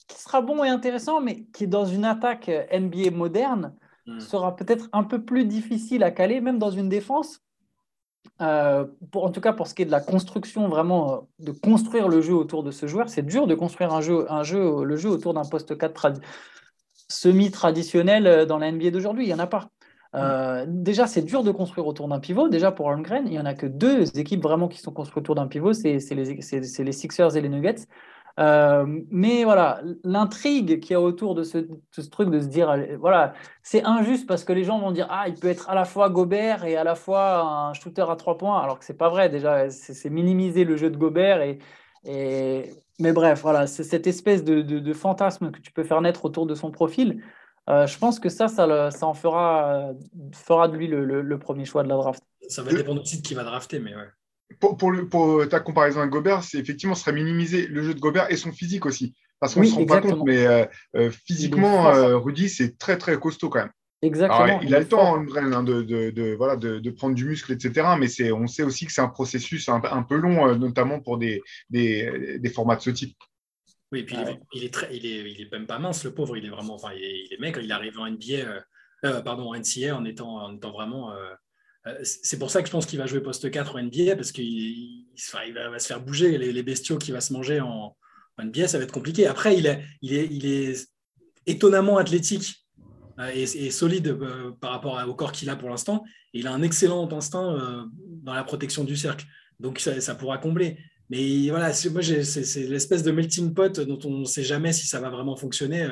qui 0.07 0.21
sera 0.21 0.39
bon 0.39 0.63
et 0.63 0.69
intéressant, 0.69 1.19
mais 1.19 1.43
qui, 1.53 1.67
dans 1.67 1.85
une 1.85 2.05
attaque 2.05 2.49
NBA 2.71 3.11
moderne, 3.11 3.75
hmm. 4.05 4.21
sera 4.21 4.55
peut-être 4.55 4.87
un 4.93 5.03
peu 5.03 5.21
plus 5.21 5.43
difficile 5.43 6.03
à 6.03 6.11
caler, 6.11 6.39
même 6.39 6.59
dans 6.59 6.71
une 6.71 6.87
défense 6.87 7.41
euh, 8.41 8.85
pour, 9.11 9.25
en 9.25 9.31
tout 9.31 9.41
cas 9.41 9.53
pour 9.53 9.67
ce 9.67 9.73
qui 9.73 9.81
est 9.81 9.85
de 9.85 9.91
la 9.91 9.99
construction, 9.99 10.67
vraiment 10.67 11.13
euh, 11.13 11.17
de 11.39 11.51
construire 11.51 12.07
le 12.07 12.21
jeu 12.21 12.33
autour 12.33 12.63
de 12.63 12.71
ce 12.71 12.87
joueur, 12.87 13.09
c'est 13.09 13.25
dur 13.25 13.47
de 13.47 13.55
construire 13.55 13.93
un 13.93 14.01
jeu, 14.01 14.31
un 14.31 14.43
jeu, 14.43 14.83
le 14.83 14.95
jeu 14.95 15.09
autour 15.09 15.33
d'un 15.33 15.45
poste 15.45 15.77
4 15.77 16.13
semi-traditionnel 17.09 18.27
euh, 18.27 18.45
dans 18.45 18.57
la 18.57 18.71
NBA 18.71 18.91
d'aujourd'hui. 18.91 19.25
Il 19.25 19.27
n'y 19.27 19.33
en 19.33 19.39
a 19.39 19.47
pas. 19.47 19.69
déjà, 20.67 21.07
c'est 21.07 21.21
dur 21.21 21.43
de 21.43 21.51
construire 21.51 21.87
autour 21.87 22.07
d'un 22.07 22.19
pivot. 22.19 22.49
Déjà, 22.49 22.71
pour 22.71 22.87
Holmgren, 22.87 23.25
il 23.25 23.31
n'y 23.31 23.39
en 23.39 23.45
a 23.45 23.53
que 23.53 23.67
deux 23.67 24.17
équipes 24.17 24.41
vraiment 24.41 24.67
qui 24.67 24.79
sont 24.79 24.91
construites 24.91 25.25
autour 25.25 25.35
d'un 25.35 25.47
pivot, 25.47 25.73
c'est 25.73 25.97
les, 26.11 26.35
les, 26.35 26.91
Sixers 26.91 27.35
et 27.35 27.41
les 27.41 27.49
Nuggets. 27.49 27.87
Euh, 28.39 28.85
mais 29.09 29.43
voilà, 29.43 29.81
l'intrigue 30.03 30.79
qu'il 30.79 30.91
y 30.91 30.95
a 30.95 31.01
autour 31.01 31.33
de 31.33 31.43
ce, 31.43 31.57
truc 32.11 32.29
de 32.29 32.39
se 32.39 32.45
dire, 32.45 32.75
voilà, 32.99 33.33
c'est 33.63 33.83
injuste 33.83 34.27
parce 34.27 34.43
que 34.43 34.53
les 34.53 34.63
gens 34.63 34.79
vont 34.79 34.91
dire, 34.91 35.07
ah, 35.09 35.27
il 35.27 35.35
peut 35.35 35.47
être 35.47 35.69
à 35.69 35.75
la 35.75 35.85
fois 35.85 36.09
Gobert 36.09 36.63
et 36.63 36.75
à 36.75 36.83
la 36.83 36.93
fois 36.93 37.41
un 37.41 37.73
shooter 37.73 38.05
à 38.09 38.15
trois 38.15 38.37
points, 38.37 38.61
alors 38.61 38.77
que 38.77 38.85
c'est 38.85 38.97
pas 38.97 39.09
vrai. 39.09 39.29
Déjà, 39.29 39.69
c'est 39.69 40.09
minimiser 40.09 40.65
le 40.65 40.77
jeu 40.77 40.91
de 40.91 40.97
Gobert 40.97 41.41
et, 41.41 41.59
mais 42.99 43.11
bref, 43.11 43.41
voilà, 43.41 43.67
c'est 43.67 43.83
cette 43.83 44.07
espèce 44.07 44.43
de, 44.43 44.93
fantasme 44.93 45.51
que 45.51 45.59
tu 45.59 45.71
peux 45.71 45.83
faire 45.83 46.01
naître 46.01 46.23
autour 46.25 46.45
de 46.45 46.53
son 46.53 46.71
profil. 46.71 47.23
Euh, 47.69 47.85
je 47.85 47.97
pense 47.97 48.19
que 48.19 48.29
ça, 48.29 48.47
ça, 48.47 48.91
en 49.01 49.13
fera, 49.13 49.91
fera 50.31 50.67
de 50.67 50.77
lui 50.77 50.87
le, 50.87 51.39
premier 51.39 51.65
choix 51.65 51.83
de 51.83 51.89
la 51.89 51.95
draft. 51.95 52.23
Ça 52.49 52.61
va 52.61 52.71
dépendre 52.71 53.01
aussi 53.01 53.17
de 53.17 53.27
qui 53.27 53.33
va 53.33 53.43
drafter, 53.43 53.79
mais 53.79 53.95
ouais 53.95 54.07
pour, 54.59 55.47
ta 55.49 55.59
comparaison 55.59 55.99
avec 55.99 56.11
Gobert, 56.11 56.43
c'est 56.43 56.57
effectivement 56.57 56.95
serait 56.95 57.13
minimiser 57.13 57.67
le 57.67 57.83
jeu 57.83 57.93
de 57.93 57.99
Gobert 57.99 58.31
et 58.31 58.37
son 58.37 58.51
physique 58.51 58.85
aussi. 58.85 59.13
Parce 59.39 59.53
qu'on 59.53 59.61
ne 59.61 59.65
se 59.67 59.75
rend 59.75 59.85
pas 59.85 60.01
compte, 60.01 60.25
mais 60.25 60.47
euh, 60.47 60.65
euh, 60.95 61.11
physiquement, 61.11 61.89
euh, 61.89 62.17
Rudy, 62.17 62.49
c'est 62.49 62.77
très 62.77 62.97
très 62.97 63.19
costaud 63.19 63.49
quand 63.49 63.59
même. 63.59 63.71
Exactement. 64.01 64.61
il, 64.61 64.75
a 64.75 64.79
le 64.79 64.87
temps, 64.87 65.17
hein, 65.17 65.63
de, 65.63 65.81
de, 65.81 66.35
voilà, 66.35 66.55
de, 66.55 66.89
prendre 66.91 67.15
du 67.15 67.25
muscle, 67.25 67.51
etc. 67.51 67.87
Mais 67.99 68.31
on 68.31 68.47
sait 68.47 68.63
aussi 68.63 68.85
que 68.85 68.91
c'est 68.91 69.01
un 69.01 69.07
processus 69.07 69.69
un, 69.69 69.81
un, 69.83 70.03
peu 70.03 70.15
long, 70.15 70.55
notamment 70.55 70.99
pour 70.99 71.17
des, 71.17 71.41
des, 71.69 72.37
des, 72.39 72.49
formats 72.49 72.75
de 72.75 72.81
ce 72.81 72.91
type. 72.91 73.17
Oui, 73.91 73.99
et 73.99 74.03
puis 74.03 74.15
il, 74.53 74.63
est, 74.63 74.73
très, 74.73 74.95
il, 74.95 75.05
est, 75.05 75.31
il 75.31 75.41
est 75.41 75.51
même 75.51 75.65
pas 75.65 75.79
mince, 75.79 76.03
le 76.03 76.13
pauvre. 76.13 76.37
Il 76.37 76.45
est 76.45 76.49
vraiment, 76.49 76.75
enfin, 76.75 76.89
il 76.95 77.03
est, 77.03 77.27
il 77.31 77.37
mec, 77.39 77.57
il 77.59 77.71
arrive 77.71 77.99
en 77.99 78.07
NBA, 78.07 79.21
pardon, 79.23 79.49
en 79.49 79.55
NCA 79.55 79.95
en 79.95 80.05
étant, 80.05 80.43
en 80.43 80.55
étant 80.55 80.71
vraiment 80.71 81.11
euh, 81.13 81.33
c'est 82.03 82.39
pour 82.39 82.51
ça 82.51 82.61
que 82.61 82.67
je 82.67 82.71
pense 82.71 82.85
qu'il 82.85 82.99
va 82.99 83.05
jouer 83.05 83.21
poste 83.21 83.49
4 83.49 83.75
en 83.75 83.83
NBA 83.83 84.15
parce 84.15 84.31
qu'il 84.31 85.05
va, 85.33 85.79
se 85.79 85.87
faire 85.87 86.01
bouger. 86.01 86.37
Les, 86.37 86.63
bestiaux 86.63 86.97
qu'il 86.97 87.13
va 87.13 87.21
se 87.21 87.33
manger 87.33 87.59
en, 87.59 87.95
NBA, 88.41 88.67
ça 88.67 88.77
va 88.77 88.83
être 88.83 88.91
compliqué. 88.91 89.27
Après, 89.27 89.57
il 89.57 90.13
est, 90.13 90.89
étonnamment 91.45 91.97
athlétique 91.97 92.67
euh, 93.19 93.31
et, 93.33 93.71
solide 93.71 94.07
euh, 94.07 94.51
par 94.59 94.71
rapport 94.71 95.01
au 95.07 95.13
corps 95.13 95.31
qu'il 95.31 95.49
a 95.49 95.55
pour 95.55 95.69
l'instant. 95.69 96.03
il 96.33 96.45
a 96.45 96.51
un 96.51 96.61
excellent 96.61 97.09
instinct 97.13 97.87
dans 98.23 98.33
la 98.33 98.43
protection 98.43 98.83
du 98.83 98.97
cercle. 98.97 99.25
Donc, 99.59 99.79
ça, 99.79 100.15
pourra 100.15 100.37
combler. 100.37 100.77
Mais 101.09 101.49
voilà, 101.49 101.71
moi, 101.91 102.01
c'est 102.03 102.67
l'espèce 102.67 103.03
de 103.03 103.11
melting 103.11 103.53
pot 103.53 103.79
dont 103.79 103.99
on 104.03 104.19
ne 104.19 104.25
sait 104.25 104.43
jamais 104.43 104.73
si 104.73 104.87
ça 104.87 104.99
va 104.99 105.09
vraiment 105.09 105.37
fonctionner 105.37 105.87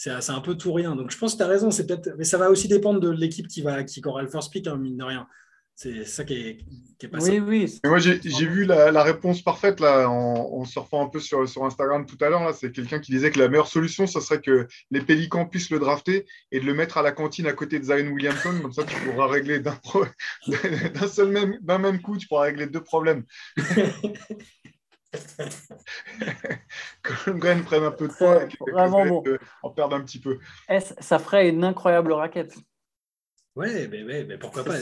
c'est 0.00 0.30
un 0.30 0.40
peu 0.40 0.56
tout 0.56 0.72
rien. 0.72 0.96
Donc 0.96 1.10
je 1.10 1.18
pense 1.18 1.34
que 1.34 1.38
tu 1.38 1.44
as 1.44 1.46
raison, 1.46 1.70
c'est 1.70 1.86
peut-être, 1.86 2.14
mais 2.16 2.24
ça 2.24 2.38
va 2.38 2.50
aussi 2.50 2.68
dépendre 2.68 3.00
de 3.00 3.10
l'équipe 3.10 3.46
qui 3.46 3.60
va 3.60 3.84
qui 3.84 4.00
aura 4.06 4.22
le 4.22 4.28
first 4.28 4.50
pick, 4.50 4.66
hein, 4.66 4.76
mine 4.76 4.96
de 4.96 5.04
rien. 5.04 5.26
C'est 5.74 6.04
ça 6.04 6.24
qui 6.24 6.34
est, 6.34 6.58
qui 6.98 7.06
est 7.06 7.08
pas 7.08 7.22
oui, 7.22 7.38
Oui, 7.38 7.80
moi, 7.86 7.98
j'ai 7.98 8.18
vu 8.18 8.66
la, 8.66 9.02
réponse 9.02 9.40
parfaite 9.40 9.80
là, 9.80 10.10
en, 10.10 10.64
surfant 10.66 11.06
un 11.06 11.08
peu 11.08 11.20
sur, 11.20 11.48
sur 11.48 11.64
Instagram 11.64 12.04
tout 12.04 12.22
à 12.22 12.28
l'heure. 12.28 12.54
C'est 12.54 12.70
quelqu'un 12.70 12.98
qui 12.98 13.12
disait 13.12 13.30
que 13.30 13.38
la 13.38 13.48
meilleure 13.48 13.66
solution, 13.66 14.06
ce 14.06 14.20
serait 14.20 14.42
que 14.42 14.68
les 14.90 15.00
Pélicans 15.00 15.46
puissent 15.46 15.70
le 15.70 15.78
drafter 15.78 16.26
et 16.52 16.60
de 16.60 16.66
le 16.66 16.74
mettre 16.74 16.98
à 16.98 17.02
la 17.02 17.12
cantine 17.12 17.46
à 17.46 17.54
côté 17.54 17.78
de 17.78 17.84
Zion 17.84 18.12
Williamson. 18.12 18.60
Comme 18.60 18.74
ça, 18.74 18.84
tu 18.84 18.94
pourras 19.06 19.26
régler 19.26 19.60
d'un 19.60 19.78
seul 21.08 21.28
même, 21.28 21.58
même 21.62 22.02
coup, 22.02 22.18
tu 22.18 22.28
pourras 22.28 22.44
régler 22.44 22.66
deux 22.66 22.82
problèmes. 22.82 23.24
Green 27.26 27.64
prenne 27.64 27.82
un 27.82 27.90
peu 27.90 28.08
de 28.08 28.12
poids 28.12 28.44
et 28.44 28.48
en 29.62 29.70
perde 29.70 29.92
un 29.92 30.00
petit 30.02 30.20
peu. 30.20 30.38
Ça 31.00 31.18
ferait 31.18 31.48
une 31.48 31.64
incroyable 31.64 32.12
raquette. 32.12 32.54
Ouais, 33.56 33.88
mais, 33.88 34.24
mais, 34.24 34.38
pourquoi 34.38 34.64
pas 34.64 34.74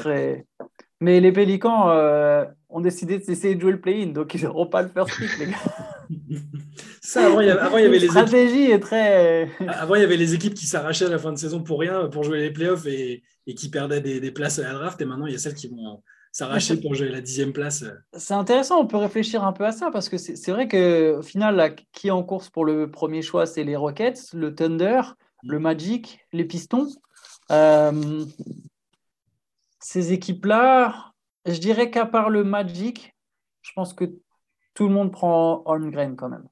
Mais 1.01 1.21
les 1.21 1.33
Pélicans 1.33 1.91
euh, 1.91 2.45
ont 2.69 2.81
décidé 2.81 3.19
d'essayer 3.19 3.55
de 3.55 3.61
jouer 3.61 3.73
le 3.73 3.81
play-in, 3.81 4.09
donc 4.09 4.35
ils 4.35 4.45
n'auront 4.45 4.67
pas 4.67 4.83
le 4.83 4.89
first 4.89 5.17
pick, 5.17 5.39
les 5.39 5.47
gars. 5.47 5.57
Ça, 7.01 7.27
avant, 7.27 7.41
il 7.41 7.47
y 7.47 7.51
avait, 7.51 7.99
les 7.99 8.09
stratégie 8.09 8.71
est 8.71 8.81
très. 8.81 9.51
Avant, 9.69 9.95
il 9.95 10.03
y 10.03 10.05
avait 10.05 10.17
les 10.17 10.35
équipes 10.35 10.53
qui 10.53 10.67
s'arrachaient 10.67 11.07
à 11.07 11.11
la 11.11 11.19
fin 11.19 11.33
de 11.33 11.39
saison 11.39 11.63
pour 11.63 11.81
rien, 11.81 12.09
pour 12.09 12.23
jouer 12.23 12.41
les 12.41 12.51
playoffs 12.51 12.87
et, 12.87 13.23
et 13.47 13.55
qui 13.55 13.71
perdaient 13.71 14.03
des, 14.03 14.21
des, 14.21 14.31
places 14.31 14.59
à 14.59 14.63
la 14.63 14.75
draft. 14.75 15.01
Et 15.01 15.07
maintenant, 15.07 15.27
il 15.27 15.33
y 15.33 15.37
a 15.37 15.39
celles 15.39 15.55
qui 15.55 15.69
vont, 15.69 16.03
s'arracher 16.39 16.81
pour 16.81 16.95
jouer 16.95 17.09
la 17.09 17.21
dixième 17.21 17.53
place. 17.53 17.85
C'est 18.13 18.35
intéressant, 18.35 18.81
on 18.81 18.87
peut 18.87 18.97
réfléchir 18.97 19.43
un 19.43 19.53
peu 19.53 19.67
à 19.67 19.73
ça 19.73 19.91
parce 19.91 20.09
que 20.09 20.19
c'est 20.19 20.53
vrai 20.53 20.69
qu'au 20.69 21.21
final, 21.23 21.75
qui 21.93 22.09
est 22.09 22.13
en 22.13 22.23
course 22.23 22.49
pour 22.49 22.65
le 22.65 22.89
premier 22.89 23.23
choix, 23.23 23.45
c'est 23.45 23.65
les 23.65 23.75
Rockets, 23.75 24.33
le 24.35 24.55
Thunder, 24.55 25.01
le 25.43 25.59
Magic, 25.59 26.21
les 26.33 26.45
Pistons. 26.45 26.89
Euh, 27.51 28.25
ces 29.81 30.13
équipes-là, 30.13 31.13
je 31.45 31.59
dirais 31.59 31.91
qu'à 31.91 32.07
part 32.07 32.31
le 32.31 32.45
Magic, 32.45 33.17
je 33.63 33.73
pense 33.75 33.93
que 33.93 34.05
tout 34.75 34.87
le 34.87 34.95
monde 34.95 35.11
prend 35.11 35.63
Holmgren 35.67 36.15
quand 36.15 36.29
même. 36.29 36.47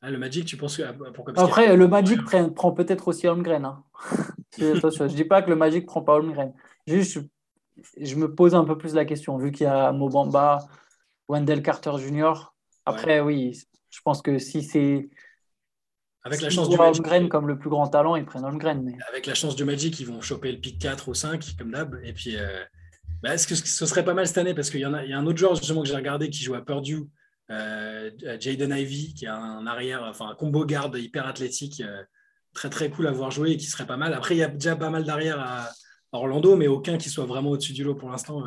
Ah, 0.00 0.10
le 0.10 0.18
Magic, 0.18 0.46
tu 0.46 0.56
penses 0.56 0.78
que. 0.78 1.10
Pourquoi 1.12 1.34
Après, 1.36 1.76
le 1.76 1.88
Magic 1.88 2.22
prend, 2.24 2.72
peut-être 2.72 3.08
aussi 3.08 3.26
Holmgren. 3.26 3.66
Hein. 3.66 3.84
je 4.58 4.64
ne 4.72 5.08
dis 5.08 5.24
pas 5.24 5.42
que 5.42 5.50
le 5.50 5.56
Magic 5.56 5.84
prend 5.84 6.00
pas 6.00 6.14
Holmgren. 6.14 6.54
Juste, 6.86 7.18
je 8.00 8.14
me 8.16 8.34
pose 8.34 8.54
un 8.54 8.64
peu 8.64 8.76
plus 8.78 8.94
la 8.94 9.04
question, 9.04 9.36
vu 9.38 9.52
qu'il 9.52 9.64
y 9.64 9.68
a 9.68 9.92
Mobamba, 9.92 10.66
Wendell 11.28 11.62
Carter 11.62 11.92
Jr. 11.98 12.54
Après, 12.84 13.20
oui, 13.20 13.58
je 13.90 14.00
pense 14.02 14.22
que 14.22 14.38
si 14.38 14.62
c'est. 14.62 15.08
Avec 16.22 16.40
la 16.40 16.50
chance 16.50 16.68
du 16.68 16.76
Magic. 16.76 17.28
comme 17.28 17.46
le 17.46 17.56
plus 17.58 17.70
grand 17.70 17.86
talent, 17.86 18.16
ils 18.16 18.24
prennent 18.24 18.44
Holmgren. 18.44 18.82
Mais... 18.82 18.96
Avec 19.08 19.26
la 19.26 19.34
chance 19.34 19.54
du 19.54 19.64
Magic, 19.64 19.98
ils 20.00 20.06
vont 20.06 20.20
choper 20.20 20.50
le 20.50 20.58
pick 20.58 20.80
4 20.80 21.08
ou 21.08 21.14
5, 21.14 21.54
comme 21.56 21.70
d'hab. 21.70 22.00
Et 22.02 22.12
puis, 22.12 22.36
euh, 22.36 22.64
bah, 23.22 23.34
est-ce 23.34 23.46
que 23.46 23.54
ce 23.54 23.86
serait 23.86 24.04
pas 24.04 24.14
mal 24.14 24.26
cette 24.26 24.38
année? 24.38 24.52
Parce 24.52 24.70
qu'il 24.70 24.80
y, 24.80 24.86
en 24.86 24.94
a, 24.94 25.04
il 25.04 25.10
y 25.10 25.12
a 25.12 25.18
un 25.18 25.26
autre 25.26 25.38
joueur 25.38 25.54
justement 25.54 25.82
que 25.82 25.88
j'ai 25.88 25.94
regardé 25.94 26.28
qui 26.28 26.42
joue 26.42 26.54
à 26.54 26.64
Purdue, 26.64 27.04
Jaden 27.48 28.76
Ivy, 28.76 29.14
qui 29.14 29.26
est 29.26 29.28
un 29.28 29.66
arrière, 29.68 30.02
enfin 30.02 30.30
un 30.30 30.34
combo 30.34 30.64
garde 30.64 30.96
hyper 30.96 31.28
athlétique, 31.28 31.80
très 32.54 32.70
très 32.70 32.90
cool 32.90 33.06
à 33.06 33.12
voir 33.12 33.30
jouer 33.30 33.52
et 33.52 33.56
qui 33.56 33.66
serait 33.66 33.86
pas 33.86 33.96
mal. 33.96 34.12
Après, 34.12 34.34
il 34.34 34.38
y 34.38 34.42
a 34.42 34.48
déjà 34.48 34.74
pas 34.74 34.90
mal 34.90 35.04
d'arrière 35.04 35.38
à, 35.40 35.70
Orlando, 36.18 36.56
mais 36.56 36.66
aucun 36.66 36.98
qui 36.98 37.08
soit 37.08 37.26
vraiment 37.26 37.50
au-dessus 37.50 37.72
du 37.72 37.84
lot 37.84 37.94
pour 37.94 38.10
l'instant. 38.10 38.44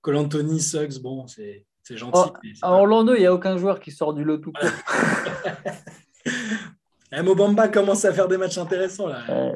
Col 0.00 0.16
Anthony, 0.16 0.60
Suggs, 0.60 1.00
bon, 1.00 1.26
c'est 1.26 1.64
gentil. 1.90 2.30
Oh, 2.32 2.48
à 2.62 2.72
Orlando, 2.72 3.14
il 3.14 3.20
n'y 3.20 3.26
a 3.26 3.34
aucun 3.34 3.56
joueur 3.56 3.80
qui 3.80 3.90
sort 3.90 4.14
du 4.14 4.24
lot 4.24 4.38
tout 4.38 4.52
court. 4.52 4.68
Eh, 7.14 7.20
Mobamba 7.20 7.68
commence 7.68 8.06
à 8.06 8.12
faire 8.14 8.26
des 8.26 8.38
matchs 8.38 8.56
intéressants 8.56 9.06
là. 9.06 9.54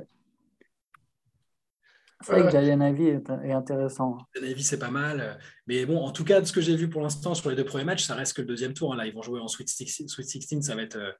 C'est 2.22 2.32
vrai 2.32 2.50
que 2.50 2.90
Ivy 2.90 3.08
est, 3.08 3.52
intéressant. 3.52 4.18
Ivy, 4.40 4.62
c'est 4.62 4.78
pas 4.78 4.90
mal. 4.90 5.38
Mais 5.66 5.84
bon, 5.84 6.04
en 6.04 6.10
tout 6.10 6.24
cas, 6.24 6.40
de 6.40 6.46
ce 6.46 6.52
que 6.52 6.60
j'ai 6.60 6.74
vu 6.74 6.88
pour 6.88 7.02
l'instant 7.02 7.34
sur 7.34 7.50
les 7.50 7.56
deux 7.56 7.64
premiers 7.64 7.84
matchs, 7.84 8.04
ça 8.04 8.14
reste 8.14 8.34
que 8.34 8.40
le 8.40 8.48
deuxième 8.48 8.72
tour. 8.72 8.92
Hein. 8.92 8.96
Là, 8.96 9.06
ils 9.06 9.14
vont 9.14 9.22
jouer 9.22 9.38
en 9.38 9.48
Sweet 9.48 9.68
16, 9.68 10.08
Sweet 10.08 10.28
16 10.28 10.60
ça 10.62 10.74
va 10.74 10.82
être 10.82 10.96
euh, 10.96 11.12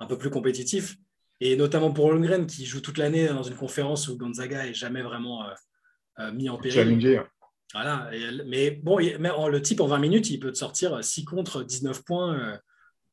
un 0.00 0.06
peu 0.06 0.16
plus 0.16 0.30
compétitif. 0.30 0.96
Et 1.40 1.56
notamment 1.56 1.92
pour 1.92 2.06
Holmgren, 2.06 2.46
qui 2.46 2.64
joue 2.64 2.80
toute 2.80 2.98
l'année 2.98 3.28
dans 3.28 3.42
une 3.42 3.56
conférence 3.56 4.08
où 4.08 4.16
Gonzaga 4.16 4.66
est 4.66 4.74
jamais 4.74 5.02
vraiment 5.02 5.44
euh, 5.44 5.48
euh, 5.50 5.54
mis 6.32 6.48
en 6.48 6.58
péril. 6.58 7.24
Voilà. 7.72 8.08
mais 8.46 8.70
bon, 8.70 8.98
le 8.98 9.60
type 9.60 9.80
en 9.80 9.86
20 9.86 9.98
minutes, 9.98 10.30
il 10.30 10.38
peut 10.38 10.52
te 10.52 10.58
sortir 10.58 11.02
6 11.02 11.24
contre, 11.24 11.64
19 11.64 12.04
points. 12.04 12.60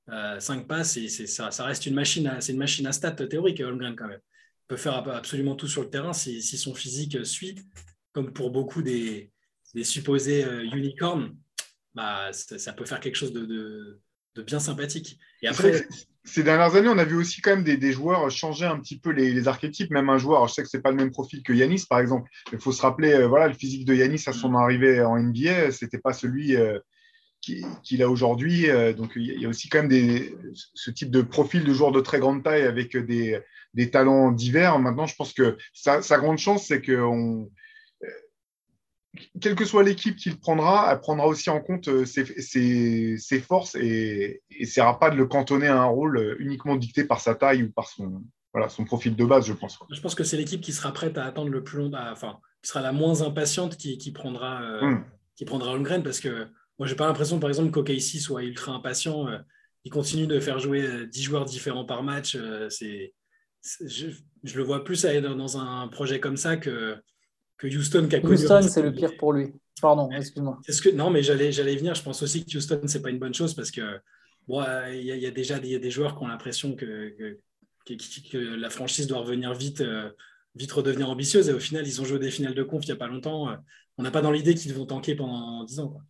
5 0.08 0.12
euh, 0.12 0.64
passes, 0.66 0.98
et 0.98 1.08
ça, 1.10 1.52
ça, 1.52 1.66
reste 1.66 1.86
une 1.86 1.94
machine, 1.94 2.32
c'est 2.40 2.52
une 2.52 2.58
machine 2.58 2.86
à 2.88 2.92
stats 2.92 3.12
théorique, 3.12 3.62
Holmgren 3.62 3.96
quand 3.96 4.08
même. 4.08 4.20
Il 4.20 4.68
peut 4.68 4.78
faire 4.78 4.96
absolument 5.10 5.56
tout 5.56 5.68
sur 5.68 5.84
le 5.84 5.90
terrain 5.90 6.14
si, 6.14 6.42
son 6.42 6.74
physique 6.74 7.26
suit, 7.26 7.56
comme 8.12 8.34
pour 8.34 8.52
beaucoup 8.52 8.82
des, 8.82 9.32
supposés 9.84 10.44
euh, 10.44 10.64
unicorns, 10.64 11.36
bah, 11.94 12.32
ça, 12.34 12.74
peut 12.74 12.86
faire 12.86 13.00
quelque 13.00 13.16
chose 13.16 13.34
de, 13.34 14.00
bien 14.46 14.60
sympathique. 14.60 15.18
Et 15.42 15.48
après, 15.48 15.88
ces 16.24 16.44
dernières 16.44 16.76
années, 16.76 16.88
on 16.88 16.98
a 16.98 17.04
vu 17.04 17.16
aussi 17.16 17.42
quand 17.42 17.56
même 17.56 17.64
des, 17.64 17.92
joueurs 17.92 18.30
changer 18.30 18.66
un 18.66 18.80
petit 18.80 19.00
peu 19.00 19.12
les, 19.12 19.48
archétypes. 19.48 19.92
Même 19.92 20.10
un 20.10 20.18
joueur, 20.18 20.48
je 20.48 20.54
sais 20.54 20.64
que 20.64 20.70
c'est 20.70 20.82
pas 20.82 20.92
le 20.92 20.98
même 20.98 21.12
profil 21.12 21.42
que 21.44 21.54
Yanis, 21.54 21.86
par 21.90 22.00
exemple. 22.00 22.30
Il 22.54 22.60
faut 22.60 22.72
se 22.72 22.82
rappeler, 22.82 23.14
euh, 23.14 23.28
voilà, 23.28 23.48
le 23.48 23.54
physique 23.54 23.86
de 23.86 23.96
Yanis 23.96 24.24
à 24.28 24.34
son 24.34 24.50
mm. 24.50 24.56
arrivée 24.56 25.02
en 25.02 25.18
NBA, 25.18 25.72
c'était 25.72 25.98
pas 25.98 26.14
celui 26.14 26.56
qu'il 27.42 28.04
a 28.04 28.10
aujourd'hui. 28.10 28.70
Euh, 28.70 28.94
donc 28.94 29.14
il 29.16 29.42
y 29.42 29.46
a 29.46 29.50
aussi 29.50 29.70
quand 29.70 29.80
même 29.80 29.90
des, 29.90 30.36
ce 30.54 30.92
type 30.92 31.12
de 31.12 31.22
profil 31.22 31.64
de 31.64 31.74
joueur 31.74 31.92
de 31.92 32.02
très 32.02 32.20
grande 32.20 32.44
taille 32.44 32.64
avec 32.64 32.96
des, 32.96 33.40
des 33.74 33.90
talents 33.90 34.32
divers. 34.32 34.80
Maintenant, 34.80 35.08
je 35.08 35.16
pense 35.16 35.34
que 35.34 35.58
sa, 35.74 36.02
grande 36.18 36.38
chance, 36.38 36.68
c'est 36.68 36.82
que 36.82 37.02
on, 37.02 37.44
euh, 37.44 37.46
quelle 39.42 39.56
que 39.56 39.66
soit 39.66 39.84
l'équipe 39.84 40.16
qu'il 40.16 40.40
prendra, 40.40 40.92
elle 40.92 41.00
prendra 41.00 41.28
aussi 41.28 41.50
en 41.50 41.60
compte 41.60 41.88
euh, 41.90 42.06
ses, 42.06 42.26
ses, 42.42 43.18
ses 43.18 43.40
forces 43.40 43.76
et 43.76 44.42
n'essaiera 44.58 45.00
pas 45.00 45.10
de 45.10 45.16
le 45.16 45.26
cantonner 45.26 45.68
à 45.68 45.82
un 45.82 45.86
rôle 45.86 46.38
uniquement 46.40 46.76
dicté 46.76 47.04
par 47.04 47.20
sa 47.20 47.36
taille 47.36 47.64
ou 47.64 47.72
par 47.72 47.88
son, 47.88 48.24
voilà, 48.54 48.70
son 48.70 48.86
profil 48.86 49.16
de 49.16 49.26
base, 49.26 49.46
je 49.46 49.54
pense. 49.54 49.80
Je 49.92 50.00
pense 50.02 50.16
que 50.16 50.24
c'est 50.24 50.38
l'équipe 50.38 50.62
qui 50.62 50.74
sera 50.74 50.94
prête 50.94 51.18
à 51.18 51.26
attendre 51.26 51.50
le 51.50 51.64
plus 51.64 51.80
long, 51.80 51.92
enfin, 51.94 52.40
qui 52.62 52.70
sera 52.70 52.82
la 52.82 52.92
moins 52.92 53.22
impatiente 53.22 53.76
qui, 53.76 53.98
qui 53.98 54.12
prendra, 54.12 54.62
qui 55.36 55.46
prendra 55.46 55.72
Holmgren 55.72 56.04
parce 56.04 56.20
que 56.20 56.48
moi, 56.82 56.88
j'ai 56.88 56.96
pas 56.96 57.06
l'impression, 57.06 57.40
par 57.40 57.48
exemple, 57.52 57.70
qu'OKC 57.70 58.20
soit 58.20 58.42
ultra 58.42 58.72
impatient. 58.72 59.28
Euh, 59.28 59.38
il 59.84 59.92
continue 59.92 60.26
de 60.26 60.40
faire 60.40 60.58
jouer 60.58 60.82
10 61.06 61.20
euh, 61.22 61.24
joueurs 61.24 61.46
différents 61.46 61.86
par 61.86 62.02
match. 62.02 62.36
Euh, 62.36 62.72
c'est, 62.72 63.14
je, 63.86 64.08
le 64.56 64.64
vois 64.64 64.84
plus 64.84 65.06
aller 65.06 65.22
dans 65.22 65.60
un 65.60 65.88
projet 65.90 66.20
comme 66.20 66.38
ça 66.38 66.58
que, 66.58 66.98
que 67.62 67.68
Houston 67.68 68.08
qui 68.10 68.16
a 68.16 68.26
Houston, 68.26 68.62
c'est 68.64 68.82
le 68.82 68.92
pire 68.92 69.16
pour 69.18 69.34
lui. 69.34 69.54
Pardon, 69.82 70.10
excuse-moi. 70.12 70.60
que, 70.66 70.90
non, 70.96 71.10
mais 71.10 71.22
j'allais, 71.22 71.52
j'allais 71.52 71.76
venir. 71.76 71.94
Je 71.96 72.04
pense 72.04 72.22
aussi 72.24 72.44
que 72.44 72.58
Houston, 72.58 72.82
c'est 72.86 73.02
pas 73.02 73.10
une 73.10 73.20
bonne 73.20 73.34
chose 73.34 73.54
parce 73.54 73.72
que 73.72 74.00
bon, 74.48 74.64
il 74.92 75.04
y, 75.04 75.26
a 75.26 75.32
déjà 75.32 75.60
des, 75.60 75.78
des, 75.80 75.92
joueurs 75.92 76.18
qui 76.18 76.24
ont 76.24 76.28
l'impression 76.28 76.76
que, 76.76 77.16
que, 77.86 78.38
la 78.38 78.70
franchise 78.70 79.08
doit 79.08 79.20
revenir 79.20 79.54
vite, 79.54 79.84
vite 80.56 80.72
redevenir 80.72 81.10
ambitieuse. 81.10 81.50
Et 81.50 81.54
au 81.54 81.60
final, 81.60 81.88
ils 81.88 82.02
ont 82.02 82.06
joué 82.06 82.20
des 82.20 82.32
finales 82.32 82.56
de 82.56 82.64
conf 82.64 82.84
il 82.86 82.88
n'y 82.88 82.94
a 82.94 82.98
pas 82.98 83.08
longtemps. 83.08 83.56
On 83.98 84.04
n'a 84.04 84.12
pas 84.12 84.22
dans 84.22 84.32
l'idée 84.32 84.56
qu'ils 84.56 84.74
vont 84.74 84.86
tanker 84.86 85.16
pendant 85.16 85.64
10 85.64 85.80
ans. 85.80 85.90
Quoi. 85.90 86.02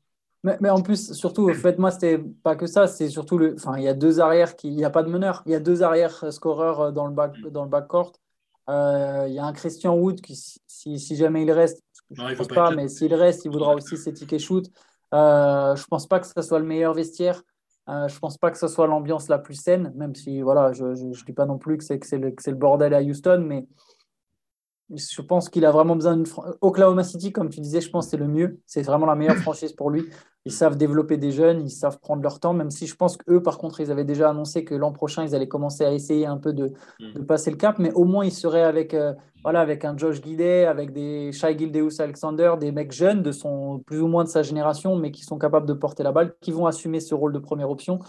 Mais, 0.43 0.69
en 0.71 0.81
plus, 0.81 1.13
surtout, 1.13 1.51
en 1.51 1.53
fait, 1.53 1.77
moi, 1.77 1.91
c'était 1.91 2.17
pas 2.17 2.55
que 2.55 2.65
ça, 2.65 2.87
c'est 2.87 3.09
surtout 3.09 3.37
le. 3.37 3.53
Enfin, 3.53 3.77
il 3.77 3.83
y 3.83 3.87
a 3.87 3.93
deux 3.93 4.19
arrières 4.19 4.55
qui. 4.55 4.69
Il 4.69 4.75
n'y 4.75 4.83
a 4.83 4.89
pas 4.89 5.03
de 5.03 5.09
meneur. 5.09 5.43
Il 5.45 5.51
y 5.51 5.55
a 5.55 5.59
deux 5.59 5.83
arrières 5.83 6.33
scoreurs 6.33 6.81
euh, 6.81 6.91
dans 6.91 7.05
le, 7.05 7.13
back, 7.13 7.39
dans 7.51 7.63
le 7.63 7.69
backcourt. 7.69 8.13
Euh, 8.71 9.25
il 9.27 9.33
y 9.33 9.39
a 9.39 9.45
un 9.45 9.53
Christian 9.53 9.95
Wood 9.95 10.21
qui, 10.21 10.35
si, 10.35 10.99
si 10.99 11.15
jamais 11.15 11.43
il 11.43 11.51
reste, 11.51 11.83
je 12.09 12.21
ne 12.21 12.35
pense 12.35 12.47
pas, 12.47 12.71
mais 12.71 12.87
s'il 12.87 13.13
reste, 13.13 13.45
il 13.45 13.51
voudra 13.51 13.75
aussi 13.75 13.97
ses 13.97 14.13
tickets 14.13 14.39
shoot. 14.39 14.65
Euh, 15.13 15.75
je 15.75 15.81
ne 15.81 15.87
pense 15.87 16.07
pas 16.07 16.19
que 16.19 16.27
ce 16.27 16.41
soit 16.41 16.59
le 16.59 16.65
meilleur 16.65 16.93
vestiaire. 16.93 17.43
Euh, 17.89 18.07
je 18.07 18.15
ne 18.15 18.19
pense 18.19 18.37
pas 18.37 18.51
que 18.51 18.57
ce 18.57 18.67
soit 18.67 18.87
l'ambiance 18.87 19.27
la 19.27 19.39
plus 19.39 19.55
saine, 19.55 19.91
même 19.95 20.15
si 20.15 20.41
voilà, 20.41 20.71
je 20.71 20.85
ne 20.85 21.25
dis 21.25 21.33
pas 21.33 21.45
non 21.45 21.57
plus 21.57 21.77
que 21.77 21.83
c'est 21.83 22.17
le, 22.17 22.33
le, 22.45 22.53
bordel 22.53 22.93
à 22.93 23.01
Houston, 23.01 23.43
mais 23.45 23.67
je 24.95 25.21
pense 25.21 25.49
qu'il 25.49 25.65
a 25.65 25.71
vraiment 25.71 25.95
besoin 25.95 26.15
d'une. 26.15 26.25
Oklahoma 26.61 27.03
City, 27.03 27.31
comme 27.31 27.49
tu 27.49 27.61
disais, 27.61 27.81
je 27.81 27.89
pense 27.89 28.05
que 28.05 28.11
c'est 28.11 28.17
le 28.17 28.27
mieux. 28.27 28.59
C'est 28.65 28.81
vraiment 28.81 29.05
la 29.05 29.15
meilleure 29.15 29.37
franchise 29.37 29.73
pour 29.73 29.89
lui. 29.89 30.05
Ils 30.45 30.51
savent 30.51 30.75
développer 30.75 31.17
des 31.17 31.31
jeunes, 31.31 31.61
ils 31.61 31.69
savent 31.69 31.99
prendre 31.99 32.23
leur 32.23 32.39
temps, 32.39 32.53
même 32.53 32.71
si 32.71 32.87
je 32.87 32.95
pense 32.95 33.15
qu'eux, 33.15 33.43
par 33.43 33.59
contre, 33.59 33.79
ils 33.79 33.91
avaient 33.91 34.05
déjà 34.05 34.29
annoncé 34.31 34.63
que 34.63 34.73
l'an 34.73 34.91
prochain, 34.91 35.23
ils 35.23 35.35
allaient 35.35 35.47
commencer 35.47 35.85
à 35.85 35.93
essayer 35.93 36.25
un 36.25 36.37
peu 36.37 36.51
de, 36.51 36.71
mm. 36.99 37.25
passer 37.25 37.51
le 37.51 37.57
cap, 37.57 37.77
mais 37.77 37.91
au 37.93 38.05
moins, 38.05 38.25
ils 38.25 38.31
seraient 38.31 38.63
avec, 38.63 38.95
euh, 38.95 39.13
voilà, 39.43 39.61
avec 39.61 39.85
un 39.85 39.95
Josh 39.95 40.19
Guidet, 40.19 40.65
avec 40.65 40.93
des 40.93 41.31
Shai 41.31 41.55
Gildeus 41.55 42.01
Alexander, 42.01 42.55
des 42.59 42.71
mecs 42.71 42.91
jeunes, 42.91 43.21
de 43.21 43.31
son, 43.31 43.79
plus 43.85 44.01
ou 44.01 44.07
moins 44.07 44.23
de 44.23 44.29
sa 44.29 44.41
génération, 44.41 44.95
mais 44.95 45.11
qui 45.11 45.23
sont 45.23 45.37
capables 45.37 45.67
de 45.67 45.73
porter 45.73 46.01
la 46.01 46.11
balle, 46.11 46.33
qui 46.41 46.51
vont 46.51 46.65
assumer 46.65 47.01
ce 47.01 47.13
rôle 47.13 47.33
de 47.33 47.39
première 47.39 47.69
option. 47.69 47.99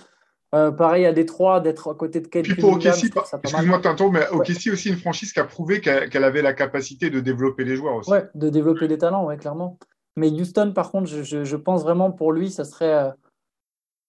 Euh, 0.55 0.71
pareil 0.71 1.07
à 1.07 1.13
Détroit, 1.13 1.61
d'être 1.61 1.91
à 1.91 1.95
côté 1.95 2.21
de 2.21 2.27
Kate 2.27 2.47
pour 2.61 2.77
excuse-moi 2.77 3.81
Tinto, 3.81 4.11
mais 4.11 4.29
OKC 4.29 4.71
aussi 4.71 4.91
une 4.91 4.99
franchise 4.99 5.33
qui 5.33 5.41
a 5.41 5.45
prouvé 5.45 5.81
qu'elle 5.81 6.25
avait 6.25 6.43
la 6.43 6.53
capacité 6.53 7.09
de 7.09 7.21
développer 7.21 7.65
les 7.65 7.77
joueurs 7.77 7.95
aussi. 7.95 8.11
Ouais, 8.11 8.29
de 8.35 8.51
développer 8.51 8.87
des 8.87 8.99
talents, 8.99 9.25
ouais, 9.25 9.39
clairement. 9.39 9.79
Mais 10.17 10.29
Houston, 10.29 10.73
par 10.75 10.91
contre, 10.91 11.09
je, 11.09 11.57
pense 11.57 11.83
vraiment 11.83 12.11
pour 12.11 12.33
lui, 12.33 12.51
ça 12.51 12.65
serait 12.65 12.93
euh, 12.93 13.11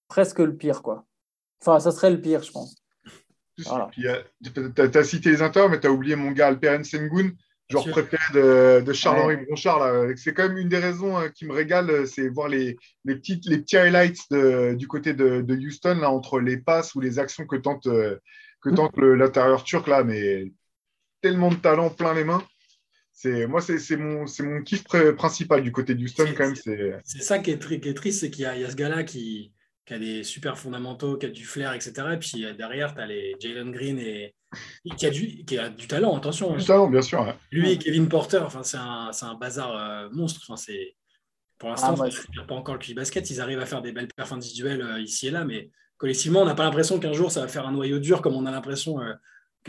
presque 0.08 0.40
le 0.40 0.54
pire, 0.54 0.82
quoi. 0.82 1.06
Enfin, 1.62 1.80
ça 1.80 1.90
serait 1.92 2.10
le 2.10 2.20
pire, 2.20 2.42
je 2.42 2.52
pense. 2.52 2.76
Tu 3.56 4.08
as, 4.08 5.04
cité 5.04 5.30
les 5.30 5.40
Inter, 5.40 5.68
mais 5.70 5.80
tu 5.80 5.86
as 5.86 5.90
oublié 5.90 6.14
mon 6.14 6.32
gars 6.32 6.48
Alperen 6.48 6.84
Sengun, 6.84 7.30
joueur 7.68 7.88
préféré 7.90 8.22
de, 8.34 8.80
de 8.84 8.92
Charles-Henri 8.92 9.36
Bronchard. 9.44 10.08
C'est 10.16 10.34
quand 10.34 10.48
même 10.48 10.58
une 10.58 10.68
des 10.68 10.78
raisons 10.78 11.16
hein, 11.16 11.30
qui 11.30 11.46
me 11.46 11.52
régale, 11.52 12.06
c'est 12.06 12.28
voir 12.28 12.48
les, 12.48 12.76
les, 13.04 13.16
petites, 13.16 13.46
les 13.46 13.58
petits 13.58 13.76
highlights 13.76 14.32
du 14.76 14.86
côté 14.86 15.14
de, 15.14 15.54
Houston, 15.54 15.96
là, 16.00 16.10
entre 16.10 16.40
les 16.40 16.56
passes 16.56 16.94
ou 16.94 17.00
les 17.00 17.18
actions 17.18 17.46
que 17.46 17.56
tente, 17.56 17.86
euh, 17.86 18.18
que 18.60 18.70
mm. 18.70 18.74
tente 18.74 18.96
l'intérieur 18.98 19.64
turc, 19.64 19.88
là, 19.88 20.04
mais 20.04 20.52
tellement 21.20 21.50
de 21.50 21.56
talent 21.56 21.90
plein 21.90 22.14
les 22.14 22.24
mains 22.24 22.44
c'est 23.14 23.46
moi 23.46 23.62
c'est 23.62 23.96
mon 23.96 24.26
mon 24.40 24.62
kiff 24.62 24.84
principal 25.16 25.62
du 25.62 25.72
côté 25.72 25.94
d'Houston 25.94 26.26
quand 26.36 26.46
même 26.46 26.56
c'est 27.04 27.22
ça 27.22 27.38
qui 27.38 27.52
est, 27.52 27.80
qui 27.80 27.88
est 27.88 27.94
triste 27.94 28.20
c'est 28.20 28.30
qu'il 28.30 28.42
y, 28.42 28.46
a 28.46 28.70
ce 28.70 28.76
gars 28.76 28.90
là 28.90 29.04
qui, 29.04 29.53
qui, 29.86 29.94
a 29.94 29.98
des 29.98 30.24
super 30.24 30.58
fondamentaux 30.58 31.16
qui 31.16 31.26
a 31.26 31.28
du 31.28 31.44
flair 31.44 31.72
etc 31.72 31.92
et 32.12 32.16
puis 32.16 32.44
euh, 32.44 32.54
derrière 32.54 32.94
tu 32.94 33.00
as 33.00 33.06
les 33.06 33.34
Jalen 33.40 33.70
Green 33.70 33.98
et, 33.98 34.34
qui 34.96 35.06
a 35.06 35.10
du 35.10 35.44
qui 35.44 35.58
a 35.58 35.68
du 35.68 35.86
talent 35.86 36.16
attention 36.16 36.56
du 36.56 36.64
talent 36.64 36.88
bien 36.88 37.02
sûr 37.02 37.36
lui 37.50 37.72
et 37.72 37.78
Kevin 37.78 38.08
Porter 38.08 38.42
enfin 38.44 38.62
c'est 38.62 38.76
un, 38.76 39.10
un, 39.20 39.34
bazar 39.34 39.76
euh, 39.76 40.08
monstre. 40.12 40.40
Enfin 40.44 40.56
c'est 40.56 40.94
pour 41.58 41.68
l'instant 41.68 41.94
ah, 41.98 42.08
bah, 42.08 42.44
pas 42.46 42.54
encore 42.54 42.74
le 42.74 42.80
QI 42.80 42.94
basket. 42.94 43.30
Ils 43.30 43.40
arrivent 43.40 43.60
à 43.60 43.66
faire 43.66 43.82
des 43.82 43.92
belles 43.92 44.08
perfs 44.14 44.32
individuelles 44.32 44.82
euh, 44.82 45.00
ici 45.00 45.28
et 45.28 45.30
là 45.30 45.44
mais 45.44 45.70
collectivement 45.96 46.42
on 46.42 46.44
n'a 46.44 46.54
pas 46.54 46.64
l'impression 46.64 46.98
qu'un 46.98 47.12
jour 47.12 47.30
ça 47.30 47.40
va 47.40 47.48
faire 47.48 47.66
un 47.66 47.72
noyau 47.72 47.98
dur 47.98 48.22
comme 48.22 48.34
on 48.34 48.46
a 48.46 48.50
l'impression 48.50 48.98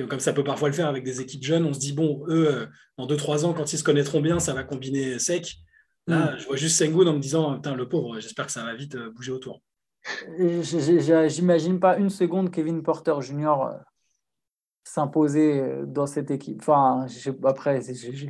comme 0.03 0.19
ça 0.19 0.33
peut 0.33 0.43
parfois 0.43 0.69
le 0.69 0.75
faire 0.75 0.87
avec 0.87 1.03
des 1.03 1.21
équipes 1.21 1.43
jeunes, 1.43 1.65
on 1.65 1.73
se 1.73 1.79
dit, 1.79 1.93
bon, 1.93 2.25
eux, 2.27 2.67
dans 2.97 3.07
2-3 3.07 3.45
ans, 3.45 3.53
quand 3.53 3.71
ils 3.71 3.77
se 3.77 3.83
connaîtront 3.83 4.19
bien, 4.19 4.39
ça 4.39 4.53
va 4.53 4.63
combiner 4.63 5.19
sec. 5.19 5.55
Là, 6.07 6.33
mm. 6.33 6.39
je 6.39 6.45
vois 6.47 6.57
juste 6.57 6.77
Sengun 6.77 7.07
en 7.07 7.13
me 7.13 7.19
disant, 7.19 7.55
putain, 7.55 7.75
le 7.75 7.87
pauvre, 7.87 8.19
j'espère 8.19 8.45
que 8.45 8.51
ça 8.51 8.65
va 8.65 8.75
vite 8.75 8.97
bouger 9.15 9.31
autour. 9.31 9.61
J'imagine 10.37 11.79
pas 11.79 11.97
une 11.97 12.09
seconde 12.09 12.51
Kevin 12.51 12.83
Porter 12.83 13.21
Jr. 13.21 13.61
Euh, 13.61 13.77
s'imposer 14.83 15.63
dans 15.85 16.05
cette 16.05 16.31
équipe. 16.31 16.59
Enfin, 16.61 17.07
après, 17.43 17.81
je, 17.81 18.27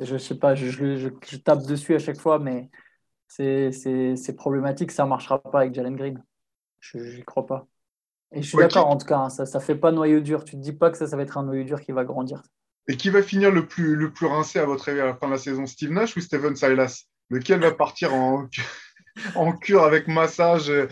je 0.00 0.16
sais 0.16 0.38
pas, 0.38 0.54
je, 0.54 1.36
tape 1.36 1.66
dessus 1.66 1.94
à 1.94 1.98
chaque 1.98 2.18
fois, 2.18 2.38
mais 2.38 2.70
c'est 3.28 4.36
problématique, 4.36 4.90
ça 4.90 5.04
ne 5.04 5.10
marchera 5.10 5.40
pas 5.42 5.60
avec 5.60 5.74
Jalen 5.74 5.96
Green. 5.96 6.22
Je 6.80 6.98
n'y 6.98 7.22
crois 7.22 7.46
pas. 7.46 7.66
Et 8.32 8.42
je 8.42 8.48
suis 8.48 8.58
d'accord, 8.58 8.88
en 8.88 8.96
tout 8.96 9.06
cas, 9.06 9.18
hein, 9.18 9.28
ça 9.30 9.44
ne 9.44 9.62
fait 9.62 9.74
pas 9.74 9.90
noyau 9.90 10.20
dur. 10.20 10.44
Tu 10.44 10.56
ne 10.56 10.60
te 10.60 10.64
dis 10.64 10.72
pas 10.72 10.90
que 10.90 10.98
ça, 10.98 11.06
ça 11.06 11.16
va 11.16 11.22
être 11.22 11.38
un 11.38 11.44
noyau 11.44 11.64
dur 11.64 11.80
qui 11.80 11.92
va 11.92 12.04
grandir. 12.04 12.42
Et 12.86 12.96
qui 12.96 13.10
va 13.10 13.22
finir 13.22 13.50
le 13.50 13.66
plus, 13.66 13.96
le 13.96 14.12
plus 14.12 14.26
rincé 14.26 14.58
à 14.58 14.64
votre 14.64 14.88
avis 14.88 15.00
à 15.00 15.06
la 15.06 15.14
fin 15.14 15.26
de 15.26 15.32
la 15.32 15.38
saison? 15.38 15.66
Steve 15.66 15.90
Nash 15.90 16.16
ou 16.16 16.20
Steven 16.20 16.56
Silas? 16.56 17.04
Lequel 17.30 17.60
va 17.60 17.72
partir 17.72 18.14
en, 18.14 18.48
en 19.34 19.52
cure 19.52 19.84
avec 19.84 20.08
massage 20.08 20.70
euh, 20.70 20.86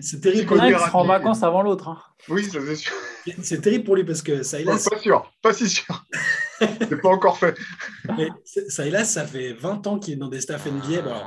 C'est 0.00 0.20
terrible. 0.20 0.52
Il 0.64 0.78
sera 0.78 0.98
en 0.98 1.04
vacances 1.04 1.42
avant 1.42 1.62
l'autre. 1.62 1.88
Hein. 1.88 1.98
Oui, 2.28 2.44
ça 2.44 2.58
c'est 2.64 2.76
sûr. 2.76 2.92
C'est 3.42 3.60
terrible 3.60 3.84
pour 3.84 3.94
lui 3.94 4.04
parce 4.04 4.20
que 4.20 4.42
Silas. 4.42 4.88
pas 4.90 4.98
sûr, 4.98 5.32
pas 5.42 5.52
si 5.52 5.68
sûr. 5.68 6.04
c'est 6.58 7.00
pas 7.00 7.08
encore 7.08 7.38
fait. 7.38 7.56
Silas, 8.44 9.04
ça 9.04 9.24
fait 9.24 9.52
20 9.52 9.86
ans 9.86 9.98
qu'il 10.00 10.14
est 10.14 10.16
dans 10.16 10.28
des 10.28 10.40
staffs 10.40 10.66
NBA. 10.66 11.02
Bah, 11.02 11.22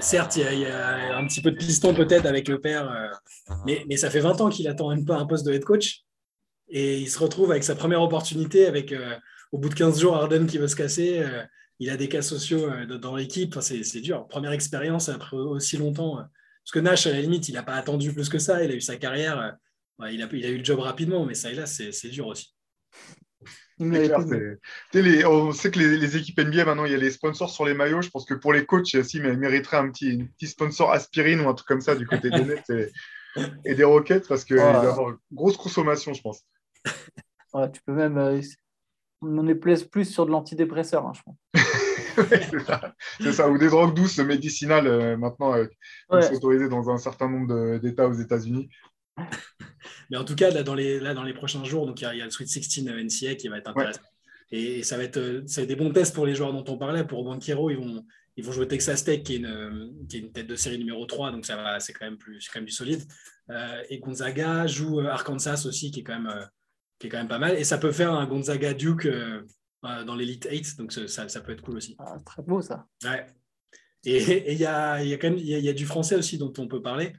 certes, 0.00 0.36
il 0.36 0.60
y, 0.60 0.66
a, 0.66 1.16
un 1.16 1.26
petit 1.26 1.42
peu 1.42 1.50
de 1.50 1.56
piston 1.56 1.94
peut-être 1.94 2.24
avec 2.24 2.48
le 2.48 2.58
père, 2.58 2.90
euh, 2.90 3.54
mais, 3.66 3.84
mais, 3.86 3.98
ça 3.98 4.08
fait 4.08 4.20
20 4.20 4.40
ans 4.40 4.48
qu'il 4.48 4.66
attend 4.66 4.90
un, 4.90 5.08
un 5.08 5.26
poste 5.26 5.44
de 5.44 5.52
head 5.52 5.64
coach. 5.64 6.04
Et 6.68 7.00
il 7.00 7.08
se 7.08 7.18
retrouve 7.18 7.50
avec 7.50 7.62
sa 7.62 7.74
première 7.74 8.00
opportunité, 8.00 8.66
avec 8.66 8.92
euh, 8.92 9.14
au 9.52 9.58
bout 9.58 9.68
de 9.68 9.74
15 9.74 10.00
jours, 10.00 10.16
Arden 10.16 10.46
qui 10.46 10.56
veut 10.56 10.68
se 10.68 10.76
casser. 10.76 11.22
Euh, 11.76 11.84
il 11.84 11.90
a 11.90 11.96
des 11.96 12.08
cas 12.08 12.22
sociaux 12.22 12.68
dans 12.86 13.16
l'équipe. 13.16 13.58
c'est 13.60 14.00
dur. 14.00 14.26
Première 14.28 14.52
expérience 14.52 15.08
après 15.08 15.36
aussi 15.36 15.76
longtemps. 15.76 16.16
Parce 16.16 16.72
que 16.72 16.78
Nash, 16.78 17.06
à 17.06 17.12
la 17.12 17.20
limite, 17.20 17.48
il 17.48 17.54
n'a 17.54 17.62
pas 17.62 17.74
attendu 17.74 18.12
plus 18.12 18.28
que 18.28 18.38
ça. 18.38 18.64
Il 18.64 18.70
a 18.70 18.74
eu 18.74 18.80
sa 18.80 18.96
carrière. 18.96 19.56
il, 20.00 20.22
a, 20.22 20.28
il 20.32 20.44
a 20.44 20.48
eu 20.48 20.58
le 20.58 20.64
job 20.64 20.80
rapidement, 20.80 21.24
mais 21.24 21.34
ça 21.34 21.50
et 21.50 21.54
là, 21.54 21.66
c'est 21.66 22.08
dur 22.08 22.26
aussi. 22.26 22.56
Clair, 23.78 24.18
on 25.30 25.52
sait 25.52 25.70
que 25.70 25.78
les, 25.78 26.16
équipes 26.16 26.40
NBA, 26.40 26.64
maintenant, 26.64 26.86
il 26.86 26.92
y 26.92 26.94
a 26.94 26.98
les 26.98 27.10
sponsors 27.10 27.50
sur 27.50 27.66
les 27.66 27.74
maillots. 27.74 28.00
Je 28.00 28.08
pense 28.08 28.24
que 28.24 28.32
pour 28.32 28.52
les 28.52 28.64
coachs, 28.64 28.94
aussi, 28.94 29.20
mais 29.20 29.36
mériteraient 29.36 29.76
un 29.76 29.90
petit, 29.90 30.24
petit 30.38 30.46
sponsor 30.46 30.92
aspirine 30.92 31.40
ou 31.40 31.48
un 31.48 31.54
truc 31.54 31.68
comme 31.68 31.82
ça 31.82 31.94
du 31.94 32.06
côté 32.06 32.30
des 32.30 32.42
Nets 32.42 32.72
et, 33.66 33.74
des 33.74 33.84
Rockets 33.84 34.26
parce 34.28 34.44
qu'il 34.44 34.56
va 34.56 34.62
y 34.62 34.86
avoir 34.86 35.10
une 35.10 35.18
grosse 35.30 35.58
consommation, 35.58 36.14
je 36.14 36.22
pense. 36.22 36.42
tu 36.84 37.80
peux 37.84 37.92
même. 37.92 38.16
Euh, 38.16 38.40
on 39.26 39.46
est 39.46 39.54
plus, 39.54 39.84
plus 39.84 40.04
sur 40.04 40.26
de 40.26 40.30
l'antidépresseur, 40.30 41.06
hein, 41.06 41.12
je 41.14 41.22
pense. 41.22 41.36
c'est 43.20 43.32
ça. 43.32 43.50
ou 43.50 43.58
des 43.58 43.68
drogues 43.68 43.94
douces 43.94 44.18
médicinales 44.18 44.86
euh, 44.86 45.16
maintenant 45.16 45.54
euh, 45.54 45.66
qui 45.66 46.28
sont 46.28 46.34
autorisées 46.34 46.68
dans 46.68 46.88
un 46.88 46.98
certain 46.98 47.28
nombre 47.28 47.78
d'États 47.78 48.08
aux 48.08 48.14
États-Unis. 48.14 48.68
Mais 50.10 50.16
en 50.16 50.24
tout 50.24 50.34
cas, 50.34 50.50
là, 50.50 50.62
dans 50.62 50.74
les, 50.74 51.00
là, 51.00 51.14
dans 51.14 51.24
les 51.24 51.34
prochains 51.34 51.64
jours, 51.64 51.86
donc 51.86 52.00
il 52.00 52.04
y, 52.04 52.20
a 52.20 52.24
le 52.24 52.30
Sweet 52.30 52.48
16 52.48 52.84
NCA 52.84 53.34
qui 53.34 53.48
va 53.48 53.58
être 53.58 53.68
intéressant. 53.68 54.00
Et 54.52 54.84
ça 54.84 54.96
va, 54.96 55.02
être, 55.02 55.16
euh, 55.16 55.42
ça 55.46 55.60
va 55.60 55.62
être 55.64 55.68
des 55.68 55.76
bons 55.76 55.92
tests 55.92 56.14
pour 56.14 56.26
les 56.26 56.34
joueurs 56.34 56.52
dont 56.52 56.64
on 56.68 56.78
parlait. 56.78 57.04
Pour 57.04 57.24
Banquero, 57.24 57.70
ils 57.70 57.76
vont, 57.76 58.04
ils 58.36 58.44
vont 58.44 58.52
jouer 58.52 58.68
Texas 58.68 59.02
Tech, 59.02 59.22
qui 59.22 59.34
est, 59.34 59.38
une, 59.38 60.06
qui 60.08 60.18
est 60.18 60.20
une 60.20 60.32
tête 60.32 60.46
de 60.46 60.56
série 60.56 60.78
numéro 60.78 61.04
3, 61.04 61.32
donc 61.32 61.44
ça 61.44 61.56
va, 61.56 61.80
c'est 61.80 61.92
quand 61.92 62.04
même 62.04 62.18
plus, 62.18 62.48
quand 62.48 62.60
même 62.60 62.66
du 62.66 62.72
solide. 62.72 63.02
Euh, 63.50 63.82
et 63.88 63.98
Gonzaga 63.98 64.66
joue 64.66 65.00
euh, 65.00 65.08
Arkansas 65.08 65.66
aussi, 65.66 65.90
qui 65.90 66.00
est 66.00 66.02
quand 66.04 66.18
même, 66.20 66.48
qui 66.98 67.06
est 67.06 67.10
quand 67.10 67.18
même 67.18 67.28
pas 67.28 67.38
mal. 67.38 67.56
Et 67.56 67.64
ça 67.64 67.78
peut 67.78 67.92
faire 67.92 68.12
un 68.12 68.26
Gonzaga 68.26 68.74
Duke 68.74 69.08
dans 69.82 70.14
l'Elite 70.14 70.48
8, 70.50 70.78
donc 70.78 70.92
ça, 70.92 71.28
ça, 71.28 71.40
peut 71.40 71.52
être 71.52 71.62
cool 71.62 71.76
aussi. 71.76 71.96
Ah, 71.98 72.16
très 72.24 72.42
beau 72.42 72.60
ça. 72.60 72.86
Ouais. 73.04 73.26
Et 74.04 74.52
il 74.52 74.58
y 74.58 74.66
a, 74.66 75.02
y, 75.02 75.12
a 75.12 75.16
quand 75.16 75.30
même, 75.30 75.38
y, 75.38 75.50
y 75.50 75.68
a 75.68 75.72
du 75.72 75.86
français 75.86 76.16
aussi 76.16 76.38
dont 76.38 76.52
on 76.58 76.68
peut 76.68 76.82
parler. 76.82 77.12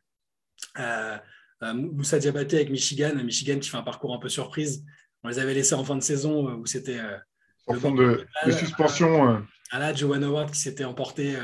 Euh, 1.63 1.73
Moussa 1.73 2.19
Diabaté 2.19 2.57
avec 2.57 2.69
Michigan, 2.69 3.13
Michigan 3.23 3.59
qui 3.59 3.69
fait 3.69 3.78
un 3.78 3.84
parcours 3.84 4.13
un 4.13 4.19
peu 4.19 4.30
surprise. 4.30 4.86
On 5.23 5.30
les 5.30 5.39
avait 5.39 5.53
laissés 5.53 5.75
en 5.75 5.84
fin 5.84 5.95
de 5.95 6.03
saison 6.03 6.47
euh, 6.47 6.53
où 6.53 6.65
c'était. 6.65 6.99
Euh, 6.99 7.17
en 7.65 7.73
fond 7.75 7.91
de, 7.91 8.25
suspension. 8.51 9.43
À 9.71 9.80
la 9.80 9.93
Joanne 9.93 10.23
Howard 10.23 10.51
qui 10.51 10.59
s'était 10.59 10.86
emporté 10.86 11.36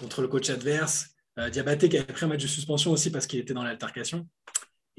contre 0.00 0.22
le 0.22 0.28
coach 0.28 0.48
adverse. 0.48 1.10
Diabaté 1.52 1.90
qui 1.90 1.98
avait 1.98 2.10
pris 2.10 2.24
un 2.24 2.28
match 2.28 2.40
de 2.40 2.48
suspension 2.48 2.92
aussi 2.92 3.10
parce 3.10 3.26
qu'il 3.26 3.38
était 3.38 3.52
dans 3.52 3.62
l'altercation. 3.62 4.26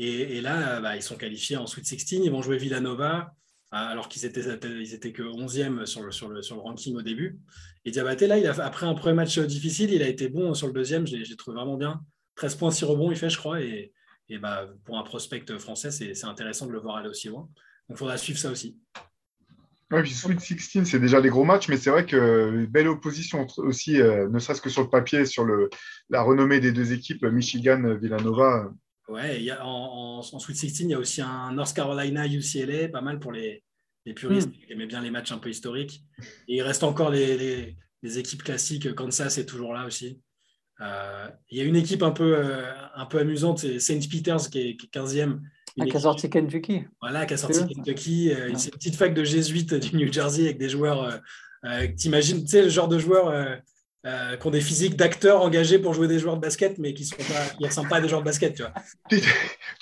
Et, 0.01 0.39
là, 0.39 0.79
bah, 0.79 0.95
ils 0.95 1.03
sont 1.03 1.17
qualifiés 1.17 1.57
en 1.57 1.67
Sweet 1.67 1.85
16. 1.85 2.11
Ils 2.23 2.31
vont 2.31 2.41
jouer 2.41 2.57
Villanova 2.57 3.33
alors 3.71 4.09
qu'ils 4.09 4.25
étaient, 4.25 4.41
ils 4.63 4.93
étaient 4.93 5.11
que 5.11 5.21
11e 5.21 5.85
sur 5.85 6.01
le, 6.01 6.11
sur, 6.11 6.29
le, 6.29 6.41
sur 6.41 6.55
le 6.55 6.61
ranking 6.61 6.95
au 6.95 7.01
début. 7.01 7.37
Et 7.85 7.91
Diabaté, 7.91 8.25
là, 8.25 8.37
il 8.37 8.47
a, 8.47 8.53
après 8.63 8.85
un 8.85 8.95
premier 8.95 9.13
match 9.13 9.37
difficile, 9.37 9.91
il 9.93 10.01
a 10.01 10.07
été 10.07 10.29
bon 10.29 10.53
sur 10.53 10.67
le 10.67 10.73
deuxième. 10.73 11.05
J'ai 11.05 11.35
trouvé 11.35 11.57
vraiment 11.57 11.75
bien. 11.75 12.01
13 12.35 12.55
points, 12.55 12.71
6 12.71 12.85
rebonds, 12.85 13.11
il 13.11 13.17
fait, 13.17 13.29
je 13.29 13.37
crois. 13.37 13.61
Et, 13.61 13.91
et 14.29 14.37
bah, 14.37 14.69
pour 14.85 14.97
un 14.97 15.03
prospect 15.03 15.45
français, 15.59 15.91
c'est 15.91 16.25
intéressant 16.25 16.65
de 16.65 16.71
le 16.71 16.79
voir 16.79 16.95
aller 16.95 17.09
aussi 17.09 17.27
loin. 17.27 17.41
Donc 17.41 17.51
il 17.89 17.97
faudra 17.97 18.17
suivre 18.17 18.39
ça 18.39 18.51
aussi. 18.51 18.77
Oui, 19.91 20.03
puis 20.03 20.11
Sweet 20.11 20.39
16, 20.39 20.85
c'est 20.85 20.99
déjà 20.99 21.19
des 21.19 21.29
gros 21.29 21.43
matchs, 21.43 21.67
mais 21.67 21.77
c'est 21.77 21.89
vrai 21.89 22.05
que 22.05 22.65
belle 22.67 22.87
opposition 22.87 23.47
aussi, 23.57 23.99
euh, 23.99 24.29
ne 24.29 24.37
serait-ce 24.37 24.61
que 24.61 24.69
sur 24.69 24.83
le 24.83 24.89
papier, 24.89 25.25
sur 25.25 25.43
le, 25.43 25.69
la 26.09 26.21
renommée 26.21 26.59
des 26.59 26.71
deux 26.71 26.93
équipes, 26.93 27.23
Michigan, 27.23 27.95
Villanova. 27.99 28.71
Ouais, 29.10 29.41
y 29.41 29.49
a, 29.49 29.66
en, 29.66 30.22
Sweet 30.22 30.55
16, 30.55 30.80
il 30.82 30.89
y 30.89 30.93
a 30.93 30.99
aussi 30.99 31.22
un 31.22 31.51
North 31.53 31.76
Carolina, 31.76 32.28
UCLA, 32.28 32.89
pas 32.89 33.01
mal 33.01 33.20
pour 33.20 33.32
les, 33.32 33.64
les 34.05 34.14
puristes 34.14 34.49
hmm. 34.49 34.51
qui 34.51 34.72
aimaient 34.72 34.86
bien 34.86 35.01
les 35.01 35.12
matchs 35.12 35.32
un 35.32 35.39
peu 35.39 35.49
historiques. 35.49 36.03
Et 36.47 36.57
il 36.57 36.62
reste 36.62 36.84
encore 36.84 37.10
les, 37.10 37.76
les 38.03 38.20
équipes 38.20 38.43
classiques, 38.43 38.93
Kansas 38.95 39.38
est 39.38 39.45
toujours 39.45 39.74
là 39.74 39.86
aussi. 39.86 40.22
Euh, 40.82 41.28
il 41.49 41.57
y 41.57 41.62
a 41.62 41.66
une 41.66 41.76
équipe 41.76 42.03
un 42.03 42.12
peu, 42.12 42.38
euh, 42.38 42.72
un 42.95 43.05
peu 43.05 43.20
amusante, 43.20 43.60
c'est 43.60 43.80
Saint 43.80 43.99
Peters 43.99 44.49
qui 44.49 44.60
est, 44.60 44.78
15e. 44.93 45.39
Ah, 45.80 45.86
qui 45.86 45.95
a 45.95 45.99
sorti 45.99 46.30
Kentucky. 46.30 46.84
Voilà, 47.01 47.26
qui 47.26 47.34
a 47.34 47.38
sorti 47.38 47.68
Kentucky. 47.68 48.32
Euh, 48.32 48.51
c'est 48.55 48.70
une 48.70 48.78
petite 48.78 48.95
fac 48.95 49.14
de 49.14 49.24
jésuites 49.24 49.74
du 49.74 49.95
New 49.95 50.12
Jersey 50.12 50.45
avec 50.45 50.57
des 50.57 50.70
joueurs. 50.70 51.20
T'imagines, 51.97 52.41
tu 52.41 52.47
sais, 52.47 52.64
le 52.64 52.70
genre 52.70 52.88
de 52.88 52.99
joueurs 52.99 53.60
euh, 54.05 54.37
qui 54.37 54.47
ont 54.47 54.51
des 54.51 54.61
physiques 54.61 54.95
d'acteurs 54.95 55.41
engagés 55.41 55.77
pour 55.77 55.93
jouer 55.93 56.07
des 56.07 56.19
joueurs 56.19 56.37
de 56.37 56.41
basket, 56.41 56.77
mais 56.77 56.93
qui 56.93 57.03
ne 57.59 57.65
ressemblent 57.65 57.89
pas 57.89 57.97
à 57.97 58.01
des 58.01 58.07
joueurs 58.07 58.21
de 58.21 58.25
basket. 58.25 58.55
Tu, 58.55 58.61
vois. 58.61 58.73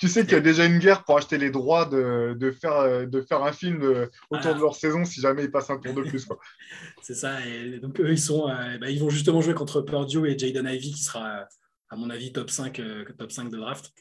tu, 0.00 0.08
sais 0.08 0.24
qu'il 0.24 0.32
y 0.32 0.36
a 0.36 0.40
déjà 0.40 0.64
une 0.64 0.80
guerre 0.80 1.04
pour 1.04 1.16
acheter 1.18 1.38
les 1.38 1.50
droits 1.50 1.86
de, 1.86 2.34
de 2.36 2.50
faire, 2.50 3.06
de 3.06 3.20
faire 3.22 3.44
un 3.44 3.52
film 3.52 4.08
autour 4.30 4.56
de 4.56 4.60
leur 4.60 4.74
saison 4.74 5.04
si 5.04 5.20
jamais 5.20 5.44
ils 5.44 5.52
passent 5.52 5.70
un 5.70 5.78
tour 5.78 5.94
de 5.94 6.02
plus. 6.02 6.26
C'est 7.02 7.14
ça. 7.14 7.46
Et 7.46 7.78
donc, 7.78 8.00
eux, 8.00 8.10
ils, 8.10 8.18
sont, 8.18 8.48
euh, 8.48 8.76
bah, 8.78 8.90
ils 8.90 8.98
vont 8.98 9.08
justement 9.08 9.40
jouer 9.40 9.54
contre 9.54 9.82
Purdue 9.82 10.28
et 10.28 10.36
Jaden 10.36 10.66
Ivy, 10.66 10.92
qui 10.92 11.02
sera, 11.04 11.46
à 11.88 11.96
mon 11.96 12.10
avis, 12.10 12.32
top 12.32 12.50
5, 12.50 12.80
euh, 12.80 13.04
top 13.16 13.30
5 13.30 13.50
de 13.50 13.56
draft. 13.56 13.92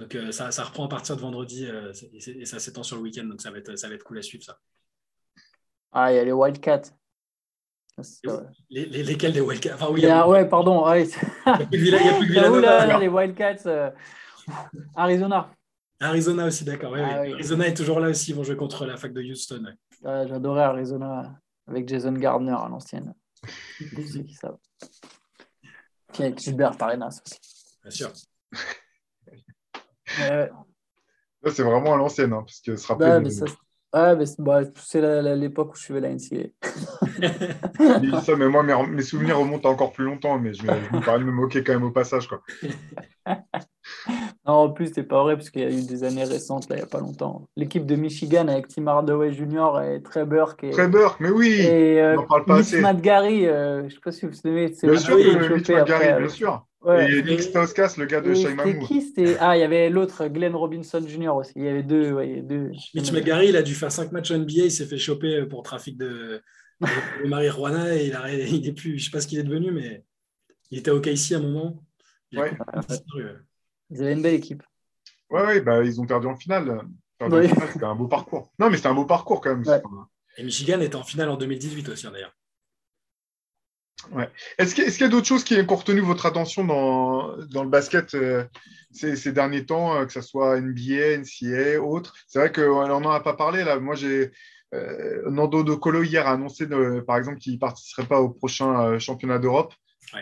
Donc, 0.00 0.18
ça, 0.32 0.50
ça, 0.50 0.64
reprend 0.64 0.86
à 0.86 0.88
partir 0.88 1.14
de 1.14 1.20
vendredi 1.20 1.68
et, 2.12 2.44
ça 2.44 2.58
s'étend 2.58 2.82
sur 2.82 2.96
le 2.96 3.02
week-end. 3.02 3.24
Donc, 3.24 3.40
ça 3.40 3.52
va, 3.52 3.58
être, 3.58 3.76
ça 3.76 3.88
va 3.88 3.94
être 3.94 4.02
cool 4.02 4.18
à 4.18 4.22
suivre, 4.22 4.42
ça. 4.42 4.58
Ah, 5.92 6.12
il 6.12 6.16
y 6.16 6.18
a 6.18 6.24
les 6.24 6.32
Wildcats. 6.32 6.99
Les, 8.70 8.86
les, 8.86 9.02
lesquels 9.02 9.32
des 9.32 9.40
Wildcats? 9.40 9.74
Enfin, 9.74 9.88
oui, 9.90 10.06
a... 10.06 10.26
Ouais, 10.28 10.48
pardon. 10.48 10.88
Ouais. 10.88 11.08
Il 11.72 11.82
n'y 11.82 11.94
a 11.94 12.14
plus 12.14 12.26
que 12.26 12.32
Villanova. 12.32 12.98
les 13.00 13.08
Wildcats, 13.08 13.66
euh... 13.66 13.90
Arizona. 14.96 15.50
Arizona 16.00 16.46
aussi, 16.46 16.64
d'accord. 16.64 16.92
Ouais, 16.92 17.02
ah, 17.04 17.20
oui. 17.22 17.34
Arizona 17.34 17.66
est 17.66 17.74
toujours 17.74 18.00
là 18.00 18.08
aussi. 18.08 18.30
Ils 18.30 18.34
vont 18.34 18.44
jouer 18.44 18.56
contre 18.56 18.86
la 18.86 18.96
fac 18.96 19.12
de 19.12 19.22
Houston. 19.22 19.64
Ouais. 20.02 20.26
J'adorais 20.28 20.62
Arizona 20.62 21.40
avec 21.66 21.88
Jason 21.88 22.12
Gardner 22.12 22.56
à 22.58 22.68
l'ancienne. 22.68 23.14
Puis 26.12 26.24
avec 26.24 26.38
Gilbert 26.38 26.76
Arenas 26.80 27.20
aussi. 27.24 27.38
Bien 27.82 27.90
sûr. 27.90 28.12
c'est 31.46 31.62
vraiment 31.62 31.94
à 31.94 31.96
l'ancienne, 31.96 32.32
hein, 32.32 32.42
parce 32.44 32.60
que 32.60 32.76
se 32.76 32.86
rappeler. 32.86 33.28
Ah, 33.92 34.14
mais 34.14 34.26
c'est 34.26 34.40
bah, 34.40 34.62
l'époque 35.34 35.72
où 35.72 35.76
je 35.76 35.82
suivais 35.82 36.00
la 36.00 36.10
NCA. 36.10 36.50
ça, 38.22 38.36
mais 38.36 38.48
moi, 38.48 38.62
mes, 38.62 39.02
souvenirs 39.02 39.38
remontent 39.38 39.68
encore 39.68 39.92
plus 39.92 40.04
longtemps, 40.04 40.38
mais 40.38 40.54
je 40.54 40.62
me, 40.64 40.72
je 40.72 41.18
de 41.18 41.24
me 41.24 41.32
moquer 41.32 41.64
quand 41.64 41.72
même 41.72 41.82
au 41.82 41.90
passage. 41.90 42.28
Quoi. 42.28 42.40
non, 44.46 44.52
en 44.52 44.70
plus, 44.70 44.92
c'est 44.94 45.02
pas 45.02 45.24
vrai, 45.24 45.36
parce 45.36 45.50
qu'il 45.50 45.62
y 45.62 45.64
a 45.64 45.70
eu 45.70 45.82
des 45.82 46.04
années 46.04 46.22
récentes, 46.22 46.68
là, 46.68 46.76
il 46.76 46.78
n'y 46.78 46.84
a 46.84 46.86
pas 46.86 47.00
longtemps. 47.00 47.48
L'équipe 47.56 47.84
de 47.84 47.96
Michigan 47.96 48.46
avec 48.46 48.68
Tim 48.68 48.86
Hardaway 48.86 49.32
Jr. 49.32 49.80
et 49.82 50.02
Trey 50.02 50.24
Burke. 50.24 50.62
Et, 50.62 50.70
Trey 50.70 50.86
Burke, 50.86 51.18
mais 51.18 51.30
oui 51.30 51.56
Et 51.60 52.00
euh, 52.00 52.16
on 52.16 52.26
parle 52.26 52.44
pas 52.44 52.58
Mitch 52.58 52.72
assez. 52.72 53.00
Gary, 53.00 53.48
euh, 53.48 53.80
je 53.80 53.84
ne 53.86 53.90
sais 53.90 54.00
pas 54.04 54.12
si 54.12 54.24
vous 54.24 54.30
vous 54.30 54.38
souvenez. 54.38 54.68
Bien 54.68 54.98
sûr, 54.98 55.16
Mitch 55.16 55.66
Gary, 55.66 56.20
bien 56.20 56.28
sûr. 56.28 56.64
Ouais, 56.82 57.12
et 57.12 57.22
Nick 57.22 57.42
Stauskas, 57.42 57.94
le 57.98 58.06
gars 58.06 58.22
de 58.22 58.32
Shaimamou. 58.32 58.86
C'était 58.86 59.34
qui 59.34 59.36
Ah, 59.38 59.56
il 59.56 59.60
y 59.60 59.64
avait 59.64 59.90
l'autre, 59.90 60.26
Glenn 60.28 60.54
Robinson 60.54 61.06
Jr. 61.06 61.28
aussi. 61.28 61.52
Il 61.56 61.64
y 61.64 61.68
avait 61.68 61.82
deux. 61.82 62.12
Ouais, 62.12 62.26
il 62.26 62.30
y 62.30 62.32
avait 62.32 62.42
deux. 62.42 62.70
Mitch 62.94 63.12
McGarry, 63.12 63.48
il 63.48 63.56
a 63.56 63.62
dû 63.62 63.74
faire 63.74 63.92
5 63.92 64.12
matchs 64.12 64.32
NBA. 64.32 64.64
Il 64.64 64.72
s'est 64.72 64.86
fait 64.86 64.96
choper 64.96 65.44
pour 65.44 65.62
trafic 65.62 65.98
de, 65.98 66.40
de 66.80 67.28
marijuana. 67.28 67.94
Et 67.96 68.06
il, 68.06 68.14
a, 68.14 68.32
il 68.32 68.66
est 68.66 68.72
plus, 68.72 68.92
je 68.92 68.94
ne 68.94 69.00
sais 69.00 69.10
pas 69.10 69.20
ce 69.20 69.26
qu'il 69.26 69.38
est 69.38 69.44
devenu, 69.44 69.72
mais 69.72 70.04
il 70.70 70.78
était 70.78 70.90
au 70.90 71.00
KC 71.00 71.32
à 71.32 71.36
un 71.36 71.40
moment. 71.40 71.84
Ouais. 72.34 72.52
Ils 73.90 74.02
avaient 74.02 74.12
une 74.14 74.22
belle 74.22 74.34
équipe. 74.34 74.62
Ouais, 75.28 75.42
ouais 75.42 75.60
bah, 75.60 75.84
ils 75.84 76.00
ont 76.00 76.06
perdu 76.06 76.28
en 76.28 76.36
finale. 76.36 76.80
C'était 77.20 77.84
un 77.84 77.94
beau 77.94 78.08
parcours. 78.08 78.52
Non, 78.58 78.70
mais 78.70 78.76
c'était 78.76 78.88
un 78.88 78.94
beau 78.94 79.04
parcours 79.04 79.42
quand 79.42 79.54
même. 79.54 79.64
Et 80.38 80.44
Michigan 80.44 80.80
était 80.80 80.96
en 80.96 81.02
finale 81.02 81.28
en 81.28 81.36
2018 81.36 81.90
aussi, 81.90 82.06
hein, 82.06 82.12
Est-ce 84.58 84.74
qu'il 84.74 85.00
y 85.00 85.04
a, 85.04 85.08
d'autres 85.08 85.26
choses 85.26 85.44
qui 85.44 85.56
ont 85.56 85.76
retenu 85.76 86.00
votre 86.00 86.26
attention 86.26 86.64
dans, 86.64 87.36
le 87.36 87.68
basket 87.68 88.14
euh, 88.14 88.44
ces, 88.92 89.32
derniers 89.32 89.66
temps, 89.66 89.94
euh, 89.94 90.06
que 90.06 90.12
ce 90.12 90.20
soit 90.20 90.60
NBA, 90.60 91.18
NCA, 91.18 91.80
autres? 91.80 92.14
C'est 92.26 92.38
vrai 92.38 92.52
qu'on 92.52 92.86
n'en 92.86 93.10
a 93.10 93.20
pas 93.20 93.34
parlé 93.34 93.64
là. 93.64 93.78
Moi, 93.78 93.94
j'ai 93.94 94.30
euh, 94.74 95.30
Nando 95.30 95.62
De 95.62 95.74
Colo 95.74 96.02
hier 96.02 96.26
a 96.26 96.32
annoncé, 96.32 96.66
par 97.06 97.16
exemple, 97.16 97.38
qu'il 97.38 97.54
ne 97.54 97.58
participerait 97.58 98.06
pas 98.06 98.20
au 98.20 98.30
prochain 98.30 98.98
championnat 98.98 99.38
d'Europe. 99.38 99.74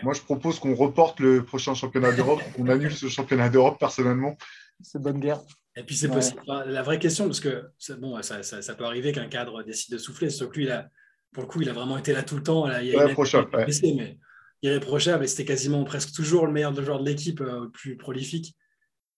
Moi, 0.03 0.13
je 0.13 0.21
propose 0.21 0.59
qu'on 0.59 0.75
reporte 0.75 1.19
le 1.19 1.43
prochain 1.43 1.73
championnat 1.73 2.11
d'Europe, 2.11 2.41
qu'on 2.55 2.67
annule 2.67 2.93
ce 2.93 3.07
championnat 3.07 3.49
d'Europe 3.49 3.79
personnellement. 3.79 4.37
C'est 4.81 5.01
bonne 5.01 5.19
guerre. 5.19 5.41
Et 5.75 5.83
puis 5.83 5.95
c'est 5.95 6.09
possible. 6.09 6.41
La 6.47 6.83
vraie 6.83 6.99
question, 6.99 7.25
parce 7.25 7.39
que 7.39 7.63
bon, 7.99 8.21
ça, 8.21 8.75
peut 8.75 8.85
arriver 8.85 9.11
qu'un 9.11 9.27
cadre 9.27 9.63
décide 9.63 9.93
de 9.93 9.97
souffler, 9.97 10.29
sauf 10.29 10.49
que 10.49 10.57
lui, 10.57 10.65
il 10.65 10.71
a, 10.71 10.89
pour 11.31 11.43
le 11.43 11.47
coup, 11.47 11.61
il 11.61 11.69
a 11.69 11.73
vraiment 11.73 11.97
été 11.97 12.13
là 12.13 12.23
tout 12.23 12.35
le 12.35 12.43
temps. 12.43 12.67
il 12.67 12.87
y 12.87 12.95
a 12.95 13.03
irréprochable. 13.03 13.49
mais 13.95 14.17
irréprochable, 14.61 15.23
et 15.23 15.27
c'était 15.27 15.45
quasiment 15.45 15.83
presque 15.83 16.11
toujours 16.13 16.45
le 16.45 16.51
meilleur 16.51 16.73
joueur 16.83 16.99
de 16.99 17.05
l'équipe, 17.05 17.41
euh, 17.41 17.61
le 17.61 17.69
plus 17.69 17.97
prolifique. 17.97 18.55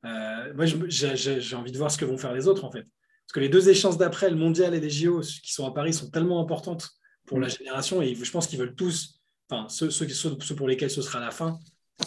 Euh, 0.06 0.54
moi, 0.56 0.66
j'ai 0.66 1.56
envie 1.56 1.72
de 1.72 1.78
voir 1.78 1.90
ce 1.92 1.98
que 1.98 2.06
vont 2.06 2.18
faire 2.18 2.34
les 2.34 2.48
autres, 2.48 2.66
en 2.66 2.72
fait. 2.72 2.84
Parce 2.84 3.34
que 3.34 3.40
les 3.40 3.50
deux 3.50 3.70
échéances 3.70 3.98
d'après, 3.98 4.30
le 4.30 4.36
mondial 4.36 4.74
et 4.74 4.80
les 4.80 4.90
JO, 4.90 5.22
qui 5.22 5.54
sont 5.54 5.66
à 5.66 5.72
Paris, 5.72 5.94
sont 5.94 6.10
tellement 6.10 6.42
importantes 6.42 6.90
pour 7.26 7.40
la 7.40 7.48
mm. 7.48 7.52
génération, 7.52 8.02
et 8.02 8.14
je 8.14 8.32
pense 8.32 8.48
qu'ils 8.48 8.60
veulent 8.60 8.76
tous 8.76 9.22
enfin, 9.50 9.68
ceux, 9.70 9.90
ceux, 9.90 10.08
ceux, 10.10 10.56
pour 10.56 10.68
lesquels 10.68 10.90
ce 10.90 11.02
sera 11.02 11.20
la 11.20 11.32
fin, 11.32 11.60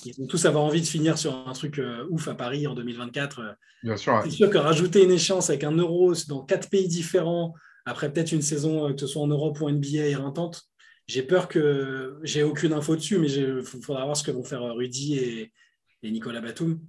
ils 0.05 0.15
vont 0.19 0.27
tous 0.27 0.45
avoir 0.45 0.65
envie 0.65 0.81
de 0.81 0.87
finir 0.87 1.19
sur 1.19 1.47
un 1.47 1.53
truc 1.53 1.79
euh, 1.79 2.07
ouf 2.11 2.27
à 2.29 2.35
Paris 2.35 2.67
en 2.67 2.75
2024. 2.75 3.41
Euh. 3.41 3.53
Bien 3.83 3.97
sûr. 3.97 4.21
C'est 4.25 4.31
sûr 4.31 4.51
que 4.51 4.59
rajouter 4.59 5.05
une 5.05 5.13
échéance 5.13 5.51
avec 5.51 5.65
un 5.65 5.73
euro 5.73 6.15
dans 6.29 6.45
quatre 6.45 6.69
pays 6.69 6.89
différents, 6.89 7.55
après 7.85 8.13
peut-être 8.13 8.33
une 8.33 8.43
saison, 8.43 8.93
que 8.93 9.01
ce 9.01 9.07
soit 9.07 9.23
en 9.23 9.27
Europe 9.27 9.61
ou 9.61 9.71
NBA 9.71 10.07
éreintante, 10.07 10.69
j'ai 11.07 11.23
peur 11.23 11.49
que 11.49 12.19
j'ai 12.23 12.43
aucune 12.43 12.73
info 12.73 12.97
dessus, 12.97 13.19
mais 13.19 13.31
il 13.31 13.63
faudra 13.63 14.05
voir 14.05 14.17
ce 14.17 14.23
que 14.23 14.31
vont 14.31 14.45
faire 14.45 14.63
Rudy 14.63 15.19
et, 15.19 15.53
Nicolas 16.03 16.43
Batum, 16.43 16.81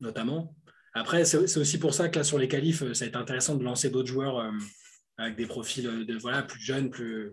notamment. 0.00 0.56
Après, 0.92 1.24
c'est 1.24 1.58
aussi 1.58 1.78
pour 1.78 1.94
ça 1.94 2.08
que 2.08 2.18
là, 2.18 2.24
sur 2.24 2.38
les 2.38 2.48
qualifs, 2.48 2.92
ça 2.92 3.04
a 3.04 3.08
été 3.08 3.16
intéressant 3.16 3.54
de 3.54 3.62
lancer 3.62 3.88
d'autres 3.88 4.08
joueurs 4.08 4.38
euh, 4.38 4.50
avec 5.16 5.36
des 5.36 5.46
profils 5.46 5.86
euh, 5.86 6.04
de, 6.04 6.16
voilà, 6.16 6.42
plus 6.42 6.60
jeunes, 6.60 6.90
plus, 6.90 7.30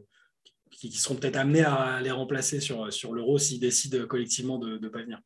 qui, 0.69 0.91
seront 0.91 1.15
peut-être 1.15 1.37
amenés 1.37 1.63
à 1.63 1.99
les 2.01 2.11
remplacer 2.11 2.59
sur, 2.59 2.93
sur 2.93 3.13
l'euro 3.13 3.39
s'ils 3.39 3.59
décident 3.59 4.05
collectivement 4.05 4.59
de 4.59 4.77
ne 4.77 4.87
pas 4.87 5.01
venir. 5.01 5.19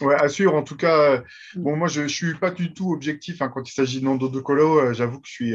Ouais, 0.00 0.14
assure. 0.14 0.54
En 0.54 0.62
tout 0.62 0.76
cas, 0.76 1.18
mm. 1.54 1.62
bon, 1.62 1.76
moi, 1.76 1.88
je 1.88 2.02
ne 2.02 2.08
suis 2.08 2.34
pas 2.34 2.50
du 2.50 2.72
tout 2.72 2.92
objectif 2.92 3.42
hein, 3.42 3.48
quand 3.48 3.68
il 3.68 3.72
s'agit 3.72 4.00
de 4.00 4.04
Nando 4.04 4.28
De 4.28 4.40
Colo. 4.40 4.80
Euh, 4.80 4.92
j'avoue 4.92 5.20
que 5.20 5.28
je 5.28 5.32
suis 5.32 5.54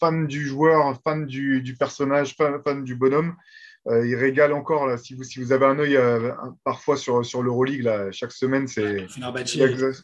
fan 0.00 0.26
du 0.26 0.46
joueur, 0.46 1.00
fan 1.02 1.26
du, 1.26 1.62
du 1.62 1.74
personnage, 1.74 2.34
fan, 2.36 2.60
fan, 2.62 2.84
du 2.84 2.94
bonhomme. 2.94 3.34
Euh, 3.88 4.06
il 4.06 4.16
régale 4.16 4.52
encore. 4.52 4.86
Là, 4.86 4.98
si, 4.98 5.14
vous, 5.14 5.22
si 5.24 5.38
vous 5.38 5.52
avez 5.52 5.64
un 5.64 5.78
œil 5.78 5.96
euh, 5.96 6.32
parfois 6.64 6.96
sur, 6.96 7.24
sur 7.24 7.42
l'Euroleague, 7.42 7.82
là, 7.82 8.10
chaque 8.12 8.32
semaine, 8.32 8.66
c'est 8.66 9.06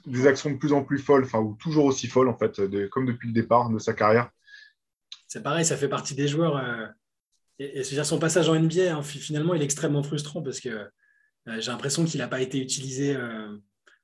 des 0.07 0.27
actions 0.27 0.51
de 0.51 0.57
plus 0.57 0.73
en 0.73 0.83
plus 0.83 0.99
folles, 0.99 1.25
enfin, 1.25 1.41
ou 1.41 1.57
toujours 1.61 1.85
aussi 1.85 2.07
folles, 2.07 2.29
en 2.29 2.37
fait, 2.37 2.61
de, 2.61 2.87
comme 2.87 3.07
depuis 3.07 3.29
le 3.29 3.35
départ 3.35 3.69
de 3.71 3.79
sa 3.79 3.93
carrière. 3.93 4.31
C'est 5.29 5.43
pareil, 5.43 5.65
ça 5.65 5.77
fait 5.77 5.89
partie 5.89 6.15
des 6.15 6.29
joueurs. 6.29 6.57
Euh, 6.57 6.87
et, 7.59 7.81
et 7.81 8.05
son 8.05 8.19
passage 8.19 8.49
en 8.49 8.59
NBA, 8.59 8.97
hein, 8.97 9.03
finalement, 9.03 9.55
il 9.55 9.61
est 9.61 9.67
extrêmement 9.67 10.03
frustrant 10.03 10.43
parce 10.43 10.61
que 10.61 10.89
j'ai 11.47 11.71
l'impression 11.71 12.05
qu'il 12.05 12.19
n'a 12.19 12.29
pas 12.29 12.41
été 12.41 12.59
utilisé, 12.59 13.17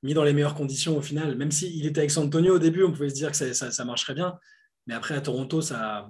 mis 0.03 0.13
dans 0.13 0.23
les 0.23 0.33
meilleures 0.33 0.55
conditions 0.55 0.97
au 0.97 1.01
final. 1.01 1.35
Même 1.35 1.51
s'il 1.51 1.85
était 1.85 1.99
avec 1.99 2.11
San 2.11 2.25
Antonio 2.25 2.55
au 2.55 2.59
début, 2.59 2.83
on 2.83 2.91
pouvait 2.91 3.09
se 3.09 3.15
dire 3.15 3.31
que 3.31 3.37
ça, 3.37 3.53
ça, 3.53 3.71
ça 3.71 3.85
marcherait 3.85 4.15
bien. 4.15 4.37
Mais 4.87 4.93
après, 4.93 5.15
à 5.15 5.21
Toronto, 5.21 5.61
ça, 5.61 6.09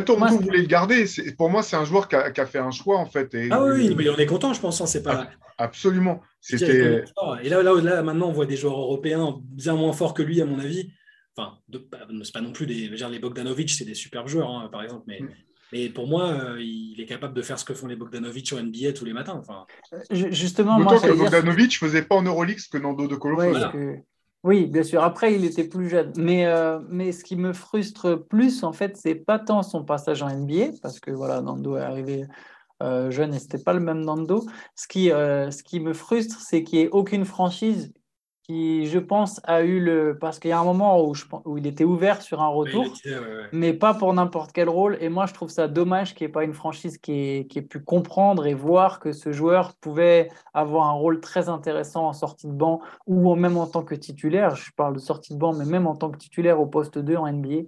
Toronto 0.00 0.38
voulait 0.38 0.62
le 0.62 0.66
garder. 0.66 1.04
Pour 1.36 1.50
moi, 1.50 1.62
c'est 1.62 1.76
un 1.76 1.84
joueur 1.84 2.08
qui 2.08 2.16
a, 2.16 2.46
fait 2.46 2.58
un 2.58 2.70
choix, 2.70 2.98
en 2.98 3.06
fait. 3.06 3.34
ah 3.50 3.64
oui, 3.64 3.94
mais 3.94 4.08
on 4.08 4.16
est 4.16 4.26
content, 4.26 4.54
je 4.54 4.60
pense. 4.60 4.80
Hein, 4.80 4.86
c'est 4.86 5.02
pas... 5.02 5.28
Absolument. 5.58 6.22
C'était... 6.40 7.04
Et 7.42 7.48
là, 7.48 7.62
là, 7.62 7.74
là, 7.74 8.02
maintenant, 8.02 8.28
on 8.28 8.32
voit 8.32 8.46
des 8.46 8.56
joueurs 8.56 8.78
européens 8.78 9.38
bien 9.42 9.74
moins 9.74 9.92
forts 9.92 10.14
que 10.14 10.22
lui, 10.22 10.40
à 10.40 10.46
mon 10.46 10.58
avis. 10.58 10.90
Enfin, 11.36 11.58
c'est 12.22 12.32
pas 12.32 12.40
non 12.40 12.52
plus 12.52 12.66
des. 12.66 12.88
les 12.88 13.18
Bogdanovic, 13.18 13.70
c'est 13.70 13.84
des 13.84 13.94
super 13.94 14.28
joueurs, 14.28 14.50
hein, 14.50 14.68
par 14.70 14.82
exemple. 14.82 15.04
Mais, 15.06 15.20
mm. 15.20 15.30
Mais 15.72 15.88
pour 15.88 16.06
moi, 16.06 16.28
euh, 16.28 16.60
il 16.60 17.00
est 17.00 17.06
capable 17.06 17.34
de 17.34 17.42
faire 17.42 17.58
ce 17.58 17.64
que 17.64 17.74
font 17.74 17.86
les 17.86 17.96
Bogdanovic 17.96 18.46
sur 18.46 18.62
NBA 18.62 18.92
tous 18.92 19.04
les 19.04 19.12
matins. 19.12 19.38
Enfin... 19.38 19.66
Justement, 20.10 20.78
moi, 20.78 21.00
que 21.00 21.12
Bogdanovic 21.16 21.80
ne 21.82 21.88
faisait 21.88 22.02
pas 22.02 22.16
en 22.16 22.22
Euroleague 22.22 22.58
ce 22.58 22.68
que 22.68 22.78
Nando 22.78 23.08
de 23.08 23.16
Colo 23.16 23.38
faisait. 23.40 24.04
Oui, 24.44 24.66
bien 24.66 24.82
sûr. 24.82 25.04
Après, 25.04 25.34
il 25.34 25.44
était 25.44 25.64
plus 25.64 25.88
jeune. 25.88 26.12
Mais, 26.16 26.46
euh, 26.46 26.80
mais 26.88 27.12
ce 27.12 27.22
qui 27.22 27.36
me 27.36 27.52
frustre 27.52 28.16
plus, 28.16 28.64
en 28.64 28.72
fait, 28.72 28.96
c'est 28.96 29.14
pas 29.14 29.38
tant 29.38 29.62
son 29.62 29.84
passage 29.84 30.22
en 30.22 30.28
NBA, 30.28 30.78
parce 30.82 30.98
que 30.98 31.12
voilà, 31.12 31.40
Nando 31.40 31.76
est 31.76 31.80
arrivé 31.80 32.26
euh, 32.82 33.10
jeune 33.12 33.34
et 33.34 33.38
c'était 33.38 33.62
pas 33.62 33.72
le 33.72 33.80
même 33.80 34.00
Nando. 34.00 34.44
Ce 34.74 34.88
qui, 34.88 35.12
euh, 35.12 35.52
ce 35.52 35.62
qui 35.62 35.78
me 35.78 35.92
frustre, 35.92 36.40
c'est 36.40 36.64
qu'il 36.64 36.80
n'y 36.80 36.86
ait 36.86 36.90
aucune 36.90 37.24
franchise 37.24 37.92
qui, 38.52 38.86
je 38.86 38.98
pense, 38.98 39.40
a 39.44 39.62
eu 39.62 39.80
le. 39.80 40.18
Parce 40.18 40.38
qu'il 40.38 40.50
y 40.50 40.52
a 40.52 40.60
un 40.60 40.64
moment 40.64 41.02
où, 41.02 41.14
je... 41.14 41.24
où 41.46 41.56
il 41.56 41.66
était 41.66 41.84
ouvert 41.84 42.20
sur 42.20 42.42
un 42.42 42.48
retour, 42.48 42.84
mais 43.52 43.72
pas 43.72 43.94
pour 43.94 44.12
n'importe 44.12 44.52
quel 44.52 44.68
rôle. 44.68 44.98
Et 45.00 45.08
moi, 45.08 45.24
je 45.26 45.32
trouve 45.32 45.48
ça 45.48 45.68
dommage 45.68 46.14
qu'il 46.14 46.26
n'y 46.26 46.30
ait 46.30 46.32
pas 46.32 46.44
une 46.44 46.52
franchise 46.52 46.98
qui 46.98 47.12
ait... 47.12 47.46
qui 47.46 47.60
ait 47.60 47.62
pu 47.62 47.80
comprendre 47.80 48.46
et 48.46 48.54
voir 48.54 49.00
que 49.00 49.12
ce 49.12 49.32
joueur 49.32 49.74
pouvait 49.76 50.28
avoir 50.52 50.86
un 50.88 50.92
rôle 50.92 51.20
très 51.20 51.48
intéressant 51.48 52.08
en 52.08 52.12
sortie 52.12 52.46
de 52.46 52.52
banc 52.52 52.80
ou 53.06 53.34
même 53.34 53.56
en 53.56 53.66
tant 53.66 53.82
que 53.82 53.94
titulaire. 53.94 54.54
Je 54.54 54.70
parle 54.76 54.94
de 54.94 55.00
sortie 55.00 55.32
de 55.32 55.38
banc, 55.38 55.54
mais 55.54 55.64
même 55.64 55.86
en 55.86 55.96
tant 55.96 56.10
que 56.10 56.18
titulaire 56.18 56.60
au 56.60 56.66
poste 56.66 56.98
2 56.98 57.16
en 57.16 57.32
NBA. 57.32 57.62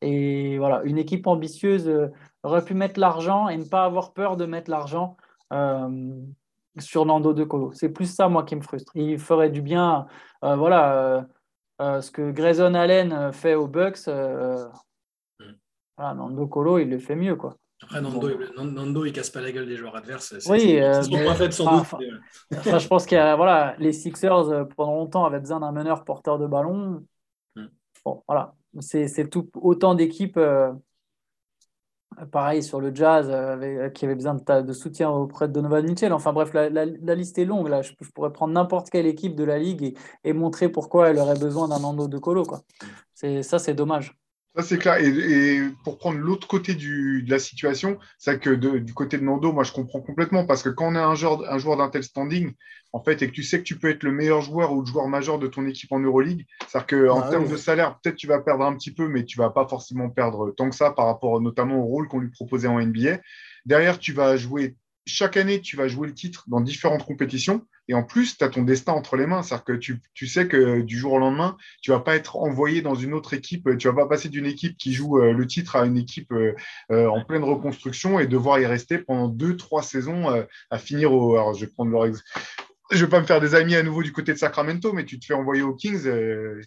Et 0.00 0.56
voilà, 0.56 0.80
une 0.84 0.96
équipe 0.96 1.26
ambitieuse 1.26 1.86
euh, 1.86 2.08
aurait 2.42 2.64
pu 2.64 2.72
mettre 2.72 2.98
l'argent 2.98 3.48
et 3.48 3.58
ne 3.58 3.64
pas 3.64 3.84
avoir 3.84 4.14
peur 4.14 4.38
de 4.38 4.46
mettre 4.46 4.70
l'argent. 4.70 5.18
Euh, 5.52 6.10
sur 6.80 7.06
Nando 7.06 7.32
De 7.32 7.44
Colo. 7.44 7.72
C'est 7.72 7.88
plus 7.88 8.12
ça, 8.12 8.28
moi, 8.28 8.44
qui 8.44 8.56
me 8.56 8.60
frustre. 8.60 8.92
Il 8.94 9.18
ferait 9.18 9.50
du 9.50 9.62
bien, 9.62 10.06
euh, 10.44 10.56
voilà, 10.56 10.94
euh, 10.94 11.22
euh, 11.80 12.00
ce 12.00 12.10
que 12.10 12.30
Grayson 12.30 12.74
Allen 12.74 13.32
fait 13.32 13.54
aux 13.54 13.68
Bucks. 13.68 14.06
Mm. 14.06 15.54
voilà, 15.96 16.14
Nando 16.14 16.46
Colo, 16.46 16.78
il 16.78 16.90
le 16.90 16.98
fait 16.98 17.16
mieux, 17.16 17.36
quoi. 17.36 17.56
Après, 17.82 18.02
Nando, 18.02 18.28
il, 18.28 18.52
Nando, 18.56 19.04
il 19.06 19.12
casse 19.12 19.30
pas 19.30 19.40
la 19.40 19.52
gueule 19.52 19.66
des 19.66 19.76
joueurs 19.76 19.96
adverses. 19.96 20.34
Oui, 20.48 20.74
mais, 20.74 21.50
sans 21.50 21.78
doute. 21.78 21.86
je 22.50 22.88
pense 22.88 23.06
que 23.06 23.36
voilà, 23.36 23.74
les 23.78 23.92
Sixers, 23.92 24.66
pendant 24.76 24.96
longtemps, 24.96 25.24
avaient 25.24 25.40
besoin 25.40 25.60
d'un 25.60 25.72
meneur 25.72 26.04
porteur 26.04 26.38
de 26.38 26.46
ballon. 26.46 27.04
Mm. 27.56 27.66
Bon, 28.04 28.22
voilà. 28.28 28.54
C'est 28.80 29.28
tout 29.30 29.48
autant 29.54 29.94
d'équipes 29.94 30.38
Pareil 32.32 32.62
sur 32.62 32.80
le 32.80 32.94
jazz, 32.94 33.28
euh, 33.30 33.56
euh, 33.56 33.88
qui 33.88 34.04
avait 34.04 34.14
besoin 34.14 34.34
de, 34.34 34.72
soutien 34.72 35.10
auprès 35.10 35.48
de 35.48 35.52
Donovan 35.52 35.84
Mitchell. 35.86 36.12
Enfin 36.12 36.32
bref, 36.32 36.52
la, 36.52 37.14
liste 37.14 37.38
est 37.38 37.44
longue. 37.44 37.68
Là. 37.68 37.82
Je, 37.82 37.92
pourrais 38.14 38.32
prendre 38.32 38.52
n'importe 38.52 38.90
quelle 38.90 39.06
équipe 39.06 39.34
de 39.34 39.44
la 39.44 39.58
ligue 39.58 39.96
et, 40.24 40.32
montrer 40.32 40.68
pourquoi 40.68 41.10
elle 41.10 41.18
aurait 41.18 41.38
besoin 41.38 41.68
d'un 41.68 41.78
Nando 41.80 42.08
de 42.08 42.18
Colo. 42.18 42.44
Ça, 43.14 43.58
c'est 43.58 43.74
dommage. 43.74 44.18
Ça, 44.56 44.62
c'est 44.62 44.78
clair. 44.78 44.96
Et, 44.98 45.62
pour 45.84 45.98
prendre 45.98 46.18
l'autre 46.18 46.48
côté 46.48 46.74
du, 46.74 47.22
de 47.22 47.30
la 47.30 47.38
situation, 47.38 47.98
c'est 48.18 48.40
que 48.40 48.50
du 48.50 48.94
côté 48.94 49.16
de 49.16 49.22
Nando, 49.22 49.52
moi, 49.52 49.62
je 49.62 49.72
comprends 49.72 50.00
complètement 50.00 50.44
parce 50.44 50.62
que 50.62 50.68
quand 50.68 50.92
on 50.92 50.96
a 50.96 51.02
un 51.02 51.14
joueur, 51.14 51.50
un 51.50 51.58
joueur 51.58 51.76
d'un 51.76 51.88
tel 51.88 52.02
standing, 52.02 52.52
en 52.92 53.00
fait, 53.00 53.22
et 53.22 53.28
que 53.28 53.32
tu 53.32 53.44
sais 53.44 53.58
que 53.58 53.64
tu 53.64 53.78
peux 53.78 53.90
être 53.90 54.02
le 54.02 54.10
meilleur 54.10 54.40
joueur 54.40 54.72
ou 54.72 54.80
le 54.80 54.86
joueur 54.86 55.06
majeur 55.06 55.38
de 55.38 55.46
ton 55.46 55.64
équipe 55.66 55.92
en 55.92 56.00
Euroleague, 56.00 56.46
c'est-à-dire 56.66 57.08
qu'en 57.08 57.20
ah 57.20 57.30
termes 57.30 57.48
de 57.48 57.56
salaire, 57.56 57.98
peut-être 58.00 58.16
tu 58.16 58.26
vas 58.26 58.40
perdre 58.40 58.64
un 58.64 58.74
petit 58.74 58.92
peu, 58.92 59.06
mais 59.06 59.24
tu 59.24 59.38
vas 59.38 59.50
pas 59.50 59.68
forcément 59.68 60.10
perdre 60.10 60.50
tant 60.56 60.68
que 60.68 60.74
ça 60.74 60.90
par 60.90 61.06
rapport 61.06 61.40
notamment 61.40 61.76
au 61.76 61.84
rôle 61.84 62.08
qu'on 62.08 62.18
lui 62.18 62.30
proposait 62.30 62.66
en 62.66 62.80
NBA. 62.80 63.20
Derrière, 63.66 64.00
tu 64.00 64.12
vas 64.12 64.36
jouer 64.36 64.74
chaque 65.10 65.36
année, 65.36 65.60
tu 65.60 65.76
vas 65.76 65.88
jouer 65.88 66.06
le 66.06 66.14
titre 66.14 66.44
dans 66.48 66.60
différentes 66.60 67.04
compétitions. 67.04 67.66
Et 67.88 67.94
en 67.94 68.02
plus, 68.02 68.38
tu 68.38 68.44
as 68.44 68.48
ton 68.48 68.62
destin 68.62 68.92
entre 68.92 69.16
les 69.16 69.26
mains. 69.26 69.42
C'est-à-dire 69.42 69.64
que 69.64 69.72
tu, 70.14 70.26
sais 70.26 70.46
que 70.46 70.80
du 70.80 70.96
jour 70.96 71.14
au 71.14 71.18
lendemain, 71.18 71.56
tu 71.82 71.90
vas 71.90 72.00
pas 72.00 72.14
être 72.14 72.36
envoyé 72.36 72.82
dans 72.82 72.94
une 72.94 73.12
autre 73.12 73.34
équipe. 73.34 73.76
Tu 73.78 73.88
vas 73.88 73.94
pas 73.94 74.06
passer 74.06 74.28
d'une 74.28 74.46
équipe 74.46 74.76
qui 74.78 74.92
joue 74.92 75.18
euh, 75.18 75.32
le 75.32 75.46
titre 75.46 75.76
à 75.76 75.84
une 75.84 75.96
équipe 75.96 76.32
euh, 76.32 76.54
euh, 76.92 77.08
en 77.08 77.24
pleine 77.24 77.42
reconstruction 77.42 78.20
et 78.20 78.26
devoir 78.26 78.60
y 78.60 78.66
rester 78.66 78.98
pendant 78.98 79.28
deux, 79.28 79.56
trois 79.56 79.82
saisons 79.82 80.28
à 80.70 80.78
finir 80.78 81.12
au. 81.12 81.34
Alors, 81.34 81.54
je 81.54 81.64
vais 81.64 81.72
prendre 81.72 81.90
leur 81.90 82.06
Je 82.92 83.04
vais 83.04 83.10
pas 83.10 83.20
me 83.20 83.26
faire 83.26 83.40
des 83.40 83.54
amis 83.54 83.74
à 83.74 83.82
nouveau 83.82 84.02
du 84.02 84.12
côté 84.12 84.32
de 84.32 84.38
Sacramento, 84.38 84.92
mais 84.92 85.04
tu 85.04 85.18
te 85.18 85.26
fais 85.26 85.34
envoyer 85.34 85.62
aux 85.62 85.74
Kings, 85.74 86.04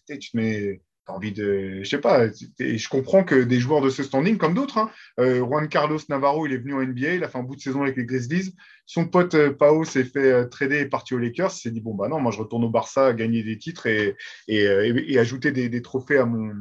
tu 0.08 0.20
te 0.20 0.38
mets 0.38 0.82
Envie 1.08 1.34
de. 1.34 1.84
Je 1.84 1.90
sais 1.90 2.00
pas, 2.00 2.28
je 2.30 2.88
comprends 2.88 3.26
que 3.26 3.36
des 3.36 3.60
joueurs 3.60 3.82
de 3.82 3.90
ce 3.90 4.04
standing, 4.04 4.38
comme 4.38 4.54
d'autres, 4.54 4.78
hein, 4.78 4.90
euh, 5.20 5.40
Juan 5.40 5.68
Carlos 5.68 6.00
Navarro, 6.08 6.48
il 6.48 6.54
est 6.54 6.58
venu 6.58 6.74
en 6.74 6.82
NBA, 6.82 7.16
il 7.16 7.24
a 7.26 7.28
fait 7.28 7.38
un 7.38 7.44
bout 7.44 7.58
de 7.58 7.62
saison 7.62 7.82
avec 7.82 7.98
les 7.98 8.06
Grizzlies. 8.06 8.56
Son 8.86 9.06
pote 9.06 9.36
euh, 9.36 9.52
Pao 9.52 9.84
s'est 9.84 10.06
fait 10.06 10.32
euh, 10.32 10.46
trader 10.46 10.80
et 10.80 10.86
parti 10.86 11.14
aux 11.14 11.18
Lakers. 11.18 11.52
Il 11.56 11.60
s'est 11.60 11.72
dit 11.72 11.82
bon, 11.82 11.94
bah 11.94 12.08
non, 12.08 12.22
moi 12.22 12.32
je 12.32 12.40
retourne 12.40 12.64
au 12.64 12.70
Barça, 12.70 13.12
gagner 13.12 13.44
des 13.44 13.58
titres 13.58 13.86
et, 13.86 14.16
ajouter 15.18 15.52
des, 15.52 15.82
trophées 15.82 16.20
à, 16.20 16.26
mon, 16.26 16.54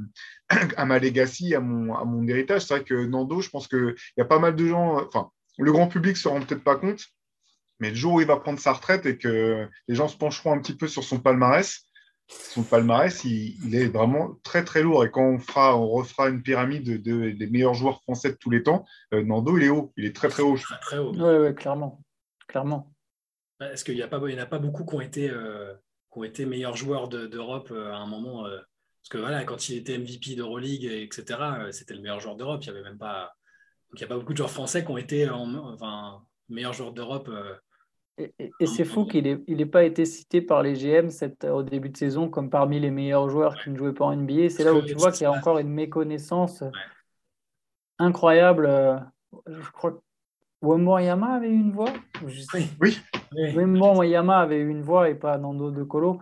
ma 0.86 0.98
legacy, 0.98 1.54
à 1.54 1.60
mon, 1.60 1.94
à 1.94 2.04
mon 2.04 2.26
héritage. 2.26 2.62
C'est 2.62 2.74
vrai 2.74 2.84
que 2.84 3.06
Nando, 3.06 3.42
je 3.42 3.48
pense 3.48 3.68
qu'il 3.68 3.94
y 4.16 4.20
a 4.20 4.26
pas 4.26 4.40
mal 4.40 4.56
de 4.56 4.66
gens. 4.66 5.06
Enfin, 5.06 5.30
le 5.56 5.70
grand 5.70 5.86
public 5.86 6.14
ne 6.14 6.18
se 6.18 6.26
rend 6.26 6.40
peut-être 6.40 6.64
pas 6.64 6.74
compte, 6.74 7.04
mais 7.78 7.90
le 7.90 7.96
jour 7.96 8.14
où 8.14 8.20
il 8.20 8.26
va 8.26 8.38
prendre 8.38 8.58
sa 8.58 8.72
retraite 8.72 9.06
et 9.06 9.18
que 9.18 9.68
les 9.86 9.94
gens 9.94 10.08
se 10.08 10.16
pencheront 10.16 10.52
un 10.52 10.58
petit 10.58 10.76
peu 10.76 10.88
sur 10.88 11.04
son 11.04 11.20
palmarès, 11.20 11.86
son 12.52 12.62
palmarès, 12.62 13.24
il, 13.24 13.74
est 13.74 13.88
vraiment 13.88 14.36
très 14.42 14.62
très 14.64 14.82
lourd. 14.82 15.04
Et 15.04 15.10
quand 15.10 15.24
on, 15.24 15.38
fera, 15.38 15.76
on 15.78 15.88
refera 15.88 16.28
une 16.28 16.42
pyramide 16.42 17.02
des 17.02 17.46
meilleurs 17.46 17.74
joueurs 17.74 18.02
français 18.02 18.32
de 18.32 18.36
tous 18.36 18.50
les 18.50 18.62
temps, 18.62 18.84
euh, 19.14 19.22
Nando, 19.22 19.56
il 19.56 19.64
est 19.64 19.68
haut. 19.70 19.92
Il 19.96 20.04
est 20.04 20.14
très 20.14 20.28
très 20.28 20.42
haut. 20.42 20.56
Très, 20.56 20.78
très 20.80 20.98
haut. 20.98 21.12
Oui, 21.14 21.54
clairement. 21.54 22.02
clairement. 22.48 22.92
Est-ce 23.60 23.84
qu'il 23.84 23.94
n'y 23.94 24.02
a 24.02 24.08
pas, 24.08 24.18
il 24.18 24.34
n'y 24.34 24.40
en 24.40 24.42
a 24.42 24.46
pas 24.46 24.58
beaucoup 24.58 24.84
qui 24.84 24.94
ont 24.94 25.00
été, 25.00 25.30
euh, 25.30 25.72
qui 26.12 26.18
ont 26.18 26.24
été 26.24 26.44
meilleurs 26.44 26.76
joueurs 26.76 27.08
d'Europe 27.08 27.70
euh, 27.70 27.92
à 27.92 27.96
un 27.96 28.06
moment 28.06 28.42
Parce 28.42 29.08
que 29.08 29.18
voilà, 29.18 29.44
quand 29.44 29.68
il 29.68 29.78
était 29.78 29.96
MVP 29.96 30.34
d'Euroleague, 30.34 30.84
etc., 30.84 31.38
c'était 31.70 31.94
le 31.94 32.00
meilleur 32.00 32.20
joueur 32.20 32.36
d'Europe. 32.36 32.62
Il 32.64 32.70
n'y 32.70 32.78
avait 32.78 32.88
même 32.88 32.98
pas. 32.98 33.32
il 33.94 33.98
n'y 33.98 34.04
a 34.04 34.08
pas 34.08 34.16
beaucoup 34.16 34.32
de 34.32 34.38
joueurs 34.38 34.50
français 34.50 34.84
qui 34.84 34.90
ont 34.90 34.98
été 34.98 35.28
en, 35.30 35.54
enfin, 35.72 36.22
meilleurs 36.50 36.74
joueurs 36.74 36.92
d'Europe 36.92 37.30
et, 38.18 38.66
c'est 38.66 38.84
fou 38.84 39.06
qu'il 39.06 39.24
n'ait 39.24 39.38
il 39.46 39.70
pas 39.70 39.84
été 39.84 40.04
cité 40.04 40.42
par 40.42 40.62
les 40.62 40.74
GM 40.74 41.08
cette, 41.10 41.44
au 41.44 41.62
début 41.62 41.88
de 41.88 41.96
saison 41.96 42.28
comme 42.28 42.50
parmi 42.50 42.78
les 42.78 42.90
meilleurs 42.90 43.28
joueurs 43.28 43.56
qui 43.56 43.70
ne 43.70 43.76
jouaient 43.76 43.94
pas 43.94 44.04
en 44.04 44.16
NBA. 44.16 44.50
C'est 44.50 44.64
là 44.64 44.74
où 44.74 44.82
tu 44.82 44.94
vois 44.94 45.12
qu'il 45.12 45.22
y 45.22 45.26
a 45.26 45.32
encore 45.32 45.58
une 45.58 45.70
méconnaissance 45.70 46.62
incroyable. 47.98 48.66
Euh, 48.66 48.98
je 49.46 49.70
crois 49.70 49.92
que 49.92 50.00
Wemboyama 50.60 51.34
avait 51.34 51.48
eu 51.48 51.58
une 51.58 51.72
voix 51.72 51.92
Oui. 52.80 52.98
Wemboyama 53.32 54.38
avait 54.38 54.58
eu 54.58 54.68
une 54.68 54.82
voix 54.82 55.08
et 55.08 55.14
pas 55.14 55.38
Nando 55.38 55.70
De 55.70 55.82
Colo. 55.82 56.20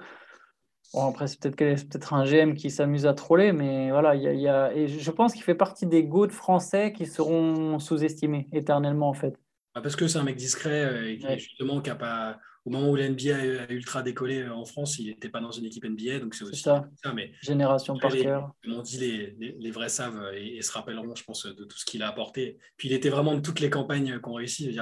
Bon, 0.93 1.09
après, 1.09 1.29
c'est 1.29 1.39
peut-être 1.41 2.09
peut 2.09 2.15
un 2.15 2.25
GM 2.25 2.55
qui 2.55 2.69
s'amuse 2.69 3.07
à 3.07 3.15
troller, 3.15 3.53
mais 3.53 3.91
voilà, 3.91 4.17
il 4.17 4.41
y 4.41 4.49
a, 4.49 4.73
et 4.75 4.89
je 4.89 5.11
pense 5.13 5.35
qu'il 5.35 5.45
fait 5.45 5.55
partie 5.55 5.87
des 5.87 6.03
GOAT 6.03 6.31
français 6.31 6.93
qui 6.93 7.07
seront 7.07 7.79
sous-estimés 7.79 8.49
éternellement, 8.53 9.09
en 9.09 9.15
fait. 9.15 9.39
Ah, 9.75 9.81
parce 9.81 9.97
que 9.97 10.09
c'est 10.09 10.19
un 10.19 10.25
mec 10.25 10.37
discret 10.37 11.13
et 11.13 11.19
qui, 11.19 11.39
justement, 11.39 11.81
qui 11.81 11.91
a 11.91 11.95
pas 11.95 12.39
au 12.67 12.71
moment 12.71 12.91
où 12.91 12.97
l'NBA 12.97 13.37
a 13.37 13.73
ultra 13.73 14.03
décollé 14.03 14.47
en 14.47 14.65
France, 14.65 14.99
il 14.99 15.07
n'était 15.07 15.31
pas 15.31 15.41
dans 15.41 15.51
une 15.51 15.65
équipe 15.65 15.85
NBA, 15.85 16.19
donc 16.19 16.35
c'est 16.35 16.45
aussi 16.45 16.61
ça. 16.63 16.85
Mais 17.15 17.33
Génération 17.41 17.97
par 17.97 18.13
cœur. 18.13 18.53
Comme 18.63 18.75
on 18.75 18.83
dit, 18.83 18.99
les, 18.99 19.55
les, 19.59 19.71
vrais 19.71 19.89
savent 19.89 20.33
et, 20.35 20.61
se 20.61 20.71
rappelleront, 20.73 21.15
je 21.15 21.25
pense, 21.25 21.47
de 21.47 21.65
tout 21.65 21.79
ce 21.79 21.85
qu'il 21.85 22.03
a 22.03 22.09
apporté. 22.09 22.59
Puis 22.77 22.89
il 22.89 22.93
était 22.95 23.09
vraiment 23.09 23.35
de 23.35 23.41
toutes 23.41 23.61
les 23.61 23.71
campagnes 23.71 24.19
qu'on 24.19 24.35
réussit. 24.35 24.79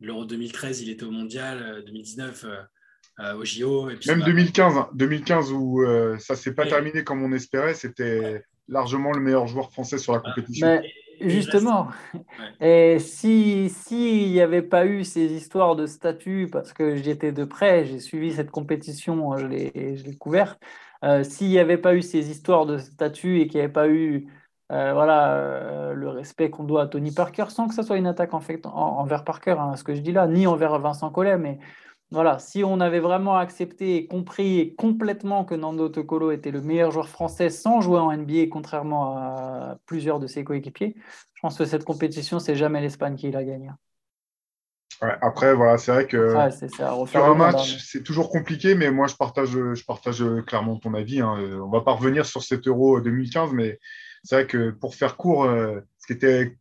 L'Euro 0.00 0.24
2013, 0.24 0.82
il 0.82 0.90
était 0.90 1.04
au 1.04 1.10
Mondial, 1.10 1.84
2019 1.86 2.44
euh, 2.44 2.56
euh, 3.20 3.34
au 3.34 3.44
JO. 3.44 3.88
Et 3.88 3.98
Même 4.08 4.22
2015, 4.22 4.74
2015 4.94 5.50
hein. 5.50 5.54
où 5.54 5.82
euh, 5.82 6.18
ça 6.18 6.36
s'est 6.36 6.54
pas 6.54 6.66
terminé 6.66 7.02
comme 7.02 7.22
on 7.22 7.32
espérait, 7.32 7.74
c'était 7.74 8.44
largement 8.68 9.12
le 9.12 9.20
meilleur 9.20 9.46
joueur 9.46 9.70
français 9.70 9.96
sur 9.96 10.12
la 10.12 10.20
ah. 10.24 10.28
compétition. 10.28 10.82
Justement. 11.20 11.88
Et 12.60 12.98
si 12.98 13.68
s'il 13.70 14.32
n'y 14.32 14.40
avait 14.40 14.62
pas 14.62 14.86
eu 14.86 15.04
ces 15.04 15.32
histoires 15.32 15.76
de 15.76 15.86
statut, 15.86 16.48
parce 16.50 16.72
que 16.72 16.96
j'étais 16.96 17.32
de 17.32 17.44
près, 17.44 17.84
j'ai 17.84 18.00
suivi 18.00 18.32
cette 18.32 18.50
compétition, 18.50 19.36
je 19.36 19.46
l'ai 19.46 20.16
couverte, 20.18 20.60
euh, 21.04 21.24
s'il 21.24 21.48
n'y 21.48 21.58
avait 21.58 21.78
pas 21.78 21.94
eu 21.94 22.02
ces 22.02 22.30
histoires 22.30 22.66
de 22.66 22.78
statut 22.78 23.40
et 23.40 23.46
qu'il 23.46 23.58
n'y 23.58 23.64
avait 23.64 23.72
pas 23.72 23.88
eu 23.88 24.28
euh, 24.72 24.92
voilà, 24.92 25.34
euh, 25.34 25.94
le 25.94 26.08
respect 26.08 26.50
qu'on 26.50 26.64
doit 26.64 26.82
à 26.82 26.86
Tony 26.88 27.12
Parker, 27.12 27.46
sans 27.50 27.68
que 27.68 27.74
ce 27.74 27.82
soit 27.82 27.98
une 27.98 28.06
attaque 28.06 28.34
en 28.34 28.40
fait, 28.40 28.66
envers 28.66 29.24
Parker, 29.24 29.56
hein, 29.58 29.76
ce 29.76 29.84
que 29.84 29.94
je 29.94 30.00
dis 30.00 30.12
là, 30.12 30.26
ni 30.26 30.46
envers 30.46 30.78
Vincent 30.80 31.10
Collet, 31.10 31.38
mais 31.38 31.58
voilà, 32.12 32.38
si 32.38 32.62
on 32.62 32.80
avait 32.80 33.00
vraiment 33.00 33.36
accepté 33.36 33.96
et 33.96 34.06
compris 34.06 34.74
complètement 34.76 35.44
que 35.44 35.54
Nando 35.54 35.88
Tocolo 35.88 36.30
était 36.30 36.52
le 36.52 36.60
meilleur 36.60 36.92
joueur 36.92 37.08
français 37.08 37.50
sans 37.50 37.80
jouer 37.80 37.98
en 37.98 38.16
NBA, 38.16 38.46
contrairement 38.50 39.16
à 39.16 39.78
plusieurs 39.86 40.20
de 40.20 40.28
ses 40.28 40.44
coéquipiers, 40.44 40.94
je 41.34 41.40
pense 41.40 41.58
que 41.58 41.64
cette 41.64 41.84
compétition, 41.84 42.38
c'est 42.38 42.54
jamais 42.54 42.80
l'Espagne 42.80 43.16
qui 43.16 43.30
la 43.30 43.42
gagne. 43.42 43.74
après, 45.00 45.54
voilà, 45.54 45.78
c'est 45.78 45.92
vrai 45.92 46.06
que 46.06 46.28
faire 47.06 47.24
un 47.24 47.34
match, 47.34 47.84
c'est 47.84 48.04
toujours 48.04 48.30
compliqué, 48.30 48.76
mais 48.76 48.90
moi, 48.92 49.08
je 49.08 49.16
partage, 49.16 49.50
je 49.50 49.84
partage 49.84 50.24
clairement 50.46 50.76
ton 50.76 50.94
avis. 50.94 51.20
Hein. 51.20 51.36
On 51.60 51.70
va 51.70 51.80
pas 51.80 51.92
revenir 51.92 52.24
sur 52.24 52.42
cet 52.42 52.68
Euro 52.68 53.00
2015, 53.00 53.52
mais 53.52 53.80
c'est 54.26 54.34
vrai 54.34 54.46
que 54.46 54.70
pour 54.70 54.94
faire 54.94 55.16
court, 55.16 55.44
euh, 55.44 55.80
ce 55.98 56.06
qui 56.06 56.12
était 56.12 56.56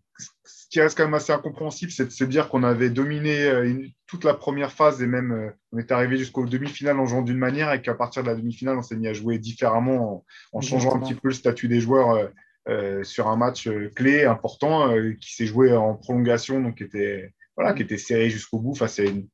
qui 0.75 0.81
reste 0.81 0.97
quand 0.97 1.05
même 1.05 1.13
assez 1.13 1.31
incompréhensible, 1.31 1.89
c'est 1.89 2.03
de 2.03 2.09
se 2.09 2.25
dire 2.25 2.49
qu'on 2.49 2.63
avait 2.63 2.89
dominé 2.89 3.45
euh, 3.45 3.87
toute 4.07 4.25
la 4.25 4.33
première 4.33 4.73
phase 4.73 5.01
et 5.01 5.07
même 5.07 5.31
euh, 5.31 5.49
on 5.71 5.77
est 5.77 5.89
arrivé 5.89 6.17
jusqu'aux 6.17 6.45
demi-finales 6.45 6.99
en 6.99 7.05
jouant 7.05 7.21
d'une 7.21 7.37
manière 7.37 7.71
et 7.71 7.81
qu'à 7.81 7.93
partir 7.93 8.23
de 8.23 8.27
la 8.27 8.35
demi-finale, 8.35 8.77
on 8.77 8.81
s'est 8.81 8.97
mis 8.97 9.07
à 9.07 9.13
jouer 9.13 9.39
différemment 9.39 10.25
en, 10.51 10.59
changeant 10.59 10.93
un 10.97 10.99
petit 10.99 11.13
peu 11.13 11.29
le 11.29 11.33
statut 11.33 11.69
des 11.69 11.79
joueurs 11.79 12.29
euh, 12.67 13.03
sur 13.05 13.29
un 13.29 13.37
match 13.37 13.69
clé, 13.95 14.25
important, 14.25 14.93
qui 15.21 15.33
s'est 15.33 15.45
joué 15.45 15.71
en 15.71 15.95
prolongation, 15.95 16.59
donc 16.59 16.75
qui 16.75 16.83
était, 16.83 17.31
voilà, 17.55 17.71
qui 17.71 17.83
était 17.83 17.97
serré 17.97 18.29
jusqu'au 18.29 18.59
bout. 18.59 18.71
Enfin, 18.71 18.87
c'est 18.87 19.05
une 19.05 19.29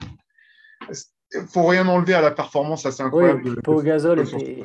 faut 1.47 1.65
rien 1.65 1.87
enlever 1.87 2.13
à 2.13 2.21
la 2.21 2.29
performance 2.29 2.85
assez 2.85 3.01
incroyable 3.01 3.41
oui, 3.45 3.55
de, 3.55 3.81
Gazol 3.81 4.19
était 4.19 4.61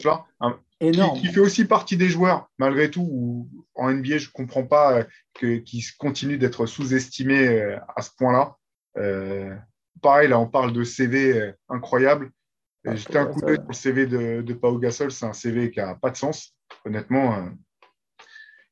énorme. 0.81 1.21
Qui, 1.21 1.29
fait 1.29 1.41
aussi 1.41 1.65
partie 1.65 1.97
des 1.97 2.09
joueurs, 2.09 2.49
malgré 2.59 2.91
tout, 2.91 3.07
où 3.11 3.49
en 3.75 3.91
NBA, 3.91 4.19
je 4.19 4.29
ne 4.29 4.33
comprends 4.33 4.65
pas 4.67 5.07
euh, 5.43 5.61
qu'ils 5.61 5.85
continuent 5.99 6.39
d'être 6.39 6.67
sous-estimés 6.67 7.49
euh, 7.49 7.79
à 7.95 8.03
ce 8.03 8.11
point-là. 8.17 8.57
Euh, 8.99 9.55
pareil, 10.03 10.29
là, 10.29 10.39
on 10.39 10.49
parle 10.49 10.73
de 10.73 10.85
CV 10.85 11.53
incroyable. 11.69 12.31
Ah, 12.87 12.95
J'étais 12.95 13.19
un 13.19 13.27
coup 13.27 13.41
d'œil 13.41 13.57
sur 13.57 13.67
le 13.69 13.75
CV 13.75 14.07
de, 14.07 14.43
de 14.43 14.55
Pau 14.55 14.79
Gasol, 14.79 15.11
c'est 15.11 15.27
un 15.27 15.33
CV 15.33 15.71
qui 15.71 15.81
n'a 15.81 15.97
pas 15.97 16.11
de 16.11 16.17
sens, 16.17 16.55
honnêtement. 16.85 17.49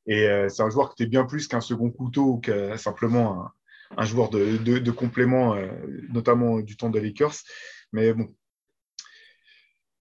Et 0.07 0.29
c'est 0.49 0.63
un 0.63 0.71
joueur 0.71 0.95
qui 0.95 1.03
était 1.03 1.11
bien 1.11 1.25
plus 1.25 1.49
qu'un 1.49 1.61
second 1.61 1.91
couteau 1.91 2.35
ou 2.35 2.39
que 2.39 2.77
simplement 2.77 3.49
un, 3.97 4.05
joueur 4.05 4.31
de, 4.31 4.59
de 4.59 4.91
complément, 4.93 5.57
notamment 6.11 6.61
du 6.61 6.77
temps 6.77 6.91
des 6.91 7.01
Lakers. 7.01 7.35
Mais 7.93 8.13
bon, 8.13 8.33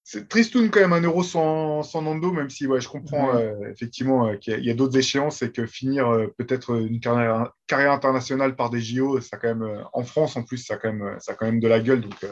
c'est 0.06 0.28
tristoun 0.28 0.70
quand 0.70 0.82
même 0.82 0.92
un 0.92 1.02
euro 1.02 1.24
sans, 1.24 1.82
sans 1.82 2.02
Nando, 2.02 2.34
même 2.34 2.50
si 2.50 2.68
ouais, 2.68 2.82
je 2.82 2.90
comprends 2.90 3.36
euh, 3.36 3.54
effectivement 3.72 4.28
euh, 4.28 4.36
qu'il 4.36 4.64
y 4.64 4.70
a, 4.70 4.74
d'autres 4.74 4.98
échéances 4.98 5.42
et 5.42 5.50
que 5.50 5.66
finir 5.66 6.10
euh, 6.10 6.28
peut-être 6.38 6.76
une 6.76 7.00
carrière, 7.00 7.54
carrière, 7.68 7.94
internationale 7.94 8.58
par 8.58 8.70
des 8.70 8.82
JO, 8.82 9.22
ça 9.22 9.38
quand 9.38 9.56
même 9.56 9.86
en 9.94 10.04
France 10.04 10.36
en 10.36 10.44
plus, 10.44 10.58
ça 10.58 10.74
a 10.74 10.78
quand 10.78 10.92
même, 10.92 11.18
ça 11.22 11.36
quand 11.36 11.46
même 11.46 11.62
de 11.62 11.70
la 11.70 11.80
gueule. 11.80 12.02
Donc, 12.02 12.26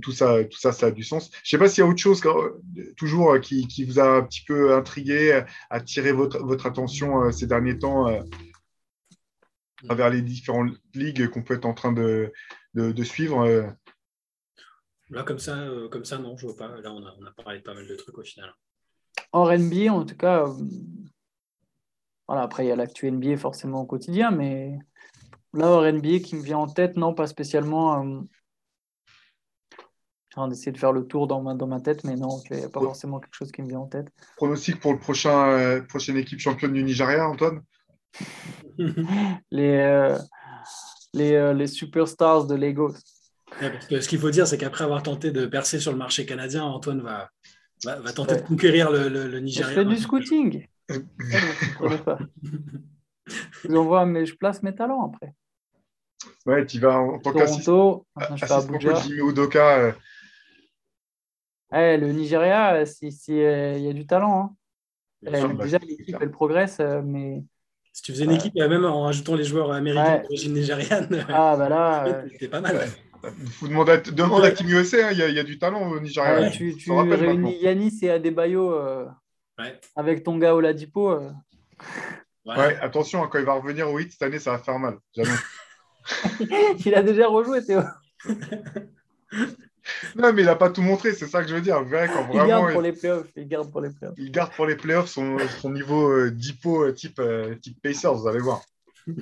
tout 0.00 0.12
ça, 0.12 0.42
tout 0.44 0.58
ça, 0.58 0.72
ça 0.72 0.86
a 0.86 0.90
du 0.90 1.04
sens. 1.04 1.30
Je 1.44 1.50
sais 1.50 1.58
pas 1.58 1.68
s'il 1.68 1.84
y 1.84 1.86
a 1.86 1.90
autre 1.90 2.00
chose 2.00 2.22
toujours 2.96 3.38
qui, 3.40 3.66
qui, 3.68 3.84
vous 3.84 4.00
a 4.00 4.16
un 4.16 4.22
petit 4.22 4.44
peu 4.46 4.74
intrigué, 4.74 5.42
attiré 5.68 6.12
votre, 6.12 6.38
votre 6.38 6.64
attention 6.64 7.30
ces 7.30 7.46
derniers 7.46 7.78
temps 7.78 8.06
à 8.06 8.24
travers 9.84 10.08
les 10.08 10.22
différentes 10.22 10.72
ligues 10.94 11.28
qu'on 11.28 11.42
peut 11.42 11.54
être 11.54 11.66
en 11.66 11.74
train 11.74 11.92
de, 11.92 12.32
de, 12.72 12.90
de 12.90 13.04
suivre. 13.04 13.74
Là, 15.12 15.24
comme 15.24 15.38
ça, 15.38 15.58
euh, 15.58 15.88
comme 15.88 16.06
ça, 16.06 16.16
non, 16.18 16.38
je 16.38 16.46
vois 16.46 16.56
pas. 16.56 16.68
Là, 16.80 16.90
on 16.90 17.04
a, 17.04 17.14
on 17.20 17.26
a, 17.26 17.30
parlé 17.32 17.58
de 17.58 17.62
pas 17.62 17.74
mal 17.74 17.86
de 17.86 17.94
trucs 17.96 18.16
au 18.16 18.22
final. 18.22 18.50
En 19.32 19.46
NBA, 19.46 19.92
en 19.92 20.06
tout 20.06 20.16
cas, 20.16 20.46
euh, 20.46 20.54
voilà, 22.26 22.42
après, 22.42 22.64
il 22.64 22.68
y 22.68 22.72
a 22.72 22.76
l'actu 22.76 23.10
NBA 23.10 23.36
forcément 23.36 23.82
au 23.82 23.86
quotidien, 23.86 24.30
mais 24.30 24.78
là, 25.52 25.70
en 25.70 25.82
NBA 25.82 26.20
qui 26.20 26.34
me 26.34 26.42
vient 26.42 26.58
en 26.58 26.66
tête, 26.66 26.96
non, 26.96 27.12
pas 27.12 27.26
spécialement. 27.26 28.02
Euh... 28.02 28.20
On 30.36 30.50
essaie 30.50 30.72
de 30.72 30.78
faire 30.78 30.92
le 30.92 31.06
tour 31.06 31.26
dans 31.26 31.42
ma, 31.42 31.52
dans 31.52 31.66
ma 31.66 31.80
tête, 31.80 32.04
mais 32.04 32.16
non, 32.16 32.40
il 32.50 32.56
n'y 32.56 32.64
a 32.64 32.70
pas 32.70 32.80
forcément 32.80 33.20
quelque 33.20 33.34
chose 33.34 33.52
qui 33.52 33.60
me 33.60 33.68
vient 33.68 33.80
en 33.80 33.86
tête. 33.86 34.08
Pronostic 34.36 34.80
pour 34.80 34.94
le 34.94 34.98
prochain, 34.98 35.50
euh, 35.50 35.82
prochaine 35.82 36.16
équipe 36.16 36.38
championne 36.38 36.72
du 36.72 36.82
Nigeria, 36.82 37.28
Antoine? 37.28 37.62
Les, 39.50 40.16
les, 41.12 41.52
les 41.52 41.66
superstars 41.66 42.46
de 42.46 42.54
Lagos 42.54 42.94
ce 43.60 44.08
qu'il 44.08 44.18
faut 44.18 44.30
dire, 44.30 44.46
c'est 44.46 44.58
qu'après 44.58 44.84
avoir 44.84 45.02
tenté 45.02 45.30
de 45.30 45.46
percer 45.46 45.80
sur 45.80 45.92
le 45.92 45.98
marché 45.98 46.26
canadien, 46.26 46.64
Antoine 46.64 47.00
va, 47.00 47.30
va, 47.84 48.12
tenter 48.12 48.36
de 48.36 48.42
conquérir 48.42 48.90
le, 48.90 49.08
le, 49.08 49.40
Nigeria. 49.40 49.70
Je 49.70 49.74
fais 49.74 49.84
du 49.84 49.96
scouting. 49.96 50.66
je 50.88 51.00
vous 53.64 53.76
envoie, 53.76 54.06
mais 54.06 54.26
je 54.26 54.34
place 54.34 54.62
mes 54.62 54.74
talents 54.74 55.12
après. 55.12 55.34
Ouais, 56.46 56.64
tu 56.66 56.78
vas 56.78 56.98
en 56.98 57.18
tant 57.18 57.32
qu'assistant 57.32 58.04
Jimmy 58.78 59.28
Udoka. 59.28 59.78
Euh. 59.78 59.92
Eh, 61.74 61.96
le 61.96 62.12
Nigeria, 62.12 62.82
il 62.82 62.84
euh, 63.30 63.78
y 63.78 63.88
a 63.88 63.92
du 63.92 64.06
talent. 64.06 64.40
Hein. 64.40 64.54
Eh, 65.26 65.62
déjà, 65.62 65.78
l'équipe, 65.78 66.16
elle 66.20 66.30
progresse, 66.30 66.78
euh, 66.80 67.00
mais. 67.02 67.42
Si 67.92 68.02
tu 68.02 68.12
faisais 68.12 68.24
une 68.24 68.32
équipe, 68.32 68.54
même 68.54 68.84
en 68.84 69.06
ajoutant 69.06 69.34
les 69.34 69.44
joueurs 69.44 69.70
américains 69.70 70.22
d'origine 70.22 70.54
nigériane, 70.54 71.26
ah, 71.28 71.56
bah 71.58 71.68
là, 71.68 72.24
c'était 72.32 72.48
pas 72.48 72.60
mal. 72.60 72.88
Il 73.24 73.50
faut 73.50 73.68
demander 73.68 73.92
à, 73.92 73.98
demande 73.98 74.44
à 74.44 74.50
Team 74.50 74.68
USA, 74.68 75.08
hein, 75.08 75.12
il 75.12 75.18
y, 75.18 75.38
a 75.38 75.44
du 75.44 75.58
talent 75.58 75.88
au 75.88 76.00
Nigeria. 76.00 76.50
tu, 76.50 76.74
tu 76.76 76.90
réunis 76.90 77.56
Yanis 77.60 77.98
et 78.02 78.10
Adebayo 78.10 78.72
euh, 78.74 79.06
avec 79.94 80.24
ton 80.24 80.38
gars 80.38 80.54
Oladipo. 80.54 81.10
Euh. 81.10 81.30
Ouais, 82.44 82.76
attention, 82.80 83.22
hein, 83.22 83.28
quand 83.30 83.38
il 83.38 83.44
va 83.44 83.54
revenir 83.54 83.88
au 83.88 83.96
8 83.96 84.12
cette 84.12 84.22
année, 84.22 84.40
ça 84.40 84.52
va 84.52 84.58
faire 84.58 84.78
mal. 84.78 84.96
il 86.84 86.94
a 86.94 87.02
déjà 87.02 87.28
rejoué, 87.28 87.64
Théo. 87.64 87.82
non, 90.16 90.32
mais 90.32 90.42
il 90.42 90.46
n'a 90.46 90.56
pas 90.56 90.70
tout 90.70 90.82
montré, 90.82 91.12
c'est 91.12 91.28
ça 91.28 91.42
que 91.42 91.48
je 91.48 91.54
veux 91.54 91.60
dire. 91.60 91.80
il 91.80 91.90
garde 91.90 92.72
pour 92.72 92.82
les 92.82 92.92
playoffs. 92.92 93.28
Il 93.36 93.46
garde 93.46 93.70
pour 93.70 93.80
les 93.80 93.90
playoffs, 93.90 94.14
il 94.18 94.30
garde 94.32 94.52
pour 94.54 94.66
les 94.66 94.76
playoffs 94.76 95.08
son, 95.08 95.36
son 95.60 95.70
niveau 95.70 96.10
euh, 96.10 96.32
d'hypo 96.32 96.90
type, 96.90 97.22
type 97.60 97.80
Pacers, 97.80 98.14
vous 98.14 98.26
allez 98.26 98.40
voir. 98.40 98.62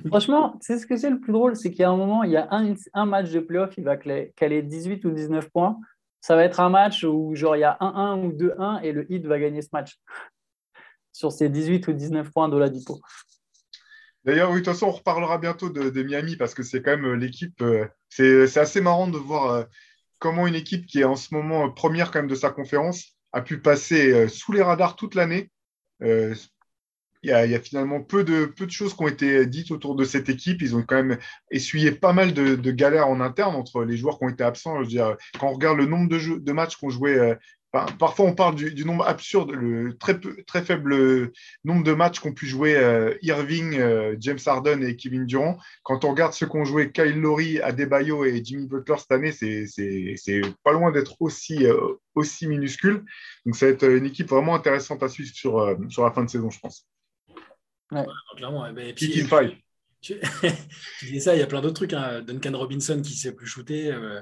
Franchement, 0.08 0.58
c'est 0.60 0.78
ce 0.78 0.86
que 0.86 0.96
c'est 0.96 1.10
le 1.10 1.20
plus 1.20 1.32
drôle, 1.32 1.56
c'est 1.56 1.70
qu'il 1.70 1.80
y 1.80 1.84
a 1.84 1.90
un 1.90 1.96
moment, 1.96 2.22
il 2.22 2.32
y 2.32 2.36
a 2.36 2.48
un, 2.50 3.06
match 3.06 3.30
de 3.30 3.40
playoff, 3.40 3.74
il 3.78 3.84
va 3.84 3.96
caler 3.96 4.62
18 4.62 5.04
ou 5.04 5.10
19 5.10 5.48
points. 5.50 5.78
Ça 6.20 6.36
va 6.36 6.44
être 6.44 6.60
un 6.60 6.68
match 6.68 7.04
où 7.04 7.34
genre 7.34 7.56
il 7.56 7.60
y 7.60 7.64
a 7.64 7.78
1-1 7.80 8.26
ou 8.26 8.32
2-1 8.32 8.82
et 8.82 8.92
le 8.92 9.10
Heat 9.10 9.26
va 9.26 9.38
gagner 9.38 9.62
ce 9.62 9.68
match 9.72 9.98
sur 11.12 11.32
ces 11.32 11.48
18 11.48 11.88
ou 11.88 11.92
19 11.92 12.30
points 12.30 12.48
de 12.48 12.58
la 12.58 12.68
Dipo. 12.68 13.00
D'ailleurs, 14.24 14.50
oui, 14.50 14.60
de 14.60 14.64
toute 14.64 14.74
façon, 14.74 14.88
on 14.88 14.92
reparlera 14.92 15.38
bientôt 15.38 15.70
de, 15.70 16.02
Miami 16.02 16.36
parce 16.36 16.54
que 16.54 16.62
c'est 16.62 16.82
quand 16.82 16.90
même 16.90 17.06
euh, 17.06 17.16
l'équipe. 17.16 17.60
Euh, 17.62 17.86
c'est 18.10 18.58
assez 18.58 18.80
marrant 18.82 19.08
de 19.08 19.16
voir 19.16 19.50
euh, 19.50 19.64
comment 20.18 20.46
une 20.46 20.54
équipe 20.54 20.86
qui 20.86 21.00
est 21.00 21.04
en 21.04 21.16
ce 21.16 21.34
moment 21.34 21.70
première 21.70 22.10
quand 22.10 22.18
même 22.18 22.28
de 22.28 22.34
sa 22.34 22.50
conférence 22.50 23.16
a 23.32 23.40
pu 23.40 23.60
passer 23.60 24.28
sous 24.28 24.52
les 24.52 24.60
radars 24.60 24.96
toute 24.96 25.14
l'année 25.14 25.52
il 27.22 27.30
y, 27.30 27.32
a, 27.32 27.60
finalement 27.60 28.00
peu 28.00 28.24
de, 28.24 28.46
peu 28.46 28.64
de 28.64 28.70
choses 28.70 28.94
qui 28.94 29.02
ont 29.02 29.08
été 29.08 29.44
dites 29.44 29.70
autour 29.70 29.94
de 29.94 30.04
cette 30.04 30.30
équipe. 30.30 30.62
Ils 30.62 30.74
ont 30.74 30.82
quand 30.82 30.96
même 30.96 31.18
essuyé 31.50 31.92
pas 31.92 32.14
mal 32.14 32.32
de, 32.32 32.70
galères 32.70 33.08
en 33.08 33.20
interne 33.20 33.56
entre 33.56 33.84
les 33.84 33.96
joueurs 33.96 34.18
qui 34.18 34.24
ont 34.24 34.30
été 34.30 34.42
absents. 34.42 34.82
Quand 35.38 35.48
on 35.48 35.52
regarde 35.52 35.76
le 35.76 35.86
nombre 35.86 36.08
de, 36.08 36.18
jeux, 36.18 36.40
de 36.40 36.52
matchs 36.52 36.76
qu'on 36.76 36.88
jouait, 36.88 37.18
euh, 37.18 37.34
parfois 37.98 38.24
on 38.24 38.34
parle 38.34 38.54
du, 38.54 38.84
nombre 38.86 39.06
absurde, 39.06 39.50
le 39.50 39.98
très, 39.98 40.18
très 40.46 40.62
faible 40.62 41.30
nombre 41.64 41.84
de 41.84 41.92
matchs 41.92 42.20
qu'ont 42.20 42.32
pu 42.32 42.46
jouer 42.46 42.76
euh, 42.76 43.14
Irving, 43.20 43.78
euh, 43.78 44.16
James 44.18 44.38
Harden 44.46 44.82
et 44.82 44.96
Kevin 44.96 45.26
Durant. 45.26 45.58
Quand 45.82 46.06
on 46.06 46.10
regarde 46.12 46.32
ceux 46.32 46.46
qu'ont 46.46 46.64
joué 46.64 46.90
Kyle 46.90 47.20
Lowry, 47.20 47.60
Adebayo 47.60 48.24
et 48.24 48.42
Jimmy 48.42 48.66
Butler 48.66 48.96
cette 48.96 49.12
année, 49.12 49.32
c'est 49.32 50.40
pas 50.64 50.72
loin 50.72 50.90
d'être 50.90 51.20
aussi, 51.20 51.66
aussi 52.14 52.46
minuscule. 52.46 53.04
Donc 53.44 53.56
ça 53.56 53.66
va 53.66 53.72
être 53.72 53.84
une 53.84 54.06
équipe 54.06 54.30
vraiment 54.30 54.54
intéressante 54.54 55.02
à 55.02 55.08
suivre 55.10 55.34
sur, 55.34 55.76
sur 55.90 56.04
la 56.04 56.12
fin 56.12 56.24
de 56.24 56.30
saison, 56.30 56.48
je 56.48 56.60
pense. 56.60 56.86
Ouais. 57.92 58.06
clairement. 58.36 58.66
Et 58.66 58.92
puis, 58.92 59.26
tu... 60.00 60.18
dis 61.02 61.20
ça, 61.20 61.34
il 61.34 61.40
y 61.40 61.42
a 61.42 61.46
plein 61.46 61.60
d'autres 61.60 61.74
trucs. 61.74 61.92
Hein. 61.92 62.22
Duncan 62.22 62.56
Robinson 62.56 63.00
qui 63.02 63.12
ne 63.12 63.18
sait 63.18 63.34
plus 63.34 63.46
shooter. 63.46 63.92
Euh, 63.92 64.20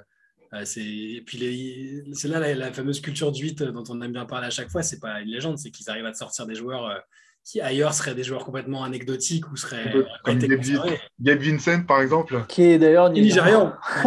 euh, 0.55 0.65
et 0.77 1.23
puis 1.27 2.03
c'est 2.15 2.29
là 2.29 2.55
la, 2.55 2.73
fameuse 2.73 3.01
culture 3.01 3.31
du 3.33 3.45
8 3.45 3.65
dont 3.65 3.85
on 3.89 4.01
aime 4.01 4.13
bien 4.13 4.25
parler 4.25 4.47
à 4.47 4.51
chaque 4.51 4.71
fois. 4.71 4.83
C'est 4.83 4.99
pas 5.01 5.21
une 5.21 5.29
légende, 5.29 5.59
c'est 5.59 5.71
qu'ils 5.71 5.89
arrivent 5.91 6.07
à 6.07 6.15
sortir 6.15 6.47
des 6.47 6.55
joueurs 6.55 7.03
qui 7.45 7.61
ailleurs 7.61 7.95
seraient 7.95 8.15
des 8.15 8.25
joueurs 8.25 8.45
complètement 8.45 8.85
anecdotiques 8.85 9.51
ou 9.51 9.57
seraient. 9.57 9.93
Comme 10.25 10.39
Gabe, 10.39 11.41
Vincent, 11.41 11.83
par 11.85 12.03
exemple. 12.03 12.45
Qui 12.49 12.63
est 12.63 12.79
d'ailleurs 12.79 13.11
nigérian. 13.11 13.75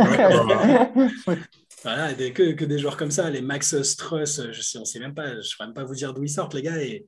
voilà, 1.84 2.14
que, 2.14 2.52
que, 2.54 2.66
des 2.66 2.78
joueurs 2.78 2.98
comme 2.98 3.12
ça, 3.12 3.30
les 3.30 3.42
Max 3.42 3.82
Struss, 3.82 4.42
je 4.52 4.62
sais, 4.62 4.78
on 4.78 4.86
sait 4.86 5.00
même 5.00 5.16
pas, 5.16 5.32
je 5.32 5.38
ne 5.38 5.42
saurais 5.42 5.68
même 5.68 5.74
pas 5.74 5.84
vous 5.84 5.96
dire 5.96 6.14
d'où 6.14 6.24
ils 6.24 6.30
sortent, 6.30 6.54
les 6.54 6.62
gars. 6.62 6.82
Et, 6.82 7.06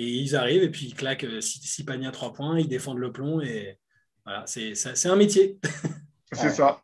et 0.00 0.06
ils 0.06 0.34
arrivent 0.34 0.62
et 0.62 0.70
puis 0.70 0.86
ils 0.86 0.94
claquent 0.94 1.26
6 1.40 1.84
paniers 1.84 2.06
à 2.06 2.10
3 2.10 2.32
points, 2.32 2.58
ils 2.58 2.68
défendent 2.68 2.98
le 2.98 3.12
plomb 3.12 3.42
et 3.42 3.78
voilà, 4.24 4.44
c'est 4.46 5.06
un 5.06 5.16
métier. 5.16 5.58
c'est 6.32 6.48
ça. 6.48 6.82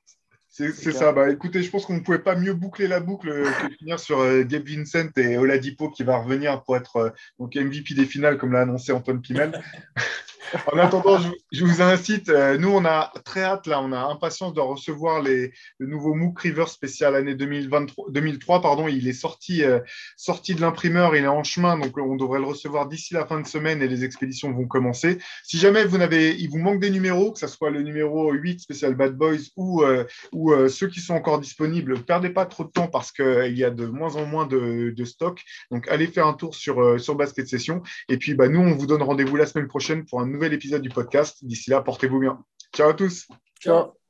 C'est 0.48 0.92
ça. 0.92 1.12
Bah, 1.12 1.30
écoutez, 1.30 1.62
je 1.62 1.70
pense 1.70 1.86
qu'on 1.86 1.94
ne 1.94 2.00
pouvait 2.00 2.18
pas 2.18 2.34
mieux 2.34 2.52
boucler 2.52 2.88
la 2.88 3.00
boucle 3.00 3.28
que 3.28 3.74
finir 3.78 3.98
sur 3.98 4.20
euh, 4.20 4.42
Gabe 4.42 4.66
Vincent 4.66 5.10
et 5.16 5.36
Oladipo 5.36 5.90
qui 5.90 6.02
va 6.02 6.18
revenir 6.18 6.62
pour 6.62 6.76
être 6.76 6.96
euh, 6.96 7.10
donc 7.38 7.54
MVP 7.56 7.94
des 7.94 8.06
finales, 8.06 8.38
comme 8.38 8.52
l'a 8.52 8.62
annoncé 8.62 8.92
Antoine 8.92 9.20
Pimel. 9.20 9.62
en 10.72 10.78
attendant, 10.78 11.18
je, 11.52 11.64
vous 11.64 11.82
incite, 11.82 12.28
euh, 12.28 12.58
nous, 12.58 12.68
on 12.68 12.84
a 12.84 13.12
très 13.24 13.42
hâte, 13.42 13.66
là, 13.66 13.80
on 13.80 13.92
a 13.92 13.98
impatience 13.98 14.54
de 14.54 14.60
recevoir 14.60 15.22
les, 15.22 15.52
le 15.78 15.86
nouveau 15.86 16.14
MOOC 16.14 16.40
River 16.40 16.66
spécial 16.66 17.14
année 17.14 17.34
2023, 17.34 18.06
2003. 18.10 18.60
Pardon, 18.60 18.88
il 18.88 19.08
est 19.08 19.12
sorti, 19.12 19.64
euh, 19.64 19.80
sorti 20.16 20.54
de 20.54 20.60
l'imprimeur, 20.60 21.16
il 21.16 21.24
est 21.24 21.28
en 21.28 21.42
chemin, 21.42 21.78
donc 21.78 21.96
on 21.98 22.16
devrait 22.16 22.40
le 22.40 22.46
recevoir 22.46 22.88
d'ici 22.88 23.14
la 23.14 23.26
fin 23.26 23.40
de 23.40 23.46
semaine 23.46 23.82
et 23.82 23.88
les 23.88 24.04
expéditions 24.04 24.52
vont 24.52 24.66
commencer. 24.66 25.18
Si 25.42 25.58
jamais 25.58 25.84
vous 25.84 25.98
n'avez, 25.98 26.34
il 26.36 26.48
vous 26.50 26.58
manque 26.58 26.80
des 26.80 26.90
numéros, 26.90 27.32
que 27.32 27.38
ce 27.38 27.46
soit 27.46 27.70
le 27.70 27.82
numéro 27.82 28.32
8 28.32 28.60
spécial 28.60 28.94
Bad 28.94 29.16
Boys 29.16 29.50
ou, 29.56 29.82
euh, 29.82 30.68
ceux 30.68 30.88
qui 30.88 31.00
sont 31.00 31.14
encore 31.14 31.40
disponibles, 31.40 31.94
ne 31.94 32.00
perdez 32.00 32.30
pas 32.30 32.46
trop 32.46 32.64
de 32.64 32.70
temps 32.70 32.88
parce 32.88 33.12
qu'il 33.12 33.56
y 33.56 33.64
a 33.64 33.70
de 33.70 33.86
moins 33.86 34.16
en 34.16 34.26
moins 34.26 34.46
de, 34.46 34.92
de 34.96 35.04
stock. 35.04 35.42
Donc, 35.70 35.88
allez 35.88 36.06
faire 36.06 36.26
un 36.26 36.34
tour 36.34 36.54
sur, 36.54 37.00
sur 37.00 37.14
Basket 37.14 37.46
Session. 37.46 37.82
Et 38.08 38.16
puis, 38.16 38.34
bah, 38.34 38.48
nous, 38.48 38.60
on 38.60 38.74
vous 38.74 38.86
donne 38.86 39.02
rendez-vous 39.02 39.36
la 39.36 39.46
semaine 39.46 39.68
prochaine 39.68 40.04
pour 40.04 40.20
un 40.20 40.26
nouvel 40.36 40.52
épisode 40.52 40.82
du 40.82 40.90
podcast. 40.90 41.44
D'ici 41.44 41.70
là, 41.70 41.80
portez-vous 41.80 42.20
bien. 42.20 42.44
Ciao 42.74 42.90
à 42.90 42.94
tous. 42.94 43.26
Ciao. 43.60 44.05